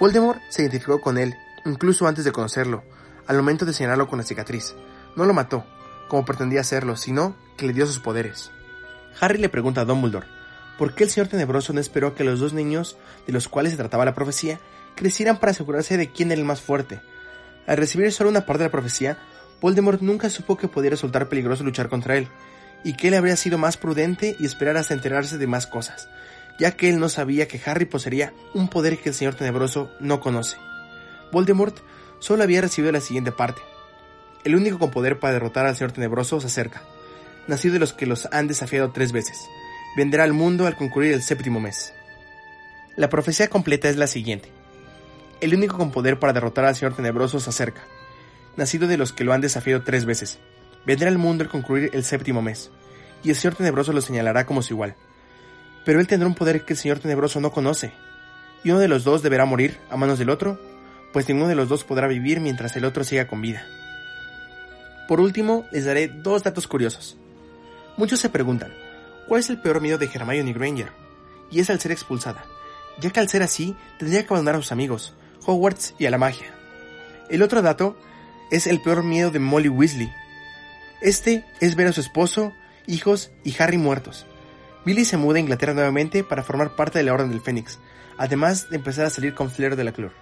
Voldemort 0.00 0.40
se 0.48 0.62
identificó 0.62 1.00
con 1.00 1.18
él, 1.18 1.36
incluso 1.64 2.06
antes 2.06 2.24
de 2.24 2.32
conocerlo, 2.32 2.82
al 3.26 3.36
momento 3.36 3.64
de 3.64 3.72
señalarlo 3.72 4.08
con 4.08 4.18
la 4.18 4.24
cicatriz. 4.24 4.74
No 5.16 5.24
lo 5.24 5.34
mató, 5.34 5.64
como 6.08 6.24
pretendía 6.24 6.60
hacerlo, 6.60 6.96
sino 6.96 7.36
que 7.56 7.66
le 7.66 7.72
dio 7.72 7.86
sus 7.86 7.98
poderes. 7.98 8.50
Harry 9.20 9.38
le 9.38 9.48
pregunta 9.48 9.82
a 9.82 9.84
Dumbledore, 9.84 10.26
¿por 10.78 10.94
qué 10.94 11.04
el 11.04 11.10
señor 11.10 11.28
tenebroso 11.28 11.72
no 11.72 11.80
esperó 11.80 12.14
que 12.14 12.24
los 12.24 12.40
dos 12.40 12.52
niños 12.52 12.96
de 13.26 13.32
los 13.32 13.48
cuales 13.48 13.72
se 13.72 13.78
trataba 13.78 14.04
la 14.04 14.14
profecía 14.14 14.58
crecieran 14.94 15.38
para 15.38 15.52
asegurarse 15.52 15.96
de 15.96 16.10
quién 16.10 16.30
era 16.30 16.40
el 16.40 16.46
más 16.46 16.60
fuerte. 16.60 17.00
Al 17.66 17.76
recibir 17.76 18.10
solo 18.12 18.30
una 18.30 18.46
parte 18.46 18.64
de 18.64 18.68
la 18.68 18.72
profecía, 18.72 19.18
Voldemort 19.60 20.00
nunca 20.00 20.28
supo 20.28 20.56
que 20.56 20.68
podía 20.68 20.90
resultar 20.90 21.28
peligroso 21.28 21.64
luchar 21.64 21.88
contra 21.88 22.16
él, 22.16 22.28
y 22.84 22.94
que 22.94 23.08
él 23.08 23.14
habría 23.14 23.36
sido 23.36 23.58
más 23.58 23.76
prudente 23.76 24.36
y 24.38 24.46
esperar 24.46 24.76
hasta 24.76 24.94
enterarse 24.94 25.38
de 25.38 25.46
más 25.46 25.66
cosas, 25.66 26.08
ya 26.58 26.72
que 26.72 26.88
él 26.88 26.98
no 26.98 27.08
sabía 27.08 27.46
que 27.48 27.60
Harry 27.64 27.84
poseería 27.84 28.32
un 28.54 28.68
poder 28.68 28.98
que 28.98 29.10
el 29.10 29.14
Señor 29.14 29.34
Tenebroso 29.34 29.90
no 30.00 30.20
conoce. 30.20 30.56
Voldemort 31.30 31.78
solo 32.18 32.42
había 32.42 32.60
recibido 32.60 32.92
la 32.92 33.00
siguiente 33.00 33.32
parte. 33.32 33.62
El 34.44 34.56
único 34.56 34.78
con 34.78 34.90
poder 34.90 35.20
para 35.20 35.34
derrotar 35.34 35.66
al 35.66 35.76
Señor 35.76 35.92
Tenebroso 35.92 36.40
se 36.40 36.48
acerca, 36.48 36.82
nacido 37.46 37.74
de 37.74 37.80
los 37.80 37.92
que 37.92 38.06
los 38.06 38.28
han 38.32 38.48
desafiado 38.48 38.90
tres 38.90 39.12
veces. 39.12 39.38
Vendrá 39.96 40.24
al 40.24 40.32
mundo 40.32 40.66
al 40.66 40.76
concluir 40.76 41.12
el 41.12 41.22
séptimo 41.22 41.60
mes. 41.60 41.92
La 42.96 43.08
profecía 43.08 43.48
completa 43.48 43.88
es 43.88 43.96
la 43.96 44.06
siguiente. 44.06 44.50
El 45.42 45.54
único 45.56 45.76
con 45.76 45.90
poder 45.90 46.20
para 46.20 46.32
derrotar 46.32 46.64
al 46.64 46.76
Señor 46.76 46.94
Tenebroso 46.94 47.40
se 47.40 47.50
acerca. 47.50 47.82
Nacido 48.56 48.86
de 48.86 48.96
los 48.96 49.12
que 49.12 49.24
lo 49.24 49.32
han 49.32 49.40
desafiado 49.40 49.82
tres 49.82 50.04
veces, 50.04 50.38
vendrá 50.86 51.08
al 51.08 51.18
mundo 51.18 51.42
al 51.42 51.50
concluir 51.50 51.90
el 51.92 52.04
séptimo 52.04 52.40
mes, 52.42 52.70
y 53.24 53.30
el 53.30 53.36
Señor 53.36 53.56
Tenebroso 53.56 53.92
lo 53.92 54.00
señalará 54.00 54.46
como 54.46 54.62
su 54.62 54.74
igual. 54.74 54.94
Pero 55.84 55.98
él 55.98 56.06
tendrá 56.06 56.28
un 56.28 56.36
poder 56.36 56.64
que 56.64 56.74
el 56.74 56.78
Señor 56.78 57.00
Tenebroso 57.00 57.40
no 57.40 57.50
conoce, 57.50 57.92
y 58.62 58.70
uno 58.70 58.78
de 58.78 58.86
los 58.86 59.02
dos 59.02 59.22
deberá 59.22 59.44
morir 59.44 59.78
a 59.90 59.96
manos 59.96 60.20
del 60.20 60.30
otro, 60.30 60.60
pues 61.12 61.28
ninguno 61.28 61.48
de 61.48 61.56
los 61.56 61.68
dos 61.68 61.82
podrá 61.82 62.06
vivir 62.06 62.40
mientras 62.40 62.76
el 62.76 62.84
otro 62.84 63.02
siga 63.02 63.26
con 63.26 63.42
vida. 63.42 63.66
Por 65.08 65.20
último, 65.20 65.66
les 65.72 65.86
daré 65.86 66.06
dos 66.06 66.44
datos 66.44 66.68
curiosos. 66.68 67.16
Muchos 67.96 68.20
se 68.20 68.30
preguntan, 68.30 68.72
¿cuál 69.26 69.40
es 69.40 69.50
el 69.50 69.60
peor 69.60 69.80
miedo 69.80 69.98
de 69.98 70.06
Hermione 70.06 70.52
Granger? 70.52 70.92
Y 71.50 71.58
es 71.58 71.68
al 71.68 71.80
ser 71.80 71.90
expulsada, 71.90 72.44
ya 73.00 73.10
que 73.10 73.18
al 73.18 73.28
ser 73.28 73.42
así 73.42 73.74
tendría 73.98 74.22
que 74.24 74.32
abandonar 74.32 74.54
a 74.54 74.62
sus 74.62 74.70
amigos, 74.70 75.14
Hogwarts 75.44 75.94
y 75.98 76.06
a 76.06 76.10
la 76.10 76.18
magia. 76.18 76.54
El 77.28 77.42
otro 77.42 77.62
dato 77.62 77.96
es 78.50 78.66
el 78.66 78.80
peor 78.82 79.02
miedo 79.02 79.30
de 79.30 79.38
Molly 79.38 79.68
Weasley. 79.68 80.12
Este 81.00 81.44
es 81.60 81.74
ver 81.74 81.88
a 81.88 81.92
su 81.92 82.00
esposo, 82.00 82.52
hijos 82.86 83.30
y 83.44 83.60
Harry 83.60 83.78
muertos. 83.78 84.26
Billy 84.84 85.04
se 85.04 85.16
muda 85.16 85.38
a 85.38 85.40
Inglaterra 85.40 85.74
nuevamente 85.74 86.24
para 86.24 86.42
formar 86.42 86.76
parte 86.76 86.98
de 86.98 87.04
la 87.04 87.14
Orden 87.14 87.30
del 87.30 87.40
Fénix, 87.40 87.78
además 88.18 88.68
de 88.68 88.76
empezar 88.76 89.06
a 89.06 89.10
salir 89.10 89.34
con 89.34 89.50
Flair 89.50 89.76
de 89.76 89.84
la 89.84 89.92
Clur. 89.92 90.12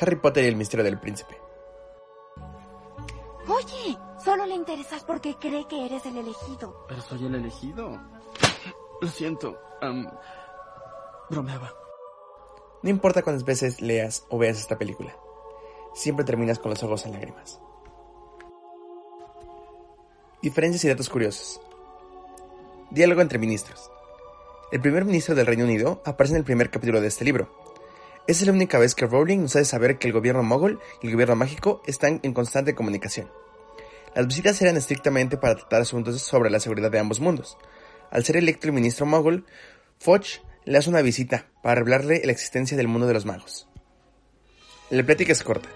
Harry 0.00 0.16
Potter 0.16 0.44
y 0.44 0.48
el 0.48 0.56
misterio 0.56 0.84
del 0.84 0.98
príncipe. 0.98 1.36
Oye, 3.46 3.98
solo 4.24 4.46
le 4.46 4.54
interesas 4.54 5.02
porque 5.02 5.34
cree 5.38 5.66
que 5.66 5.86
eres 5.86 6.06
el 6.06 6.16
elegido. 6.16 6.86
Pero 6.88 7.02
soy 7.02 7.26
el 7.26 7.34
elegido. 7.34 8.00
Lo 9.00 9.08
siento. 9.08 9.58
Bromeaba. 11.30 11.72
No 12.82 12.90
importa 12.90 13.22
cuántas 13.22 13.44
veces 13.44 13.80
leas 13.80 14.24
o 14.28 14.38
veas 14.38 14.58
esta 14.58 14.78
película, 14.78 15.16
siempre 15.94 16.24
terminas 16.24 16.58
con 16.58 16.70
los 16.70 16.82
ojos 16.82 17.06
en 17.06 17.12
lágrimas. 17.12 17.60
Diferencias 20.42 20.84
y 20.84 20.88
datos 20.88 21.08
curiosos. 21.08 21.60
Diálogo 22.90 23.20
entre 23.20 23.38
ministros. 23.38 23.90
El 24.72 24.80
primer 24.80 25.04
ministro 25.04 25.34
del 25.34 25.46
Reino 25.46 25.64
Unido 25.64 26.02
aparece 26.04 26.34
en 26.34 26.38
el 26.38 26.44
primer 26.44 26.70
capítulo 26.70 27.00
de 27.00 27.08
este 27.08 27.24
libro. 27.24 27.54
Esa 28.26 28.42
es 28.42 28.46
la 28.46 28.52
única 28.52 28.78
vez 28.78 28.94
que 28.94 29.06
Rowling 29.06 29.38
nos 29.38 29.56
hace 29.56 29.64
saber 29.64 29.98
que 29.98 30.06
el 30.06 30.12
gobierno 30.12 30.42
mogul 30.42 30.80
y 31.02 31.08
el 31.08 31.12
gobierno 31.12 31.36
mágico 31.36 31.82
están 31.86 32.20
en 32.22 32.32
constante 32.32 32.74
comunicación. 32.74 33.30
Las 34.14 34.26
visitas 34.26 34.60
eran 34.62 34.76
estrictamente 34.76 35.36
para 35.36 35.56
tratar 35.56 35.82
asuntos 35.82 36.20
sobre 36.22 36.50
la 36.50 36.60
seguridad 36.60 36.90
de 36.90 36.98
ambos 36.98 37.20
mundos. 37.20 37.58
Al 38.10 38.24
ser 38.24 38.36
electo 38.36 38.66
el 38.66 38.72
ministro 38.72 39.06
mogul, 39.06 39.44
Foch 39.98 40.40
le 40.64 40.78
hace 40.78 40.90
una 40.90 41.02
visita 41.02 41.46
para 41.62 41.76
revelarle 41.76 42.22
la 42.24 42.32
existencia 42.32 42.76
del 42.76 42.88
mundo 42.88 43.06
de 43.06 43.14
los 43.14 43.26
magos. 43.26 43.68
La 44.90 45.02
plática 45.04 45.32
es 45.32 45.42
corta, 45.42 45.68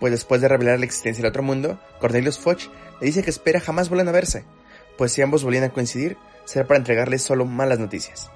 pues 0.00 0.12
después 0.12 0.40
de 0.40 0.48
revelar 0.48 0.78
la 0.78 0.84
existencia 0.84 1.22
del 1.22 1.30
otro 1.30 1.42
mundo, 1.42 1.80
Cornelius 2.00 2.38
Foch 2.38 2.64
le 3.00 3.06
dice 3.06 3.22
que 3.22 3.30
espera 3.30 3.60
jamás 3.60 3.88
vuelvan 3.88 4.08
a 4.08 4.12
verse, 4.12 4.44
pues 4.98 5.12
si 5.12 5.22
ambos 5.22 5.44
volvían 5.44 5.64
a 5.64 5.70
coincidir, 5.70 6.16
será 6.44 6.66
para 6.66 6.78
entregarles 6.78 7.22
solo 7.22 7.44
malas 7.44 7.78
noticias. 7.78 8.30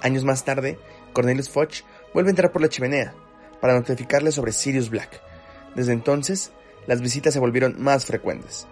Años 0.00 0.24
más 0.24 0.44
tarde, 0.44 0.78
Cornelius 1.12 1.50
Foch 1.50 1.82
vuelve 2.12 2.30
a 2.30 2.32
entrar 2.32 2.52
por 2.52 2.62
la 2.62 2.68
chimenea 2.68 3.14
para 3.60 3.74
notificarle 3.74 4.32
sobre 4.32 4.52
Sirius 4.52 4.90
Black. 4.90 5.20
Desde 5.74 5.92
entonces, 5.92 6.52
las 6.86 7.00
visitas 7.00 7.34
se 7.34 7.40
volvieron 7.40 7.80
más 7.82 8.06
frecuentes. 8.06 8.66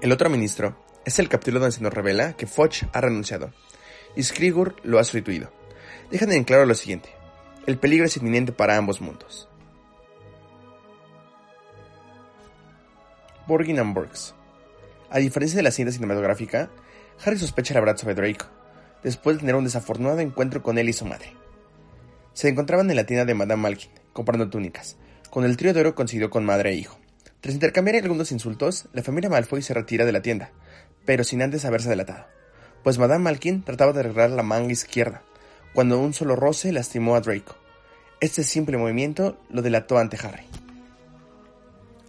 El 0.00 0.12
otro 0.12 0.30
ministro 0.30 0.76
es 1.04 1.18
el 1.18 1.28
capítulo 1.28 1.60
donde 1.60 1.76
se 1.76 1.82
nos 1.82 1.92
revela 1.92 2.34
que 2.34 2.46
Foch 2.46 2.84
ha 2.92 3.00
renunciado 3.00 3.52
y 4.16 4.22
Skrigur 4.22 4.76
lo 4.82 4.98
ha 4.98 5.04
sustituido. 5.04 5.50
Dejan 6.10 6.32
en 6.32 6.44
claro 6.44 6.66
lo 6.66 6.74
siguiente: 6.74 7.10
el 7.66 7.78
peligro 7.78 8.06
es 8.06 8.16
inminente 8.16 8.52
para 8.52 8.76
ambos 8.76 9.00
mundos. 9.00 9.48
Borgin 13.46 13.78
and 13.78 13.94
Burks. 13.94 14.34
A 15.10 15.18
diferencia 15.18 15.56
de 15.56 15.62
la 15.62 15.70
cinta 15.70 15.92
cinematográfica, 15.92 16.70
Harry 17.24 17.38
sospecha 17.38 17.74
la 17.74 17.80
verdad 17.80 17.96
sobre 17.96 18.14
Draco, 18.14 18.46
después 19.02 19.36
de 19.36 19.40
tener 19.40 19.54
un 19.54 19.64
desafortunado 19.64 20.18
encuentro 20.20 20.62
con 20.62 20.78
él 20.78 20.88
y 20.88 20.92
su 20.92 21.04
madre. 21.04 21.32
Se 22.32 22.48
encontraban 22.48 22.90
en 22.90 22.96
la 22.96 23.06
tienda 23.06 23.24
de 23.24 23.34
Madame 23.34 23.62
Malkin, 23.62 23.90
comprando 24.12 24.50
túnicas, 24.50 24.96
cuando 25.30 25.48
el 25.48 25.56
trío 25.56 25.72
de 25.72 25.80
oro 25.80 25.94
coincidió 25.94 26.30
con 26.30 26.44
madre 26.44 26.70
e 26.70 26.74
hijo. 26.74 26.98
Tras 27.40 27.54
intercambiar 27.54 27.96
algunos 27.96 28.32
insultos, 28.32 28.88
la 28.92 29.02
familia 29.02 29.30
Malfoy 29.30 29.62
se 29.62 29.74
retira 29.74 30.04
de 30.04 30.12
la 30.12 30.22
tienda, 30.22 30.50
pero 31.04 31.22
sin 31.22 31.42
antes 31.42 31.64
haberse 31.64 31.90
delatado, 31.90 32.26
pues 32.84 32.98
Madame 32.98 33.24
Malkin 33.24 33.62
trataba 33.62 33.94
de 33.94 34.00
arreglar 34.00 34.30
la 34.30 34.42
manga 34.42 34.70
izquierda, 34.70 35.22
cuando 35.72 35.98
un 35.98 36.12
solo 36.12 36.36
roce 36.36 36.70
lastimó 36.70 37.16
a 37.16 37.20
Draco. 37.20 37.56
Este 38.20 38.44
simple 38.44 38.76
movimiento 38.76 39.38
lo 39.48 39.62
delató 39.62 39.98
ante 39.98 40.18
Harry. 40.18 40.44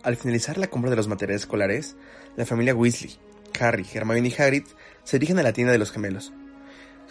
Al 0.03 0.17
finalizar 0.17 0.57
la 0.57 0.67
compra 0.67 0.91
de 0.91 0.97
los 0.97 1.07
materiales 1.07 1.43
escolares, 1.43 1.95
la 2.35 2.45
familia 2.45 2.75
Weasley, 2.75 3.15
Harry, 3.59 3.85
Hermione 3.91 4.27
y 4.27 4.35
Hagrid 4.39 4.65
se 5.05 5.17
dirigen 5.17 5.39
a 5.39 5.43
la 5.43 5.53
tienda 5.53 5.71
de 5.71 5.79
los 5.79 5.91
gemelos. 5.91 6.33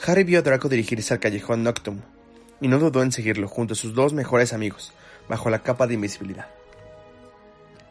Harry 0.06 0.24
vio 0.24 0.40
a 0.40 0.42
Draco 0.42 0.68
dirigirse 0.68 1.14
al 1.14 1.20
callejón 1.20 1.62
Noctum, 1.62 2.02
y 2.60 2.68
no 2.68 2.78
dudó 2.78 3.02
en 3.02 3.12
seguirlo 3.12 3.48
junto 3.48 3.72
a 3.72 3.76
sus 3.76 3.94
dos 3.94 4.12
mejores 4.12 4.52
amigos, 4.52 4.92
bajo 5.26 5.48
la 5.48 5.62
capa 5.62 5.86
de 5.86 5.94
invisibilidad. 5.94 6.48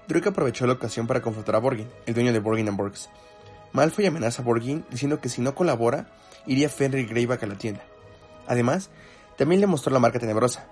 Draco 0.07 0.29
aprovechó 0.29 0.67
la 0.67 0.73
ocasión 0.73 1.07
para 1.07 1.21
confrontar 1.21 1.55
a 1.55 1.59
Borgin, 1.59 1.87
el 2.05 2.13
dueño 2.13 2.31
de 2.31 2.39
Borgin 2.39 2.67
and 2.67 2.77
Burks. 2.77 3.09
Malfoy 3.73 4.05
amenaza 4.05 4.41
a 4.41 4.45
Borgin 4.45 4.85
diciendo 4.89 5.19
que 5.19 5.29
si 5.29 5.41
no 5.41 5.55
colabora, 5.55 6.07
iría 6.45 6.69
Fenrir 6.69 7.07
Greyback 7.07 7.43
a 7.43 7.47
la 7.47 7.57
tienda. 7.57 7.83
Además, 8.47 8.89
también 9.37 9.61
le 9.61 9.67
mostró 9.67 9.91
la 9.91 9.99
marca 9.99 10.19
tenebrosa, 10.19 10.67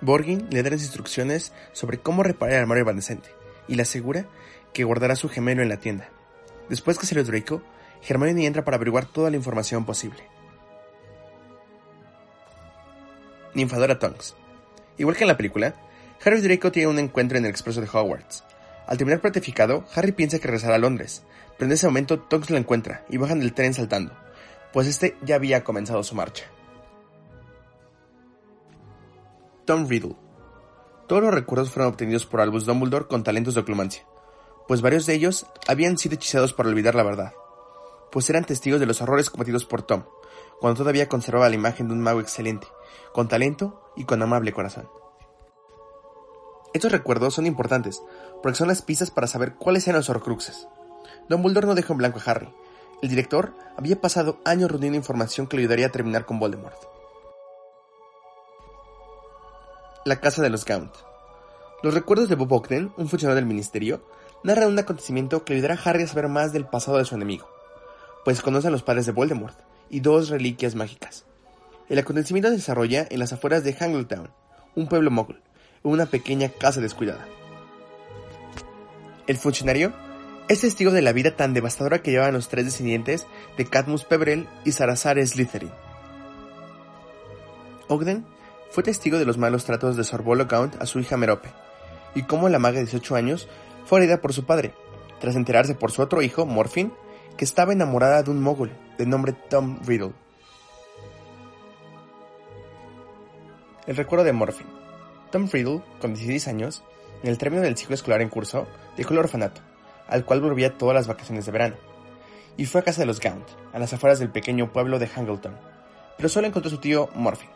Borgin 0.00 0.48
le 0.50 0.62
da 0.62 0.70
las 0.70 0.82
instrucciones 0.82 1.52
sobre 1.72 1.98
cómo 1.98 2.22
reparar 2.22 2.56
el 2.56 2.62
armario 2.62 2.82
evanescente 2.82 3.28
y 3.68 3.74
le 3.74 3.82
asegura 3.82 4.26
que 4.72 4.84
guardará 4.84 5.14
su 5.14 5.28
gemelo 5.28 5.62
en 5.62 5.68
la 5.68 5.78
tienda. 5.78 6.08
Después 6.68 6.98
que 6.98 7.06
sale 7.06 7.24
Draco, 7.24 7.62
Hermione 8.08 8.46
entra 8.46 8.64
para 8.64 8.76
averiguar 8.76 9.04
toda 9.04 9.30
la 9.30 9.36
información 9.36 9.84
posible. 9.84 10.22
Ninfadora 13.54 13.98
Tonks. 13.98 14.36
Igual 14.96 15.16
que 15.16 15.24
en 15.24 15.28
la 15.28 15.36
película, 15.36 15.74
Harry 16.24 16.40
Draco 16.40 16.72
tienen 16.72 16.90
un 16.90 16.98
encuentro 16.98 17.36
en 17.36 17.44
el 17.44 17.50
expreso 17.50 17.80
de 17.80 17.88
Hogwarts. 17.92 18.44
Al 18.90 18.98
terminar 18.98 19.20
platificado, 19.20 19.84
Harry 19.94 20.10
piensa 20.10 20.40
que 20.40 20.48
regresará 20.48 20.74
a 20.74 20.78
Londres, 20.78 21.22
pero 21.56 21.68
en 21.68 21.72
ese 21.72 21.86
momento 21.86 22.18
Tonks 22.18 22.50
lo 22.50 22.56
encuentra 22.56 23.06
y 23.08 23.18
bajan 23.18 23.38
del 23.38 23.54
tren 23.54 23.72
saltando, 23.72 24.12
pues 24.72 24.88
este 24.88 25.16
ya 25.22 25.36
había 25.36 25.62
comenzado 25.62 26.02
su 26.02 26.16
marcha. 26.16 26.46
Tom 29.64 29.86
Riddle. 29.88 30.16
Todos 31.06 31.22
los 31.22 31.32
recuerdos 31.32 31.70
fueron 31.70 31.92
obtenidos 31.92 32.26
por 32.26 32.40
Albus 32.40 32.66
Dumbledore 32.66 33.06
con 33.06 33.22
talentos 33.22 33.54
de 33.54 33.60
oclumancia, 33.60 34.04
pues 34.66 34.82
varios 34.82 35.06
de 35.06 35.14
ellos 35.14 35.46
habían 35.68 35.96
sido 35.96 36.16
hechizados 36.16 36.52
para 36.52 36.68
olvidar 36.68 36.96
la 36.96 37.04
verdad, 37.04 37.32
pues 38.10 38.28
eran 38.28 38.44
testigos 38.44 38.80
de 38.80 38.86
los 38.86 39.00
horrores 39.00 39.30
cometidos 39.30 39.66
por 39.66 39.82
Tom, 39.82 40.02
cuando 40.58 40.78
todavía 40.78 41.08
conservaba 41.08 41.48
la 41.48 41.54
imagen 41.54 41.86
de 41.86 41.94
un 41.94 42.00
mago 42.00 42.20
excelente, 42.20 42.66
con 43.12 43.28
talento 43.28 43.92
y 43.96 44.02
con 44.02 44.20
amable 44.20 44.52
corazón. 44.52 44.88
Estos 46.72 46.92
recuerdos 46.92 47.34
son 47.34 47.46
importantes, 47.46 48.02
porque 48.42 48.58
son 48.58 48.68
las 48.68 48.82
pistas 48.82 49.10
para 49.10 49.26
saber 49.26 49.54
cuáles 49.54 49.88
eran 49.88 49.98
los 49.98 50.08
horcruxes. 50.08 50.68
Dumbledore 51.28 51.66
no 51.66 51.74
dejó 51.74 51.94
en 51.94 51.98
blanco 51.98 52.20
a 52.20 52.30
Harry. 52.30 52.48
El 53.02 53.08
director 53.08 53.54
había 53.76 54.00
pasado 54.00 54.40
años 54.44 54.70
reuniendo 54.70 54.96
información 54.96 55.46
que 55.46 55.56
le 55.56 55.62
ayudaría 55.62 55.86
a 55.86 55.92
terminar 55.92 56.26
con 56.26 56.38
Voldemort. 56.38 56.76
La 60.04 60.20
casa 60.20 60.42
de 60.42 60.50
los 60.50 60.64
Gaunt. 60.64 60.94
Los 61.82 61.94
recuerdos 61.94 62.28
de 62.28 62.36
Bob 62.36 62.52
Ogden, 62.52 62.92
un 62.96 63.08
funcionario 63.08 63.36
del 63.36 63.46
ministerio, 63.46 64.02
narran 64.42 64.68
un 64.68 64.78
acontecimiento 64.78 65.44
que 65.44 65.54
ayudará 65.54 65.74
a 65.74 65.82
Harry 65.82 66.04
a 66.04 66.06
saber 66.06 66.28
más 66.28 66.52
del 66.52 66.66
pasado 66.66 66.98
de 66.98 67.04
su 67.04 67.14
enemigo, 67.14 67.48
pues 68.24 68.42
conoce 68.42 68.68
a 68.68 68.70
los 68.70 68.82
padres 68.82 69.06
de 69.06 69.12
Voldemort 69.12 69.58
y 69.88 70.00
dos 70.00 70.28
reliquias 70.28 70.74
mágicas. 70.74 71.24
El 71.88 71.98
acontecimiento 71.98 72.48
se 72.50 72.56
desarrolla 72.56 73.06
en 73.10 73.18
las 73.18 73.32
afueras 73.32 73.64
de 73.64 73.74
Hangletown, 73.74 74.30
un 74.76 74.88
pueblo 74.88 75.10
mogul, 75.10 75.42
una 75.82 76.06
pequeña 76.06 76.48
casa 76.48 76.80
descuidada. 76.80 77.26
El 79.26 79.36
funcionario 79.36 79.92
es 80.48 80.60
testigo 80.60 80.90
de 80.90 81.02
la 81.02 81.12
vida 81.12 81.36
tan 81.36 81.54
devastadora 81.54 82.02
que 82.02 82.10
llevan 82.10 82.34
los 82.34 82.48
tres 82.48 82.64
descendientes 82.64 83.26
de 83.56 83.64
Cadmus 83.64 84.04
Peverell 84.04 84.48
y 84.64 84.72
Salazar 84.72 85.24
Slytherin. 85.24 85.70
Ogden 87.88 88.26
fue 88.70 88.82
testigo 88.82 89.18
de 89.18 89.24
los 89.24 89.38
malos 89.38 89.64
tratos 89.64 89.96
de 89.96 90.04
Sorbolo 90.04 90.46
Gaunt 90.46 90.80
a 90.80 90.86
su 90.86 91.00
hija 91.00 91.16
Merope, 91.16 91.50
y 92.14 92.22
cómo 92.22 92.48
la 92.48 92.58
maga 92.58 92.78
de 92.78 92.84
18 92.84 93.16
años 93.16 93.48
fue 93.86 94.00
herida 94.00 94.20
por 94.20 94.32
su 94.32 94.44
padre, 94.44 94.74
tras 95.20 95.36
enterarse 95.36 95.74
por 95.74 95.92
su 95.92 96.02
otro 96.02 96.22
hijo, 96.22 96.46
Morphin, 96.46 96.92
que 97.36 97.44
estaba 97.44 97.72
enamorada 97.72 98.22
de 98.22 98.30
un 98.30 98.40
mogul 98.40 98.70
de 98.98 99.06
nombre 99.06 99.32
Tom 99.32 99.78
Riddle. 99.86 100.12
El 103.86 103.96
recuerdo 103.96 104.24
de 104.24 104.32
Morphin. 104.32 104.66
Tom 105.30 105.48
Riddle, 105.50 105.82
con 106.00 106.14
16 106.14 106.48
años, 106.48 106.82
en 107.22 107.30
el 107.30 107.38
término 107.38 107.62
del 107.62 107.76
ciclo 107.76 107.94
escolar 107.94 108.20
en 108.20 108.28
curso, 108.28 108.66
dejó 108.96 109.12
el 109.12 109.20
orfanato, 109.20 109.60
al 110.08 110.24
cual 110.24 110.40
volvía 110.40 110.76
todas 110.76 110.94
las 110.94 111.06
vacaciones 111.06 111.46
de 111.46 111.52
verano, 111.52 111.76
y 112.56 112.66
fue 112.66 112.80
a 112.80 112.84
casa 112.84 113.00
de 113.00 113.06
los 113.06 113.20
Gaunt, 113.20 113.46
a 113.72 113.78
las 113.78 113.92
afueras 113.92 114.18
del 114.18 114.30
pequeño 114.30 114.72
pueblo 114.72 114.98
de 114.98 115.06
Hangleton, 115.06 115.56
pero 116.16 116.28
solo 116.28 116.46
encontró 116.46 116.68
a 116.68 116.72
su 116.72 116.78
tío 116.78 117.08
Morphin. 117.14 117.48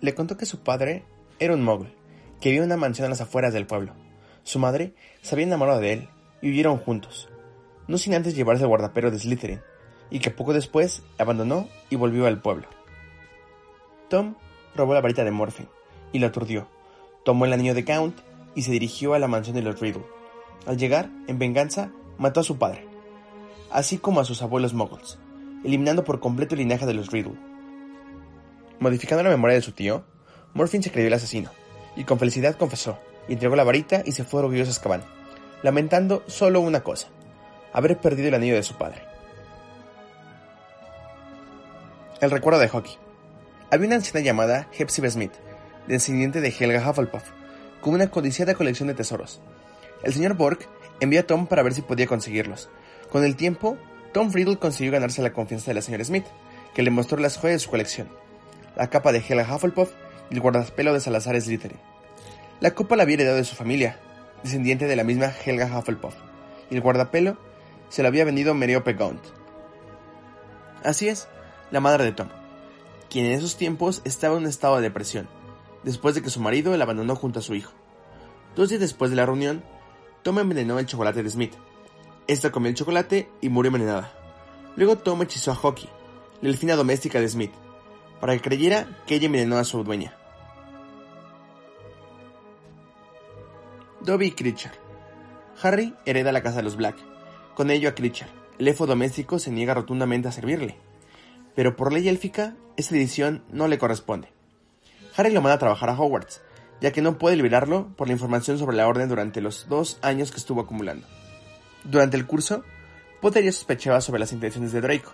Le 0.00 0.14
contó 0.14 0.36
que 0.36 0.46
su 0.46 0.60
padre 0.60 1.04
era 1.38 1.54
un 1.54 1.62
mogul, 1.62 1.92
que 2.40 2.48
vivía 2.48 2.62
en 2.62 2.66
una 2.66 2.76
mansión 2.76 3.04
en 3.06 3.10
las 3.10 3.20
afueras 3.20 3.52
del 3.52 3.66
pueblo. 3.66 3.92
Su 4.44 4.58
madre 4.58 4.94
se 5.22 5.34
había 5.34 5.46
enamorado 5.46 5.80
de 5.80 5.92
él 5.92 6.08
y 6.40 6.50
huyeron 6.50 6.78
juntos, 6.78 7.28
no 7.88 7.98
sin 7.98 8.14
antes 8.14 8.34
llevarse 8.34 8.62
el 8.62 8.68
guardapero 8.68 9.10
de 9.10 9.18
Slytherin, 9.18 9.60
y 10.10 10.20
que 10.20 10.30
poco 10.30 10.52
después 10.52 11.02
abandonó 11.18 11.68
y 11.90 11.96
volvió 11.96 12.26
al 12.26 12.40
pueblo. 12.40 12.68
Tom 14.08 14.36
robó 14.78 14.94
la 14.94 15.02
varita 15.02 15.24
de 15.24 15.30
Morphin 15.30 15.68
y 16.12 16.18
lo 16.18 16.28
aturdió, 16.28 16.66
tomó 17.24 17.44
el 17.44 17.52
anillo 17.52 17.74
de 17.74 17.84
Count 17.84 18.18
y 18.54 18.62
se 18.62 18.72
dirigió 18.72 19.14
a 19.14 19.18
la 19.18 19.28
mansión 19.28 19.54
de 19.54 19.62
los 19.62 19.78
Riddle. 19.78 20.06
Al 20.66 20.78
llegar, 20.78 21.10
en 21.26 21.38
venganza, 21.38 21.90
mató 22.16 22.40
a 22.40 22.44
su 22.44 22.56
padre, 22.56 22.86
así 23.70 23.98
como 23.98 24.20
a 24.20 24.24
sus 24.24 24.42
abuelos 24.42 24.74
moguls, 24.74 25.18
eliminando 25.64 26.04
por 26.04 26.20
completo 26.20 26.54
el 26.54 26.60
linaje 26.60 26.86
de 26.86 26.94
los 26.94 27.10
Riddle. 27.10 27.38
Modificando 28.80 29.22
la 29.22 29.30
memoria 29.30 29.56
de 29.56 29.62
su 29.62 29.72
tío, 29.72 30.04
Morphin 30.54 30.82
se 30.82 30.90
creyó 30.90 31.08
el 31.08 31.14
asesino, 31.14 31.50
y 31.96 32.04
con 32.04 32.18
felicidad 32.18 32.56
confesó, 32.56 32.98
y 33.28 33.34
entregó 33.34 33.56
la 33.56 33.64
varita 33.64 34.02
y 34.04 34.12
se 34.12 34.24
fue 34.24 34.40
orgulloso 34.40 34.70
a 34.70 34.72
Azkaban, 34.72 35.02
lamentando 35.62 36.22
solo 36.26 36.60
una 36.60 36.82
cosa, 36.82 37.08
haber 37.72 37.98
perdido 37.98 38.28
el 38.28 38.34
anillo 38.34 38.54
de 38.54 38.62
su 38.62 38.74
padre. 38.74 39.02
El 42.20 42.30
recuerdo 42.30 42.58
de 42.58 42.68
Hockey. 42.68 42.96
Había 43.70 43.88
una 43.88 43.96
anciana 43.96 44.24
llamada 44.24 44.66
Hepzibah 44.72 45.10
Smith, 45.10 45.32
descendiente 45.86 46.40
de 46.40 46.48
Helga 46.48 46.88
Hufflepuff, 46.88 47.24
con 47.82 47.92
una 47.92 48.08
codiciada 48.08 48.54
colección 48.54 48.88
de 48.88 48.94
tesoros. 48.94 49.42
El 50.02 50.14
señor 50.14 50.34
Borg 50.34 50.60
envió 51.00 51.20
a 51.20 51.24
Tom 51.24 51.46
para 51.46 51.62
ver 51.62 51.74
si 51.74 51.82
podía 51.82 52.06
conseguirlos. 52.06 52.70
Con 53.10 53.24
el 53.24 53.36
tiempo, 53.36 53.76
Tom 54.14 54.32
Riddle 54.32 54.56
consiguió 54.56 54.92
ganarse 54.92 55.20
la 55.20 55.34
confianza 55.34 55.66
de 55.66 55.74
la 55.74 55.82
señora 55.82 56.02
Smith, 56.02 56.24
que 56.72 56.82
le 56.82 56.90
mostró 56.90 57.18
las 57.18 57.36
joyas 57.36 57.56
de 57.56 57.64
su 57.64 57.68
colección, 57.68 58.08
la 58.74 58.88
capa 58.88 59.12
de 59.12 59.18
Helga 59.18 59.54
Hufflepuff 59.54 59.90
y 60.30 60.34
el 60.34 60.40
guardapelo 60.40 60.94
de 60.94 61.00
Salazar 61.00 61.38
Slytherin. 61.38 61.78
La 62.60 62.70
copa 62.70 62.96
la 62.96 63.02
había 63.02 63.16
heredado 63.16 63.36
de 63.36 63.44
su 63.44 63.54
familia, 63.54 63.98
descendiente 64.42 64.86
de 64.86 64.96
la 64.96 65.04
misma 65.04 65.30
Helga 65.44 65.66
Hufflepuff, 65.66 66.14
y 66.70 66.76
el 66.76 66.80
guardapelo 66.80 67.36
se 67.90 68.00
lo 68.00 68.08
había 68.08 68.24
vendido 68.24 68.54
Meriope 68.54 68.94
Gaunt. 68.94 69.22
Así 70.84 71.08
es, 71.08 71.28
la 71.70 71.80
madre 71.80 72.04
de 72.04 72.12
Tom, 72.12 72.28
quien 73.10 73.26
en 73.26 73.32
esos 73.32 73.56
tiempos 73.56 74.02
estaba 74.04 74.36
en 74.36 74.42
un 74.42 74.48
estado 74.48 74.76
de 74.76 74.82
depresión, 74.82 75.28
después 75.82 76.14
de 76.14 76.22
que 76.22 76.30
su 76.30 76.40
marido 76.40 76.76
la 76.76 76.84
abandonó 76.84 77.16
junto 77.16 77.38
a 77.38 77.42
su 77.42 77.54
hijo. 77.54 77.72
Dos 78.56 78.68
días 78.68 78.80
después 78.80 79.10
de 79.10 79.16
la 79.16 79.26
reunión, 79.26 79.62
Tom 80.22 80.38
envenenó 80.38 80.78
el 80.78 80.86
chocolate 80.86 81.22
de 81.22 81.30
Smith. 81.30 81.54
Esta 82.26 82.50
comió 82.52 82.68
el 82.68 82.74
chocolate 82.74 83.28
y 83.40 83.48
murió 83.48 83.68
envenenada. 83.68 84.12
Luego 84.76 84.98
Tom 84.98 85.22
hechizó 85.22 85.52
a 85.52 85.54
Hockey, 85.54 85.88
la 86.42 86.48
elfina 86.48 86.76
doméstica 86.76 87.20
de 87.20 87.28
Smith, 87.28 87.52
para 88.20 88.34
que 88.34 88.42
creyera 88.42 88.98
que 89.06 89.14
ella 89.14 89.26
envenenó 89.26 89.56
a 89.56 89.64
su 89.64 89.82
dueña. 89.84 90.16
Dobby 94.00 94.26
y 94.26 94.30
Critcher. 94.32 94.72
Harry 95.62 95.94
hereda 96.06 96.32
la 96.32 96.42
casa 96.42 96.58
de 96.58 96.62
los 96.62 96.76
Black. 96.76 96.96
Con 97.54 97.70
ello 97.70 97.88
a 97.88 97.94
Critcher, 97.94 98.28
el 98.58 98.68
elfo 98.68 98.86
doméstico 98.86 99.38
se 99.38 99.50
niega 99.50 99.74
rotundamente 99.74 100.28
a 100.28 100.32
servirle. 100.32 100.76
Pero 101.58 101.74
por 101.74 101.92
ley 101.92 102.08
élfica, 102.08 102.54
esta 102.76 102.94
edición 102.94 103.42
no 103.50 103.66
le 103.66 103.78
corresponde. 103.78 104.28
Harry 105.16 105.32
lo 105.32 105.42
manda 105.42 105.56
a 105.56 105.58
trabajar 105.58 105.90
a 105.90 105.98
Hogwarts, 105.98 106.40
ya 106.80 106.92
que 106.92 107.02
no 107.02 107.18
puede 107.18 107.34
liberarlo 107.34 107.88
por 107.96 108.06
la 108.06 108.12
información 108.12 108.58
sobre 108.58 108.76
la 108.76 108.86
orden 108.86 109.08
durante 109.08 109.40
los 109.40 109.68
dos 109.68 109.98
años 110.00 110.30
que 110.30 110.36
estuvo 110.36 110.60
acumulando. 110.60 111.08
Durante 111.82 112.16
el 112.16 112.28
curso, 112.28 112.62
Potter 113.20 113.42
ya 113.42 113.50
sospechaba 113.50 114.00
sobre 114.00 114.20
las 114.20 114.32
intenciones 114.32 114.70
de 114.70 114.80
Draco, 114.80 115.12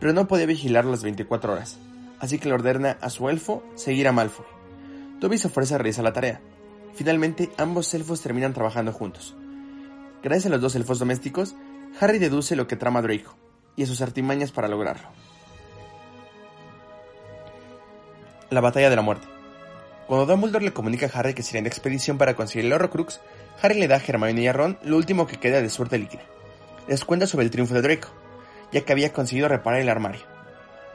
pero 0.00 0.14
no 0.14 0.26
podía 0.26 0.46
vigilarlo 0.46 0.90
las 0.90 1.02
24 1.02 1.52
horas, 1.52 1.76
así 2.18 2.38
que 2.38 2.48
le 2.48 2.54
ordena 2.54 2.96
a 3.02 3.10
su 3.10 3.28
elfo 3.28 3.62
seguir 3.74 4.08
a 4.08 4.12
Malfoy. 4.12 4.46
Dobby 5.20 5.36
se 5.36 5.48
ofrece 5.48 5.74
a 5.74 5.78
realizar 5.78 6.02
la 6.02 6.14
tarea. 6.14 6.40
Finalmente, 6.94 7.50
ambos 7.58 7.92
elfos 7.92 8.22
terminan 8.22 8.54
trabajando 8.54 8.90
juntos. 8.94 9.36
Gracias 10.22 10.46
a 10.46 10.48
los 10.48 10.62
dos 10.62 10.76
elfos 10.76 10.98
domésticos, 10.98 11.54
Harry 12.00 12.18
deduce 12.18 12.56
lo 12.56 12.68
que 12.68 12.76
trama 12.76 13.02
Draco 13.02 13.36
y 13.76 13.82
a 13.82 13.86
sus 13.86 14.00
artimañas 14.00 14.50
para 14.50 14.68
lograrlo. 14.68 15.23
La 18.50 18.60
batalla 18.60 18.90
de 18.90 18.96
la 18.96 19.02
muerte. 19.02 19.26
Cuando 20.06 20.26
Dumbledore 20.26 20.64
le 20.64 20.72
comunica 20.72 21.06
a 21.06 21.18
Harry 21.18 21.34
que 21.34 21.42
sería 21.42 21.62
de 21.62 21.68
expedición 21.68 22.18
para 22.18 22.34
conseguir 22.34 22.66
el 22.66 22.72
Horrocrux, 22.72 23.20
Harry 23.62 23.78
le 23.78 23.88
da 23.88 23.96
a 23.96 24.02
Hermione 24.06 24.42
y 24.42 24.46
a 24.46 24.52
Ron 24.52 24.78
lo 24.82 24.96
último 24.96 25.26
que 25.26 25.38
queda 25.38 25.62
de 25.62 25.70
suerte 25.70 25.98
líquida. 25.98 26.22
Les 26.86 27.04
cuenta 27.04 27.26
sobre 27.26 27.46
el 27.46 27.50
triunfo 27.50 27.74
de 27.74 27.80
Draco, 27.80 28.08
ya 28.70 28.82
que 28.82 28.92
había 28.92 29.12
conseguido 29.12 29.48
reparar 29.48 29.80
el 29.80 29.88
armario, 29.88 30.20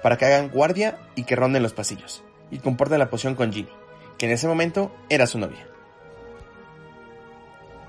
para 0.03 0.17
que 0.17 0.25
hagan 0.25 0.49
guardia 0.49 0.99
y 1.15 1.23
que 1.23 1.35
ronden 1.35 1.63
los 1.63 1.73
pasillos, 1.73 2.23
y 2.51 2.59
comporten 2.59 2.99
la 2.99 3.09
poción 3.09 3.33
con 3.33 3.51
Ginny, 3.51 3.69
que 4.19 4.27
en 4.27 4.33
ese 4.33 4.47
momento 4.47 4.95
era 5.09 5.25
su 5.25 5.39
novia. 5.39 5.65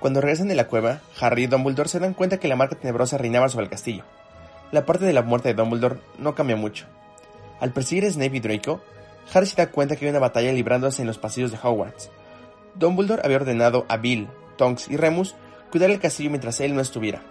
Cuando 0.00 0.22
regresan 0.22 0.48
de 0.48 0.54
la 0.54 0.66
cueva, 0.68 1.00
Harry 1.20 1.44
y 1.44 1.46
Dumbledore 1.46 1.90
se 1.90 1.98
dan 1.98 2.14
cuenta 2.14 2.38
que 2.38 2.48
la 2.48 2.56
marca 2.56 2.76
tenebrosa 2.76 3.18
reinaba 3.18 3.50
sobre 3.50 3.64
el 3.64 3.70
castillo. 3.70 4.04
La 4.72 4.86
parte 4.86 5.04
de 5.04 5.12
la 5.12 5.20
muerte 5.20 5.48
de 5.48 5.54
Dumbledore 5.54 6.00
no 6.18 6.34
cambia 6.34 6.56
mucho. 6.56 6.86
Al 7.61 7.72
perseguir 7.72 8.06
a 8.06 8.11
Snape 8.11 8.38
y 8.38 8.40
Draco, 8.40 8.80
Harry 9.32 9.46
se 9.46 9.56
da 9.56 9.70
cuenta 9.70 9.96
que 9.96 10.04
hay 10.04 10.10
una 10.10 10.18
batalla 10.18 10.52
librándose 10.52 11.02
en 11.02 11.08
los 11.08 11.18
pasillos 11.18 11.50
de 11.50 11.58
Hogwarts. 11.62 12.10
Dumbledore 12.74 13.22
había 13.24 13.36
ordenado 13.36 13.86
a 13.88 13.96
Bill, 13.96 14.28
Tonks 14.56 14.88
y 14.88 14.96
Remus 14.96 15.34
cuidar 15.70 15.90
el 15.90 16.00
castillo 16.00 16.30
mientras 16.30 16.60
él 16.60 16.74
no 16.74 16.80
estuviera. 16.80 17.22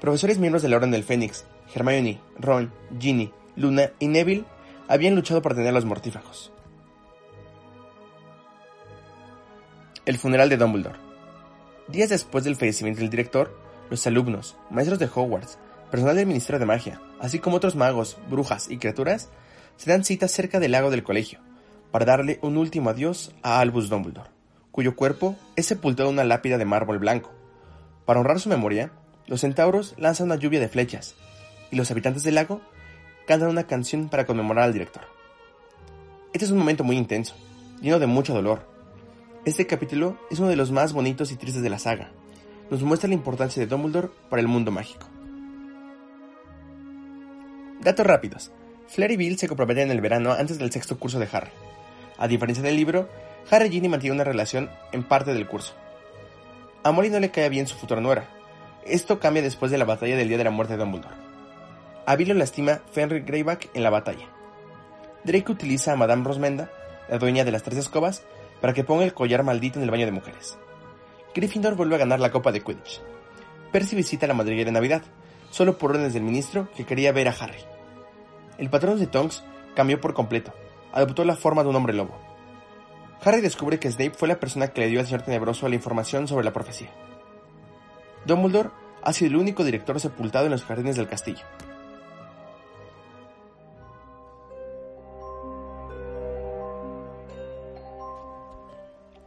Profesores 0.00 0.38
miembros 0.38 0.62
de 0.62 0.68
la 0.68 0.76
Orden 0.76 0.90
del 0.90 1.04
Fénix, 1.04 1.44
Hermione, 1.74 2.20
Ron, 2.38 2.72
Ginny, 2.98 3.32
Luna 3.56 3.90
y 3.98 4.08
Neville 4.08 4.44
habían 4.88 5.14
luchado 5.14 5.42
por 5.42 5.54
tener 5.54 5.72
los 5.72 5.84
mortífagos. 5.84 6.52
El 10.04 10.18
funeral 10.18 10.48
de 10.48 10.56
Dumbledore. 10.56 10.98
Días 11.88 12.10
después 12.10 12.44
del 12.44 12.56
fallecimiento 12.56 13.00
del 13.00 13.10
director, 13.10 13.56
los 13.90 14.06
alumnos, 14.06 14.56
maestros 14.70 14.98
de 14.98 15.08
Hogwarts, 15.12 15.58
personal 15.90 16.16
del 16.16 16.26
Ministerio 16.26 16.58
de 16.58 16.66
Magia, 16.66 17.00
así 17.20 17.38
como 17.38 17.56
otros 17.56 17.76
magos, 17.76 18.16
brujas 18.28 18.70
y 18.70 18.78
criaturas, 18.78 19.30
se 19.76 19.90
dan 19.90 20.04
cita 20.04 20.28
cerca 20.28 20.60
del 20.60 20.72
lago 20.72 20.90
del 20.90 21.02
colegio, 21.02 21.40
para 21.90 22.04
darle 22.04 22.38
un 22.42 22.56
último 22.56 22.90
adiós 22.90 23.34
a 23.42 23.60
Albus 23.60 23.88
Dumbledore, 23.88 24.30
cuyo 24.70 24.96
cuerpo 24.96 25.36
es 25.56 25.66
sepultado 25.66 26.08
en 26.08 26.14
una 26.14 26.24
lápida 26.24 26.58
de 26.58 26.64
mármol 26.64 26.98
blanco. 26.98 27.30
Para 28.04 28.20
honrar 28.20 28.40
su 28.40 28.48
memoria, 28.48 28.92
los 29.26 29.40
centauros 29.40 29.94
lanzan 29.98 30.26
una 30.26 30.36
lluvia 30.36 30.60
de 30.60 30.68
flechas, 30.68 31.14
y 31.70 31.76
los 31.76 31.90
habitantes 31.90 32.22
del 32.22 32.36
lago 32.36 32.60
cantan 33.26 33.48
una 33.48 33.66
canción 33.66 34.08
para 34.08 34.26
conmemorar 34.26 34.64
al 34.64 34.72
director. 34.72 35.04
Este 36.32 36.44
es 36.44 36.50
un 36.50 36.58
momento 36.58 36.84
muy 36.84 36.96
intenso, 36.96 37.34
lleno 37.80 37.98
de 37.98 38.06
mucho 38.06 38.34
dolor. 38.34 38.66
Este 39.44 39.66
capítulo 39.66 40.18
es 40.30 40.38
uno 40.38 40.48
de 40.48 40.56
los 40.56 40.70
más 40.70 40.92
bonitos 40.92 41.32
y 41.32 41.36
tristes 41.36 41.62
de 41.62 41.70
la 41.70 41.78
saga. 41.78 42.10
Nos 42.70 42.82
muestra 42.82 43.08
la 43.08 43.14
importancia 43.14 43.60
de 43.60 43.66
Dumbledore 43.66 44.10
para 44.28 44.42
el 44.42 44.48
mundo 44.48 44.70
mágico. 44.70 45.06
Datos 47.80 48.06
rápidos. 48.06 48.50
Flair 48.88 49.10
y 49.12 49.16
Bill 49.16 49.38
se 49.38 49.48
comprometen 49.48 49.84
en 49.84 49.90
el 49.90 50.00
verano 50.00 50.32
antes 50.32 50.58
del 50.58 50.70
sexto 50.70 50.98
curso 50.98 51.18
de 51.18 51.28
Harry. 51.32 51.50
A 52.18 52.28
diferencia 52.28 52.62
del 52.62 52.76
libro, 52.76 53.08
Harry 53.50 53.66
y 53.66 53.70
Ginny 53.72 53.88
mantienen 53.88 54.16
una 54.16 54.24
relación 54.24 54.70
en 54.92 55.02
parte 55.02 55.34
del 55.34 55.46
curso. 55.46 55.74
A 56.82 56.92
Molly 56.92 57.10
no 57.10 57.20
le 57.20 57.30
cae 57.30 57.48
bien 57.48 57.66
su 57.66 57.76
futura 57.76 58.00
nuera. 58.00 58.28
Esto 58.84 59.18
cambia 59.18 59.42
después 59.42 59.70
de 59.70 59.78
la 59.78 59.84
batalla 59.84 60.16
del 60.16 60.28
día 60.28 60.38
de 60.38 60.44
la 60.44 60.50
muerte 60.50 60.74
de 60.74 60.78
Dumbledore. 60.78 61.14
A 62.06 62.14
Bill 62.14 62.28
lo 62.28 62.34
lastima 62.34 62.80
Fenrir 62.92 63.24
Greyback 63.24 63.70
en 63.74 63.82
la 63.82 63.90
batalla. 63.90 64.26
Drake 65.24 65.50
utiliza 65.50 65.92
a 65.92 65.96
Madame 65.96 66.22
Rosmenda, 66.22 66.70
la 67.08 67.18
dueña 67.18 67.44
de 67.44 67.50
las 67.50 67.64
tres 67.64 67.78
escobas, 67.78 68.22
para 68.60 68.72
que 68.72 68.84
ponga 68.84 69.04
el 69.04 69.12
collar 69.12 69.42
maldito 69.42 69.78
en 69.78 69.84
el 69.84 69.90
baño 69.90 70.06
de 70.06 70.12
mujeres. 70.12 70.56
Gryffindor 71.34 71.74
vuelve 71.74 71.96
a 71.96 71.98
ganar 71.98 72.20
la 72.20 72.30
Copa 72.30 72.52
de 72.52 72.62
Quidditch. 72.62 73.00
Percy 73.72 73.96
visita 73.96 74.26
la 74.28 74.34
madriguera 74.34 74.68
de 74.68 74.72
Navidad, 74.72 75.02
solo 75.50 75.76
por 75.76 75.90
órdenes 75.90 76.14
del 76.14 76.22
ministro 76.22 76.68
que 76.76 76.86
quería 76.86 77.12
ver 77.12 77.28
a 77.28 77.34
Harry. 77.38 77.58
El 78.58 78.70
patrón 78.70 78.98
de 78.98 79.06
Tonks 79.06 79.44
cambió 79.74 80.00
por 80.00 80.14
completo, 80.14 80.52
adoptó 80.92 81.24
la 81.24 81.36
forma 81.36 81.62
de 81.62 81.68
un 81.68 81.76
hombre 81.76 81.92
lobo. 81.92 82.16
Harry 83.22 83.40
descubre 83.40 83.78
que 83.78 83.90
Snape 83.90 84.14
fue 84.16 84.28
la 84.28 84.40
persona 84.40 84.68
que 84.68 84.80
le 84.80 84.88
dio 84.88 85.00
al 85.00 85.06
señor 85.06 85.22
tenebroso 85.22 85.68
la 85.68 85.74
información 85.74 86.26
sobre 86.26 86.44
la 86.44 86.52
profecía. 86.52 86.90
Dumbledore 88.24 88.70
ha 89.02 89.12
sido 89.12 89.30
el 89.30 89.36
único 89.36 89.64
director 89.64 90.00
sepultado 90.00 90.46
en 90.46 90.52
los 90.52 90.64
jardines 90.64 90.96
del 90.96 91.08
castillo. 91.08 91.44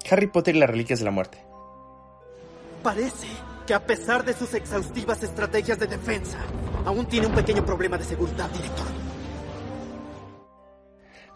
Harry 0.09 0.27
Potter 0.27 0.55
y 0.55 0.59
las 0.59 0.69
Reliquias 0.69 0.99
de 0.99 1.05
la 1.05 1.11
Muerte. 1.11 1.37
Parece 2.81 3.27
que 3.67 3.73
a 3.75 3.85
pesar 3.85 4.25
de 4.25 4.33
sus 4.33 4.53
exhaustivas 4.55 5.21
estrategias 5.21 5.77
de 5.77 5.85
defensa, 5.85 6.39
aún 6.85 7.05
tiene 7.05 7.27
un 7.27 7.35
pequeño 7.35 7.63
problema 7.63 7.97
de 7.97 8.05
seguridad, 8.05 8.49
director. 8.49 8.87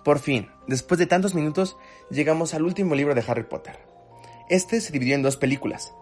Por 0.04 0.20
fin, 0.20 0.50
después 0.68 1.00
de 1.00 1.06
tantos 1.06 1.34
minutos, 1.34 1.78
llegamos 2.10 2.54
al 2.54 2.64
último 2.64 2.94
libro 2.94 3.16
de 3.16 3.24
Harry 3.26 3.44
Potter. 3.44 3.80
Este 4.50 4.82
se 4.82 4.92
dividió 4.92 5.16
en 5.16 5.24
dos 5.24 5.38
películas, 5.38 5.94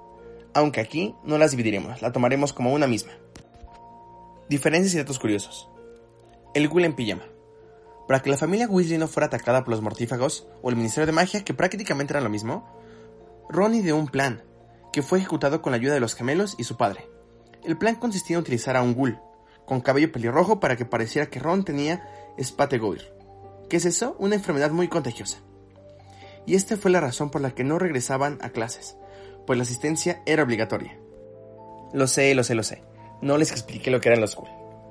aunque 0.53 0.81
aquí 0.81 1.15
no 1.23 1.37
las 1.37 1.51
dividiremos, 1.51 2.01
la 2.01 2.11
tomaremos 2.11 2.51
como 2.51 2.73
una 2.73 2.87
misma. 2.87 3.11
Diferencias 4.49 4.93
y 4.95 4.97
datos 4.97 5.19
curiosos. 5.19 5.69
El 6.53 6.67
Ghoul 6.67 6.85
en 6.85 6.95
pijama. 6.95 7.23
Para 8.07 8.21
que 8.21 8.31
la 8.31 8.37
familia 8.37 8.67
Weasley 8.67 8.97
no 8.97 9.07
fuera 9.07 9.27
atacada 9.27 9.63
por 9.63 9.71
los 9.71 9.81
mortífagos 9.81 10.47
o 10.61 10.69
el 10.69 10.75
Ministerio 10.75 11.05
de 11.05 11.13
Magia, 11.13 11.45
que 11.45 11.53
prácticamente 11.53 12.13
eran 12.13 12.23
lo 12.23 12.29
mismo, 12.29 12.67
Ron 13.49 13.75
ideó 13.75 13.95
un 13.95 14.07
plan, 14.07 14.43
que 14.91 15.03
fue 15.03 15.19
ejecutado 15.19 15.61
con 15.61 15.71
la 15.71 15.77
ayuda 15.77 15.93
de 15.93 15.99
los 15.99 16.15
gemelos 16.15 16.55
y 16.57 16.63
su 16.63 16.75
padre. 16.75 17.07
El 17.63 17.77
plan 17.77 17.95
consistía 17.95 18.35
en 18.35 18.41
utilizar 18.41 18.75
a 18.75 18.81
un 18.81 18.95
ghoul, 18.95 19.19
con 19.65 19.79
cabello 19.79 20.11
pelirrojo 20.11 20.59
para 20.59 20.75
que 20.75 20.85
pareciera 20.85 21.29
que 21.29 21.39
Ron 21.39 21.63
tenía 21.63 22.33
Spategoir. 22.41 23.20
¿Qué 23.71 23.77
es 23.77 23.85
eso? 23.85 24.17
Una 24.19 24.35
enfermedad 24.35 24.71
muy 24.71 24.89
contagiosa. 24.89 25.37
Y 26.45 26.55
esta 26.55 26.75
fue 26.75 26.91
la 26.91 26.99
razón 26.99 27.29
por 27.29 27.39
la 27.39 27.51
que 27.51 27.63
no 27.63 27.79
regresaban 27.79 28.37
a 28.41 28.49
clases, 28.49 28.97
pues 29.47 29.55
la 29.55 29.63
asistencia 29.63 30.21
era 30.25 30.43
obligatoria. 30.43 30.99
Lo 31.93 32.07
sé, 32.07 32.35
lo 32.35 32.43
sé, 32.43 32.53
lo 32.53 32.63
sé. 32.63 32.83
No 33.21 33.37
les 33.37 33.49
expliqué 33.49 33.89
lo 33.89 34.01
que 34.01 34.09
eran 34.09 34.19
los 34.19 34.35
ghoul. 34.35 34.49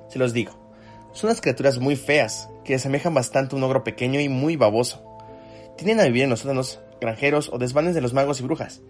Se 0.09 0.17
los 0.17 0.33
digo. 0.33 0.53
Son 1.11 1.29
unas 1.29 1.41
criaturas 1.41 1.77
muy 1.77 1.95
feas, 1.95 2.49
que 2.65 2.73
asemejan 2.73 3.13
bastante 3.13 3.53
a 3.53 3.59
un 3.59 3.63
ogro 3.63 3.83
pequeño 3.83 4.19
y 4.19 4.29
muy 4.29 4.55
baboso. 4.55 5.05
Tienen 5.77 5.99
a 5.99 6.05
vivir 6.05 6.23
en 6.23 6.31
los 6.31 6.39
sótanos, 6.39 6.79
granjeros 6.99 7.51
o 7.53 7.59
desvanes 7.59 7.93
de 7.93 8.01
los 8.01 8.15
magos 8.15 8.39
y 8.39 8.43
brujas. 8.45 8.81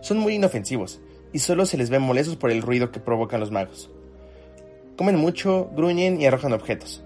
Son 0.00 0.18
muy 0.18 0.36
inofensivos, 0.36 1.00
y 1.32 1.40
solo 1.40 1.66
se 1.66 1.76
les 1.76 1.90
ve 1.90 1.98
molestos 1.98 2.36
por 2.36 2.52
el 2.52 2.62
ruido 2.62 2.92
que 2.92 3.00
provocan 3.00 3.40
los 3.40 3.50
magos. 3.50 3.90
Comen 4.96 5.16
mucho, 5.16 5.72
gruñen 5.74 6.20
y 6.20 6.26
arrojan 6.26 6.52
objetos. 6.52 7.02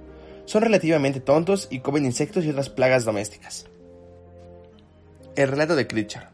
Son 0.46 0.62
relativamente 0.62 1.20
tontos 1.20 1.68
y 1.70 1.80
comen 1.80 2.04
insectos 2.04 2.44
y 2.44 2.50
otras 2.50 2.68
plagas 2.68 3.04
domésticas. 3.04 3.66
El 5.36 5.48
relato 5.48 5.74
de 5.74 5.86
Creature. 5.86 6.26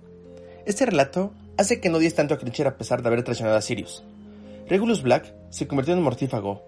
Este 0.66 0.84
relato 0.84 1.32
hace 1.56 1.80
que 1.80 1.88
no 1.88 1.98
odies 1.98 2.16
tanto 2.16 2.34
a 2.34 2.38
Creature 2.38 2.70
a 2.70 2.76
pesar 2.76 3.02
de 3.02 3.08
haber 3.08 3.22
traicionado 3.22 3.56
a 3.56 3.62
Sirius. 3.62 4.02
Regulus 4.68 5.02
Black 5.02 5.32
se 5.50 5.68
convirtió 5.68 5.94
en 5.94 5.98
un 5.98 6.04
mortífago. 6.04 6.62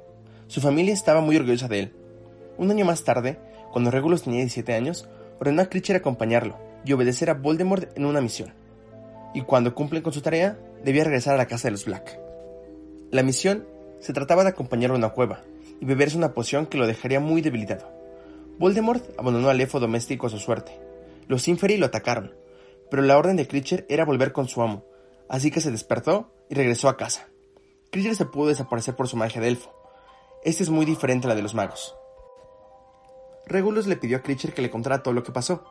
Su 0.46 0.60
familia 0.60 0.94
estaba 0.94 1.20
muy 1.20 1.36
orgullosa 1.36 1.66
de 1.66 1.80
él. 1.80 1.92
Un 2.58 2.70
año 2.70 2.84
más 2.84 3.02
tarde, 3.02 3.38
cuando 3.72 3.90
Regulus 3.90 4.22
tenía 4.22 4.40
17 4.40 4.74
años, 4.74 5.08
ordenó 5.40 5.62
a 5.62 5.66
Creature 5.66 5.98
acompañarlo 5.98 6.56
y 6.84 6.92
obedecer 6.92 7.28
a 7.28 7.34
Voldemort 7.34 7.96
en 7.96 8.06
una 8.06 8.20
misión. 8.20 8.54
Y 9.34 9.42
cuando 9.42 9.74
cumplen 9.74 10.02
con 10.02 10.12
su 10.12 10.20
tarea, 10.20 10.58
debía 10.84 11.04
regresar 11.04 11.34
a 11.34 11.38
la 11.38 11.46
casa 11.46 11.68
de 11.68 11.72
los 11.72 11.86
Black. 11.86 12.18
La 13.10 13.22
misión 13.22 13.66
se 13.98 14.12
trataba 14.12 14.44
de 14.44 14.50
acompañarlo 14.50 14.94
a 14.94 14.98
una 14.98 15.10
cueva 15.10 15.42
y 15.82 15.84
beberse 15.84 16.16
una 16.16 16.32
poción 16.32 16.66
que 16.66 16.78
lo 16.78 16.86
dejaría 16.86 17.18
muy 17.18 17.42
debilitado. 17.42 17.90
Voldemort 18.56 19.04
abandonó 19.18 19.48
al 19.48 19.60
elfo 19.60 19.80
doméstico 19.80 20.28
a 20.28 20.30
su 20.30 20.38
suerte. 20.38 20.80
Los 21.26 21.48
Inferi 21.48 21.76
lo 21.76 21.86
atacaron, 21.86 22.36
pero 22.88 23.02
la 23.02 23.18
orden 23.18 23.34
de 23.34 23.48
Creature 23.48 23.84
era 23.88 24.04
volver 24.04 24.32
con 24.32 24.46
su 24.46 24.62
amo, 24.62 24.84
así 25.28 25.50
que 25.50 25.60
se 25.60 25.72
despertó 25.72 26.32
y 26.48 26.54
regresó 26.54 26.88
a 26.88 26.96
casa. 26.96 27.26
Creature 27.90 28.14
se 28.14 28.26
pudo 28.26 28.50
desaparecer 28.50 28.94
por 28.94 29.08
su 29.08 29.16
magia 29.16 29.40
de 29.40 29.48
elfo. 29.48 29.74
Este 30.44 30.62
es 30.62 30.70
muy 30.70 30.86
diferente 30.86 31.26
a 31.26 31.30
la 31.30 31.34
de 31.34 31.42
los 31.42 31.54
magos. 31.54 31.96
Regulus 33.46 33.88
le 33.88 33.96
pidió 33.96 34.18
a 34.18 34.22
Creature 34.22 34.52
que 34.52 34.62
le 34.62 34.70
contara 34.70 35.02
todo 35.02 35.14
lo 35.14 35.24
que 35.24 35.32
pasó. 35.32 35.64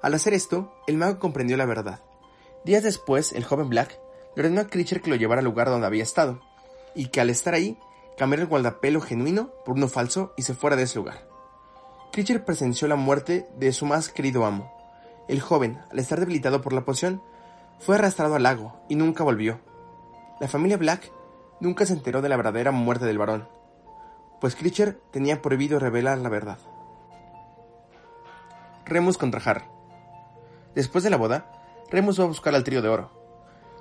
Al 0.00 0.14
hacer 0.14 0.32
esto, 0.32 0.72
el 0.86 0.96
mago 0.96 1.18
comprendió 1.18 1.58
la 1.58 1.66
verdad. 1.66 2.00
Días 2.64 2.82
después, 2.82 3.34
el 3.34 3.44
joven 3.44 3.68
Black 3.68 4.00
le 4.36 4.42
ordenó 4.42 4.62
a 4.62 4.68
Creature 4.68 5.02
que 5.02 5.10
lo 5.10 5.16
llevara 5.16 5.40
al 5.40 5.44
lugar 5.44 5.68
donde 5.68 5.86
había 5.86 6.02
estado, 6.02 6.40
y 6.94 7.08
que 7.08 7.20
al 7.20 7.28
estar 7.28 7.52
ahí, 7.52 7.76
cambiara 8.20 8.42
el 8.42 8.50
guardapelo 8.50 9.00
genuino 9.00 9.48
por 9.64 9.76
uno 9.76 9.88
falso 9.88 10.34
y 10.36 10.42
se 10.42 10.52
fuera 10.52 10.76
de 10.76 10.82
ese 10.82 10.98
lugar. 10.98 11.26
Creature 12.12 12.40
presenció 12.40 12.86
la 12.86 12.96
muerte 12.96 13.48
de 13.56 13.72
su 13.72 13.86
más 13.86 14.10
querido 14.10 14.44
amo. 14.44 14.70
El 15.26 15.40
joven, 15.40 15.78
al 15.90 15.98
estar 15.98 16.20
debilitado 16.20 16.60
por 16.60 16.74
la 16.74 16.84
poción, 16.84 17.22
fue 17.78 17.94
arrastrado 17.94 18.34
al 18.34 18.42
lago 18.42 18.78
y 18.90 18.96
nunca 18.96 19.24
volvió. 19.24 19.60
La 20.38 20.48
familia 20.48 20.76
Black 20.76 21.10
nunca 21.60 21.86
se 21.86 21.94
enteró 21.94 22.20
de 22.20 22.28
la 22.28 22.36
verdadera 22.36 22.72
muerte 22.72 23.06
del 23.06 23.16
varón, 23.16 23.48
pues 24.38 24.54
Creature 24.54 24.98
tenía 25.12 25.40
prohibido 25.40 25.78
revelar 25.78 26.18
la 26.18 26.28
verdad. 26.28 26.58
Remus 28.84 29.16
contra 29.16 29.40
Harry. 29.50 29.64
Después 30.74 31.04
de 31.04 31.08
la 31.08 31.16
boda, 31.16 31.50
Remus 31.90 32.20
va 32.20 32.24
a 32.24 32.28
buscar 32.28 32.54
al 32.54 32.64
trío 32.64 32.82
de 32.82 32.90
oro. 32.90 33.10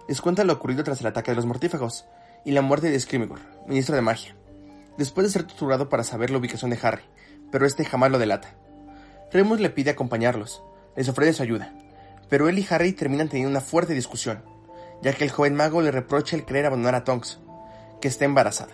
Les 0.07 0.21
cuenta 0.21 0.45
lo 0.45 0.53
ocurrido 0.53 0.85
tras 0.85 1.01
el 1.01 1.07
ataque 1.07 1.31
de 1.31 1.35
los 1.35 1.45
mortífagos 1.45 2.05
y 2.45 2.51
la 2.51 2.61
muerte 2.61 2.89
de 2.89 2.99
Scrimgeour, 2.99 3.39
ministro 3.67 3.95
de 3.95 4.01
magia, 4.01 4.35
después 4.97 5.27
de 5.27 5.33
ser 5.33 5.43
torturado 5.43 5.89
para 5.89 6.03
saber 6.03 6.29
la 6.29 6.37
ubicación 6.37 6.71
de 6.71 6.79
Harry, 6.81 7.03
pero 7.51 7.65
este 7.65 7.85
jamás 7.85 8.11
lo 8.11 8.19
delata. 8.19 8.55
Remus 9.31 9.59
le 9.59 9.69
pide 9.69 9.91
acompañarlos, 9.91 10.63
les 10.95 11.09
ofrece 11.09 11.33
su 11.33 11.43
ayuda, 11.43 11.73
pero 12.29 12.49
él 12.49 12.59
y 12.59 12.67
Harry 12.69 12.93
terminan 12.93 13.29
teniendo 13.29 13.51
una 13.51 13.61
fuerte 13.61 13.93
discusión, 13.93 14.43
ya 15.01 15.13
que 15.13 15.23
el 15.23 15.31
joven 15.31 15.55
mago 15.55 15.81
le 15.81 15.91
reprocha 15.91 16.35
el 16.35 16.45
querer 16.45 16.65
abandonar 16.65 16.95
a 16.95 17.03
Tonks, 17.03 17.39
que 18.01 18.07
está 18.07 18.25
embarazada. 18.25 18.73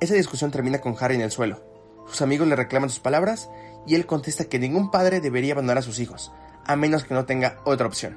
Esa 0.00 0.14
discusión 0.14 0.50
termina 0.50 0.80
con 0.80 0.96
Harry 0.98 1.16
en 1.16 1.20
el 1.22 1.30
suelo. 1.30 1.62
Sus 2.06 2.22
amigos 2.22 2.48
le 2.48 2.56
reclaman 2.56 2.90
sus 2.90 3.00
palabras 3.00 3.50
y 3.86 3.94
él 3.94 4.06
contesta 4.06 4.46
que 4.46 4.58
ningún 4.58 4.90
padre 4.90 5.20
debería 5.20 5.52
abandonar 5.52 5.78
a 5.78 5.82
sus 5.82 6.00
hijos, 6.00 6.32
a 6.66 6.76
menos 6.76 7.04
que 7.04 7.14
no 7.14 7.26
tenga 7.26 7.60
otra 7.64 7.86
opción. 7.86 8.16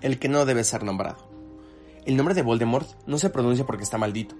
El 0.00 0.18
que 0.18 0.28
no 0.28 0.44
debe 0.44 0.64
ser 0.64 0.84
nombrado. 0.84 1.23
El 2.06 2.16
nombre 2.16 2.34
de 2.34 2.42
Voldemort 2.42 2.88
no 3.06 3.16
se 3.18 3.30
pronuncia 3.30 3.64
porque 3.64 3.82
está 3.82 3.96
maldito. 3.96 4.34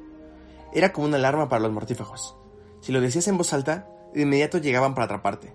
Era 0.72 0.92
como 0.92 1.06
una 1.06 1.16
alarma 1.16 1.48
para 1.48 1.62
los 1.62 1.72
mortífagos. 1.72 2.36
Si 2.80 2.92
lo 2.92 3.00
decías 3.00 3.26
en 3.28 3.38
voz 3.38 3.54
alta, 3.54 3.88
de 4.12 4.22
inmediato 4.22 4.58
llegaban 4.58 4.94
para 4.94 5.06
atraparte. 5.06 5.54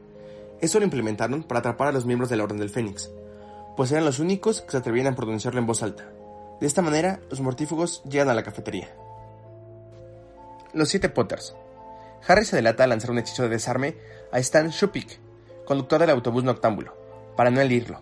Eso 0.59 0.79
lo 0.79 0.85
implementaron 0.85 1.43
para 1.43 1.59
atrapar 1.59 1.89
a 1.89 1.91
los 1.91 2.05
miembros 2.05 2.29
de 2.29 2.37
la 2.37 2.43
Orden 2.43 2.57
del 2.57 2.71
Fénix, 2.71 3.11
pues 3.77 3.91
eran 3.91 4.05
los 4.05 4.19
únicos 4.19 4.61
que 4.61 4.71
se 4.71 4.77
atrevían 4.77 5.07
a 5.07 5.15
pronunciarlo 5.15 5.59
en 5.59 5.67
voz 5.67 5.83
alta. 5.83 6.09
De 6.59 6.67
esta 6.67 6.81
manera, 6.81 7.21
los 7.29 7.39
mortífagos 7.39 8.03
llegan 8.03 8.29
a 8.29 8.33
la 8.33 8.43
cafetería. 8.43 8.89
Los 10.73 10.89
siete 10.89 11.09
Potters. 11.09 11.55
Harry 12.27 12.43
se 12.43 12.55
delata 12.55 12.83
a 12.83 12.87
lanzar 12.87 13.11
un 13.11 13.19
hechizo 13.19 13.43
de 13.43 13.49
desarme 13.49 13.95
a 14.31 14.39
Stan 14.39 14.69
Shupik, 14.69 15.19
conductor 15.65 16.01
del 16.01 16.09
autobús 16.09 16.43
noctámbulo, 16.43 16.93
para 17.37 17.51
no 17.51 17.61
herirlo. 17.61 18.01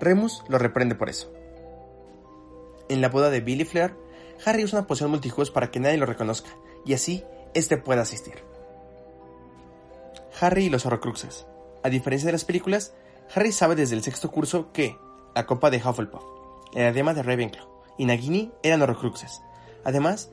Remus 0.00 0.42
lo 0.48 0.58
reprende 0.58 0.94
por 0.94 1.08
eso. 1.08 1.30
En 2.92 3.00
la 3.00 3.08
boda 3.08 3.30
de 3.30 3.40
Billy 3.40 3.64
Fleur, 3.64 3.96
Harry 4.44 4.64
usa 4.64 4.80
una 4.80 4.86
poción 4.86 5.08
multijugos 5.08 5.50
para 5.50 5.70
que 5.70 5.80
nadie 5.80 5.96
lo 5.96 6.04
reconozca, 6.04 6.50
y 6.84 6.92
así 6.92 7.24
éste 7.54 7.78
pueda 7.78 8.02
asistir. 8.02 8.34
Harry 10.38 10.66
y 10.66 10.68
los 10.68 10.84
Horrocruxes. 10.84 11.46
A 11.82 11.88
diferencia 11.88 12.26
de 12.26 12.32
las 12.32 12.44
películas, 12.44 12.92
Harry 13.34 13.50
sabe 13.50 13.76
desde 13.76 13.96
el 13.96 14.02
sexto 14.02 14.30
curso 14.30 14.72
que 14.72 14.98
la 15.34 15.46
copa 15.46 15.70
de 15.70 15.78
Hufflepuff, 15.78 16.22
el 16.74 16.84
adema 16.84 17.14
de 17.14 17.22
Ravenclaw 17.22 17.66
y 17.96 18.04
Nagini 18.04 18.52
eran 18.62 18.82
Horrocruxes. 18.82 19.40
Además, 19.84 20.30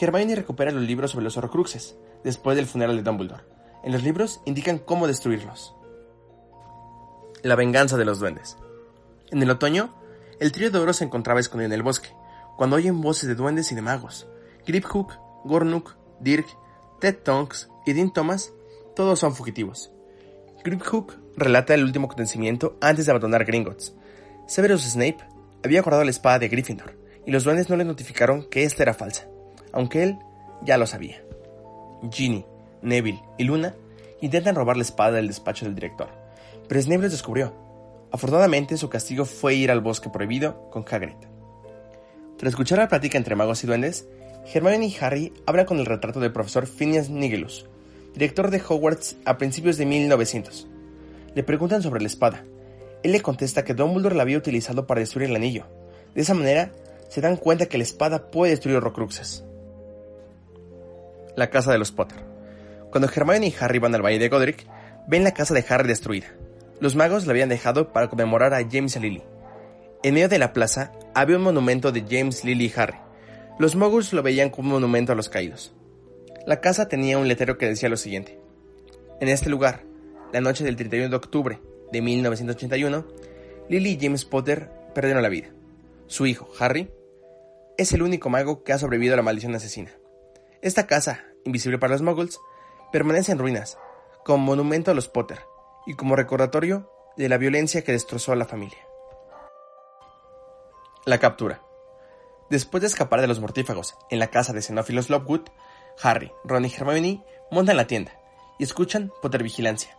Hermione 0.00 0.34
recupera 0.34 0.72
los 0.72 0.82
libros 0.82 1.12
sobre 1.12 1.22
los 1.22 1.36
Horrocruxes, 1.36 1.96
después 2.24 2.56
del 2.56 2.66
funeral 2.66 2.96
de 2.96 3.04
Dumbledore. 3.04 3.44
En 3.84 3.92
los 3.92 4.02
libros 4.02 4.40
indican 4.46 4.78
cómo 4.78 5.06
destruirlos. 5.06 5.76
La 7.44 7.54
venganza 7.54 7.96
de 7.96 8.04
los 8.04 8.18
duendes. 8.18 8.56
En 9.30 9.40
el 9.44 9.50
otoño, 9.50 9.94
el 10.40 10.52
trío 10.52 10.70
de 10.70 10.78
oro 10.78 10.92
se 10.92 11.04
encontraba 11.04 11.38
escondido 11.38 11.66
en 11.66 11.72
el 11.74 11.82
bosque, 11.82 12.08
cuando 12.56 12.76
oyen 12.76 13.00
voces 13.00 13.28
de 13.28 13.34
duendes 13.34 13.70
y 13.70 13.74
de 13.74 13.82
magos. 13.82 14.26
Griphook, 14.66 15.12
Gornuk, 15.44 15.96
Dirk, 16.18 16.46
Ted 17.00 17.18
Tonks 17.22 17.70
y 17.86 17.92
Dean 17.92 18.12
Thomas, 18.12 18.52
todos 18.96 19.18
son 19.18 19.34
fugitivos. 19.34 19.92
Griphook 20.64 21.14
relata 21.36 21.74
el 21.74 21.84
último 21.84 22.06
acontecimiento 22.06 22.76
antes 22.80 23.06
de 23.06 23.12
abandonar 23.12 23.44
Gringotts. 23.44 23.94
Severus 24.46 24.82
Snape 24.82 25.18
había 25.62 25.82
guardado 25.82 26.04
la 26.04 26.10
espada 26.10 26.38
de 26.38 26.48
Gryffindor, 26.48 26.96
y 27.26 27.30
los 27.30 27.44
duendes 27.44 27.68
no 27.70 27.76
le 27.76 27.84
notificaron 27.84 28.44
que 28.44 28.64
esta 28.64 28.82
era 28.82 28.94
falsa, 28.94 29.28
aunque 29.72 30.02
él 30.02 30.18
ya 30.62 30.76
lo 30.76 30.86
sabía. 30.86 31.22
Ginny, 32.10 32.46
Neville 32.82 33.22
y 33.38 33.44
Luna 33.44 33.74
intentan 34.20 34.54
robar 34.54 34.76
la 34.76 34.82
espada 34.82 35.12
del 35.12 35.28
despacho 35.28 35.64
del 35.64 35.74
director, 35.74 36.08
pero 36.68 36.80
Snape 36.80 37.02
los 37.02 37.12
descubrió. 37.12 37.69
Afortunadamente, 38.12 38.76
su 38.76 38.88
castigo 38.88 39.24
fue 39.24 39.54
ir 39.54 39.70
al 39.70 39.80
bosque 39.80 40.10
prohibido 40.10 40.68
con 40.70 40.84
Hagrid. 40.88 41.16
Tras 42.36 42.52
escuchar 42.52 42.78
la 42.78 42.88
plática 42.88 43.18
entre 43.18 43.36
magos 43.36 43.62
y 43.62 43.66
duendes, 43.66 44.08
Hermione 44.52 44.86
y 44.86 44.96
Harry 45.00 45.32
hablan 45.46 45.66
con 45.66 45.78
el 45.78 45.86
retrato 45.86 46.20
del 46.20 46.32
profesor 46.32 46.66
Phineas 46.66 47.10
Nigelus, 47.10 47.66
director 48.14 48.50
de 48.50 48.62
Hogwarts 48.66 49.16
a 49.24 49.38
principios 49.38 49.76
de 49.76 49.86
1900. 49.86 50.66
Le 51.34 51.42
preguntan 51.42 51.82
sobre 51.82 52.00
la 52.00 52.08
espada. 52.08 52.44
Él 53.02 53.12
le 53.12 53.20
contesta 53.20 53.64
que 53.64 53.74
Dumbledore 53.74 54.16
la 54.16 54.22
había 54.22 54.38
utilizado 54.38 54.86
para 54.86 55.00
destruir 55.00 55.30
el 55.30 55.36
anillo. 55.36 55.66
De 56.14 56.22
esa 56.22 56.34
manera, 56.34 56.72
se 57.08 57.20
dan 57.20 57.36
cuenta 57.36 57.66
que 57.66 57.78
la 57.78 57.84
espada 57.84 58.30
puede 58.30 58.52
destruir 58.52 58.78
Horcruxes. 58.78 59.44
La 61.36 61.50
casa 61.50 61.70
de 61.72 61.78
los 61.78 61.92
Potter. 61.92 62.18
Cuando 62.90 63.08
Hermione 63.08 63.48
y 63.48 63.54
Harry 63.60 63.78
van 63.78 63.94
al 63.94 64.04
Valle 64.04 64.18
de 64.18 64.28
Godric, 64.28 64.66
ven 65.06 65.24
la 65.24 65.32
casa 65.32 65.54
de 65.54 65.64
Harry 65.68 65.88
destruida. 65.88 66.26
Los 66.80 66.96
magos 66.96 67.26
la 67.26 67.32
habían 67.32 67.50
dejado 67.50 67.92
para 67.92 68.08
conmemorar 68.08 68.54
a 68.54 68.66
James 68.66 68.96
y 68.96 69.00
Lily. 69.00 69.22
En 70.02 70.14
medio 70.14 70.30
de 70.30 70.38
la 70.38 70.54
plaza 70.54 70.92
había 71.14 71.36
un 71.36 71.42
monumento 71.42 71.92
de 71.92 72.06
James, 72.08 72.42
Lily 72.42 72.72
y 72.74 72.80
Harry. 72.80 72.96
Los 73.58 73.76
muggles 73.76 74.14
lo 74.14 74.22
veían 74.22 74.48
como 74.48 74.68
un 74.68 74.74
monumento 74.76 75.12
a 75.12 75.14
los 75.14 75.28
caídos. 75.28 75.74
La 76.46 76.62
casa 76.62 76.88
tenía 76.88 77.18
un 77.18 77.28
letrero 77.28 77.58
que 77.58 77.68
decía 77.68 77.90
lo 77.90 77.98
siguiente. 77.98 78.40
En 79.20 79.28
este 79.28 79.50
lugar, 79.50 79.82
la 80.32 80.40
noche 80.40 80.64
del 80.64 80.76
31 80.76 81.10
de 81.10 81.16
octubre 81.16 81.60
de 81.92 82.00
1981, 82.00 83.06
Lily 83.68 83.90
y 83.90 83.98
James 84.00 84.24
Potter 84.24 84.70
perdieron 84.94 85.22
la 85.22 85.28
vida. 85.28 85.48
Su 86.06 86.26
hijo, 86.26 86.48
Harry, 86.58 86.90
es 87.76 87.92
el 87.92 88.00
único 88.00 88.30
mago 88.30 88.64
que 88.64 88.72
ha 88.72 88.78
sobrevivido 88.78 89.12
a 89.12 89.16
la 89.18 89.22
maldición 89.22 89.54
asesina. 89.54 89.90
Esta 90.62 90.86
casa, 90.86 91.26
invisible 91.44 91.76
para 91.76 91.92
los 91.92 92.00
muggles, 92.00 92.38
permanece 92.90 93.32
en 93.32 93.38
ruinas, 93.38 93.76
como 94.24 94.46
monumento 94.46 94.90
a 94.90 94.94
los 94.94 95.08
Potter 95.08 95.49
y 95.90 95.94
como 95.94 96.14
recordatorio 96.14 96.88
de 97.16 97.28
la 97.28 97.36
violencia 97.36 97.82
que 97.82 97.90
destrozó 97.90 98.30
a 98.30 98.36
la 98.36 98.44
familia. 98.44 98.78
La 101.04 101.18
captura. 101.18 101.62
Después 102.48 102.80
de 102.80 102.86
escapar 102.86 103.20
de 103.20 103.26
los 103.26 103.40
mortífagos 103.40 103.96
en 104.08 104.20
la 104.20 104.28
casa 104.28 104.52
de 104.52 104.62
xenófilos 104.62 105.10
Lovewood, 105.10 105.48
Harry, 106.00 106.30
Ron 106.44 106.64
y 106.64 106.72
Hermione 106.72 107.24
montan 107.50 107.76
la 107.76 107.88
tienda 107.88 108.12
y 108.60 108.62
escuchan 108.62 109.12
Potter 109.20 109.42
Vigilancia, 109.42 109.98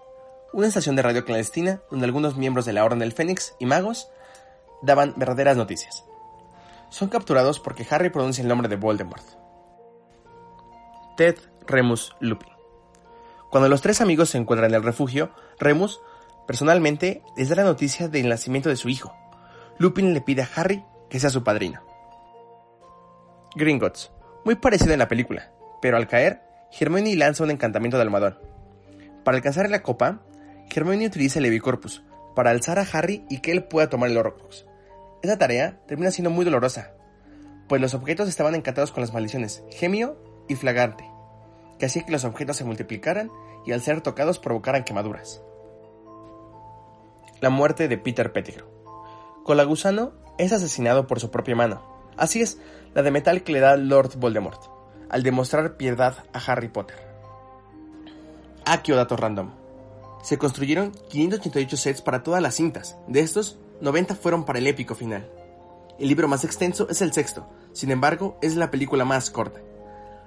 una 0.54 0.68
estación 0.68 0.96
de 0.96 1.02
radio 1.02 1.26
clandestina 1.26 1.82
donde 1.90 2.06
algunos 2.06 2.38
miembros 2.38 2.64
de 2.64 2.72
la 2.72 2.86
Orden 2.86 3.00
del 3.00 3.12
Fénix 3.12 3.54
y 3.60 3.66
magos 3.66 4.08
daban 4.82 5.14
verdaderas 5.18 5.58
noticias. 5.58 6.06
Son 6.90 7.10
capturados 7.10 7.60
porque 7.60 7.86
Harry 7.90 8.12
pronuncia 8.12 8.44
el 8.44 8.48
nombre 8.48 8.70
de 8.70 8.78
Voldemort. 8.78 9.26
Ted, 11.18 11.36
Remus, 11.68 12.16
Lupin. 12.22 12.51
Cuando 13.52 13.68
los 13.68 13.82
tres 13.82 14.00
amigos 14.00 14.30
se 14.30 14.38
encuentran 14.38 14.72
en 14.72 14.76
el 14.76 14.84
refugio, 14.84 15.30
Remus, 15.60 16.00
personalmente, 16.48 17.22
les 17.36 17.50
da 17.50 17.58
la 17.58 17.66
noticia 17.66 18.08
del 18.08 18.30
nacimiento 18.30 18.70
de 18.70 18.78
su 18.78 18.88
hijo. 18.88 19.14
Lupin 19.78 20.14
le 20.14 20.22
pide 20.22 20.42
a 20.42 20.50
Harry 20.56 20.86
que 21.10 21.20
sea 21.20 21.30
su 21.30 21.44
padrino. 21.44 21.82
Gringotts, 23.54 24.12
muy 24.46 24.56
parecido 24.56 24.94
en 24.94 25.00
la 25.00 25.10
película, 25.10 25.52
pero 25.82 25.98
al 25.98 26.08
caer, 26.08 26.42
Hermione 26.80 27.14
lanza 27.18 27.44
un 27.44 27.52
encantamiento 27.52 27.98
de 27.98 28.04
almohadón. 28.04 28.40
Para 29.26 29.36
alcanzar 29.36 29.70
la 29.70 29.84
copa, 29.84 30.22
Hermione 30.74 31.08
utiliza 31.08 31.40
el 31.40 31.44
Levicorpus 31.44 32.04
para 32.34 32.52
alzar 32.52 32.80
a 32.80 32.88
Harry 32.94 33.26
y 33.30 33.40
que 33.40 33.52
él 33.52 33.66
pueda 33.66 33.90
tomar 33.90 34.10
el 34.10 34.18
Horcrux. 34.18 34.66
Esa 35.22 35.38
tarea 35.38 35.82
termina 35.88 36.12
siendo 36.12 36.30
muy 36.30 36.46
dolorosa, 36.46 36.94
pues 37.68 37.82
los 37.82 37.94
objetos 37.94 38.30
estaban 38.30 38.56
encantados 38.56 38.94
con 38.94 39.02
las 39.02 39.14
maldiciones 39.14 39.64
Gemio 39.72 40.18
y 40.48 40.56
Flagante, 40.56 41.04
que 41.82 41.88
hacía 41.88 42.04
que 42.04 42.12
los 42.12 42.26
objetos 42.26 42.58
se 42.58 42.64
multiplicaran 42.64 43.32
y 43.66 43.72
al 43.72 43.82
ser 43.82 44.02
tocados 44.02 44.38
provocaran 44.38 44.84
quemaduras. 44.84 45.42
La 47.40 47.50
muerte 47.50 47.88
de 47.88 47.98
Peter 47.98 48.32
Pettigrew. 48.32 48.68
Colagusano 49.44 50.12
es 50.38 50.54
asesinado 50.54 51.08
por 51.08 51.20
su 51.20 51.32
propia 51.32 51.56
mano. 51.56 51.82
Así 52.18 52.40
es, 52.40 52.60
la 52.94 53.02
de 53.02 53.10
metal 53.10 53.42
que 53.42 53.52
le 53.52 53.62
da 53.62 53.78
Lord 53.78 54.16
Voldemort, 54.18 54.62
al 55.10 55.24
demostrar 55.24 55.76
piedad 55.76 56.18
a 56.34 56.52
Harry 56.52 56.68
Potter. 56.68 56.98
Aquí 58.64 58.92
datos 58.92 59.20
random. 59.20 59.50
Se 60.22 60.38
construyeron 60.38 60.92
588 61.10 61.78
sets 61.78 62.04
para 62.04 62.22
todas 62.22 62.44
las 62.44 62.54
cintas. 62.54 62.96
De 63.08 63.22
estos, 63.22 63.58
90 63.82 64.14
fueron 64.14 64.46
para 64.46 64.60
el 64.60 64.68
épico 64.68 64.94
final. 64.94 65.28
El 65.98 66.10
libro 66.10 66.28
más 66.28 66.44
extenso 66.44 66.88
es 66.92 67.02
el 67.02 67.12
sexto, 67.12 67.50
sin 67.74 67.90
embargo, 67.90 68.38
es 68.44 68.56
la 68.56 68.70
película 68.70 69.04
más 69.04 69.32
corta. 69.32 69.62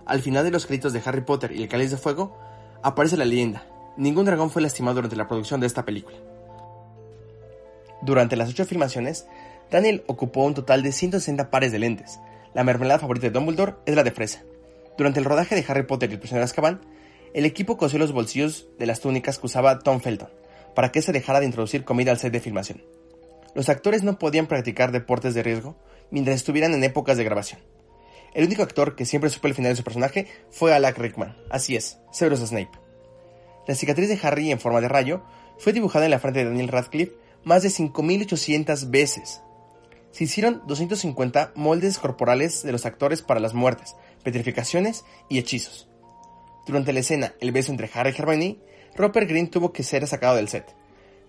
Al 0.07 0.21
final 0.21 0.45
de 0.45 0.51
los 0.51 0.67
créditos 0.67 0.93
de 0.93 1.03
Harry 1.05 1.23
Potter 1.23 1.53
y 1.53 1.63
el 1.63 1.69
Cáliz 1.69 1.91
de 1.91 1.97
Fuego, 1.97 2.37
aparece 2.83 3.17
la 3.17 3.25
leyenda. 3.25 3.67
Ningún 3.97 4.27
dragón 4.27 4.51
fue 4.51 4.63
lastimado 4.63 4.97
durante 4.97 5.17
la 5.17 5.29
producción 5.29 5.61
de 5.61 5.67
esta 5.67 5.85
película. 5.85 6.17
Durante 8.03 8.37
las 8.37 8.51
ocho 8.51 8.67
filmaciones, 8.67 9.27
Daniel 9.71 10.05
ocupó 10.07 10.45
un 10.45 10.55
total 10.55 10.83
de 10.83 10.93
160 10.93 11.51
pares 11.51 11.73
de 11.73 11.79
lentes. 11.79 12.21
La 12.53 12.65
mermelada 12.65 13.01
favorita 13.01 13.29
de 13.29 13.33
Dumbledore 13.33 13.77
es 13.87 13.97
la 13.97 14.03
de 14.03 14.11
fresa. 14.11 14.43
Durante 14.99 15.21
el 15.21 15.25
rodaje 15.25 15.55
de 15.55 15.65
Harry 15.67 15.85
Potter 15.85 16.11
y 16.11 16.15
el 16.15 16.19
prisionero 16.19 16.45
Azkaban, 16.45 16.81
el 17.33 17.47
equipo 17.47 17.77
cosió 17.77 17.99
los 17.99 18.13
bolsillos 18.13 18.69
de 18.79 18.87
las 18.87 19.01
túnicas 19.01 19.39
que 19.39 19.47
usaba 19.47 19.79
Tom 19.79 20.01
Felton 20.01 20.29
para 20.75 20.93
que 20.93 21.03
se 21.03 21.13
dejara 21.13 21.41
de 21.41 21.47
introducir 21.47 21.85
comida 21.85 22.11
al 22.11 22.19
set 22.19 22.33
de 22.33 22.41
filmación. 22.41 22.83
Los 23.55 23.69
actores 23.69 24.03
no 24.03 24.19
podían 24.19 24.47
practicar 24.47 24.93
deportes 24.93 25.35
de 25.35 25.43
riesgo 25.43 25.77
mientras 26.11 26.37
estuvieran 26.37 26.75
en 26.75 26.85
épocas 26.85 27.17
de 27.17 27.25
grabación. 27.25 27.61
El 28.35 28.47
único 28.47 28.63
actor 28.63 28.97
que 28.97 29.07
siempre 29.07 29.31
supo 29.31 29.47
el 29.47 29.55
final 29.55 29.73
de 29.73 29.77
su 29.77 29.85
personaje 29.85 30.27
fue 30.51 30.75
Alec 30.75 30.99
Rickman, 30.99 31.37
así 31.51 31.77
es, 31.77 31.99
Severus 32.13 32.41
Snape. 32.41 32.71
La 33.67 33.75
cicatriz 33.75 34.09
de 34.09 34.19
Harry 34.23 34.51
en 34.51 34.61
forma 34.61 34.81
de 34.81 34.89
rayo 34.89 35.23
fue 35.59 35.73
dibujada 35.73 36.05
en 36.05 36.11
la 36.11 36.19
frente 36.19 36.41
de 36.41 36.47
Daniel 36.47 36.69
Radcliffe 36.69 37.17
más 37.45 37.63
de 37.63 37.69
5.800 37.69 38.91
veces. 38.91 39.41
Se 40.11 40.25
hicieron 40.25 40.63
250 40.67 41.53
moldes 41.55 41.99
corporales 41.99 42.63
de 42.63 42.73
los 42.73 42.87
actores 42.87 43.23
para 43.23 43.41
las 43.41 43.55
muertes, 43.55 43.95
petrificaciones 44.23 45.05
y 45.29 45.39
hechizos. 45.39 45.89
Durante 46.67 46.93
la 46.93 47.01
escena 47.01 47.35
El 47.41 47.53
beso 47.53 47.71
entre 47.71 47.91
Harry 47.95 48.11
y 48.11 48.21
Hermione, 48.21 48.59
Rupert 48.97 49.29
Green 49.29 49.51
tuvo 49.51 49.73
que 49.73 49.83
ser 49.83 50.07
sacado 50.07 50.37
del 50.37 50.49
set, 50.49 50.75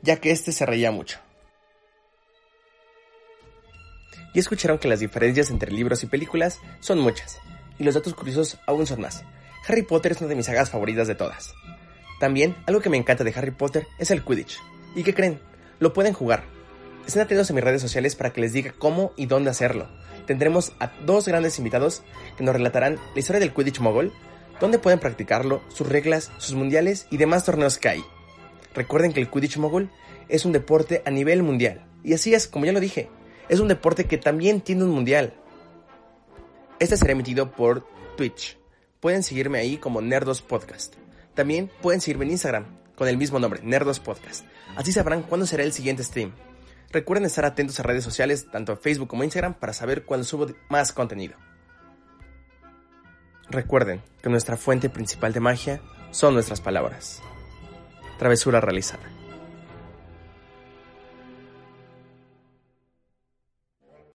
ya 0.01 0.17
que 0.17 0.31
este 0.31 0.51
se 0.51 0.65
reía 0.65 0.91
mucho. 0.91 1.19
Y 4.35 4.39
escucharon 4.39 4.77
que 4.77 4.87
las 4.87 4.99
diferencias 4.99 5.49
entre 5.49 5.71
libros 5.71 6.03
y 6.03 6.07
películas 6.07 6.59
son 6.81 6.99
muchas, 6.99 7.39
y 7.79 7.83
los 7.85 7.95
datos 7.95 8.13
curiosos 8.13 8.59
aún 8.67 8.85
son 8.85 9.01
más. 9.01 9.23
Harry 9.67 9.81
Potter 9.81 10.11
es 10.11 10.19
una 10.19 10.27
de 10.27 10.35
mis 10.35 10.45
sagas 10.45 10.69
favoritas 10.69 11.07
de 11.07 11.15
todas. 11.15 11.55
También, 12.19 12.55
algo 12.67 12.81
que 12.81 12.89
me 12.89 12.97
encanta 12.97 13.23
de 13.23 13.33
Harry 13.35 13.51
Potter 13.51 13.87
es 13.97 14.11
el 14.11 14.23
Quidditch. 14.23 14.59
¿Y 14.93 15.03
qué 15.03 15.13
creen? 15.13 15.39
Lo 15.79 15.93
pueden 15.93 16.13
jugar. 16.13 16.43
Estén 17.07 17.21
atentos 17.21 17.49
a 17.49 17.53
mis 17.53 17.63
redes 17.63 17.81
sociales 17.81 18.15
para 18.15 18.33
que 18.33 18.41
les 18.41 18.53
diga 18.53 18.75
cómo 18.77 19.13
y 19.15 19.25
dónde 19.25 19.49
hacerlo. 19.49 19.87
Tendremos 20.27 20.73
a 20.79 20.91
dos 21.05 21.27
grandes 21.27 21.57
invitados 21.57 22.03
que 22.37 22.43
nos 22.43 22.53
relatarán 22.53 22.99
la 23.13 23.19
historia 23.19 23.39
del 23.39 23.53
Quidditch 23.53 23.79
Mogul 23.79 24.11
dónde 24.59 24.79
pueden 24.79 24.99
practicarlo, 24.99 25.61
sus 25.69 25.87
reglas, 25.87 26.31
sus 26.37 26.55
mundiales 26.55 27.07
y 27.09 27.17
demás 27.17 27.45
torneos 27.45 27.77
que 27.77 27.89
hay. 27.89 28.03
Recuerden 28.73 29.13
que 29.13 29.21
el 29.21 29.29
Quidditch 29.29 29.57
Mogul 29.57 29.89
es 30.27 30.45
un 30.45 30.51
deporte 30.51 31.03
a 31.05 31.11
nivel 31.11 31.43
mundial. 31.43 31.85
Y 32.03 32.13
así 32.13 32.33
es, 32.33 32.47
como 32.47 32.65
ya 32.65 32.73
lo 32.73 32.79
dije, 32.79 33.09
es 33.49 33.59
un 33.59 33.67
deporte 33.67 34.05
que 34.05 34.17
también 34.17 34.61
tiene 34.61 34.83
un 34.83 34.91
mundial. 34.91 35.33
Este 36.79 36.97
será 36.97 37.13
emitido 37.13 37.51
por 37.51 37.87
Twitch. 38.17 38.57
Pueden 38.99 39.23
seguirme 39.23 39.59
ahí 39.59 39.77
como 39.77 40.01
Nerdos 40.01 40.41
Podcast. 40.41 40.95
También 41.33 41.69
pueden 41.81 42.01
seguirme 42.01 42.25
en 42.25 42.31
Instagram 42.31 42.65
con 42.95 43.07
el 43.07 43.17
mismo 43.17 43.39
nombre, 43.39 43.61
Nerdos 43.63 43.99
Podcast. 43.99 44.45
Así 44.75 44.91
sabrán 44.91 45.23
cuándo 45.23 45.45
será 45.45 45.63
el 45.63 45.73
siguiente 45.73 46.03
stream. 46.03 46.31
Recuerden 46.91 47.25
estar 47.25 47.45
atentos 47.45 47.79
a 47.79 47.83
redes 47.83 48.03
sociales, 48.03 48.47
tanto 48.51 48.77
Facebook 48.77 49.09
como 49.09 49.23
Instagram, 49.23 49.55
para 49.55 49.73
saber 49.73 50.05
cuándo 50.05 50.25
subo 50.25 50.47
más 50.69 50.93
contenido. 50.93 51.35
Recuerden 53.49 54.01
que 54.21 54.29
nuestra 54.29 54.57
fuente 54.57 54.89
principal 54.89 55.33
de 55.33 55.39
magia 55.39 55.81
son 56.11 56.33
nuestras 56.33 56.61
palabras. 56.61 57.21
Travesura 58.17 58.61
realizada. 58.61 59.14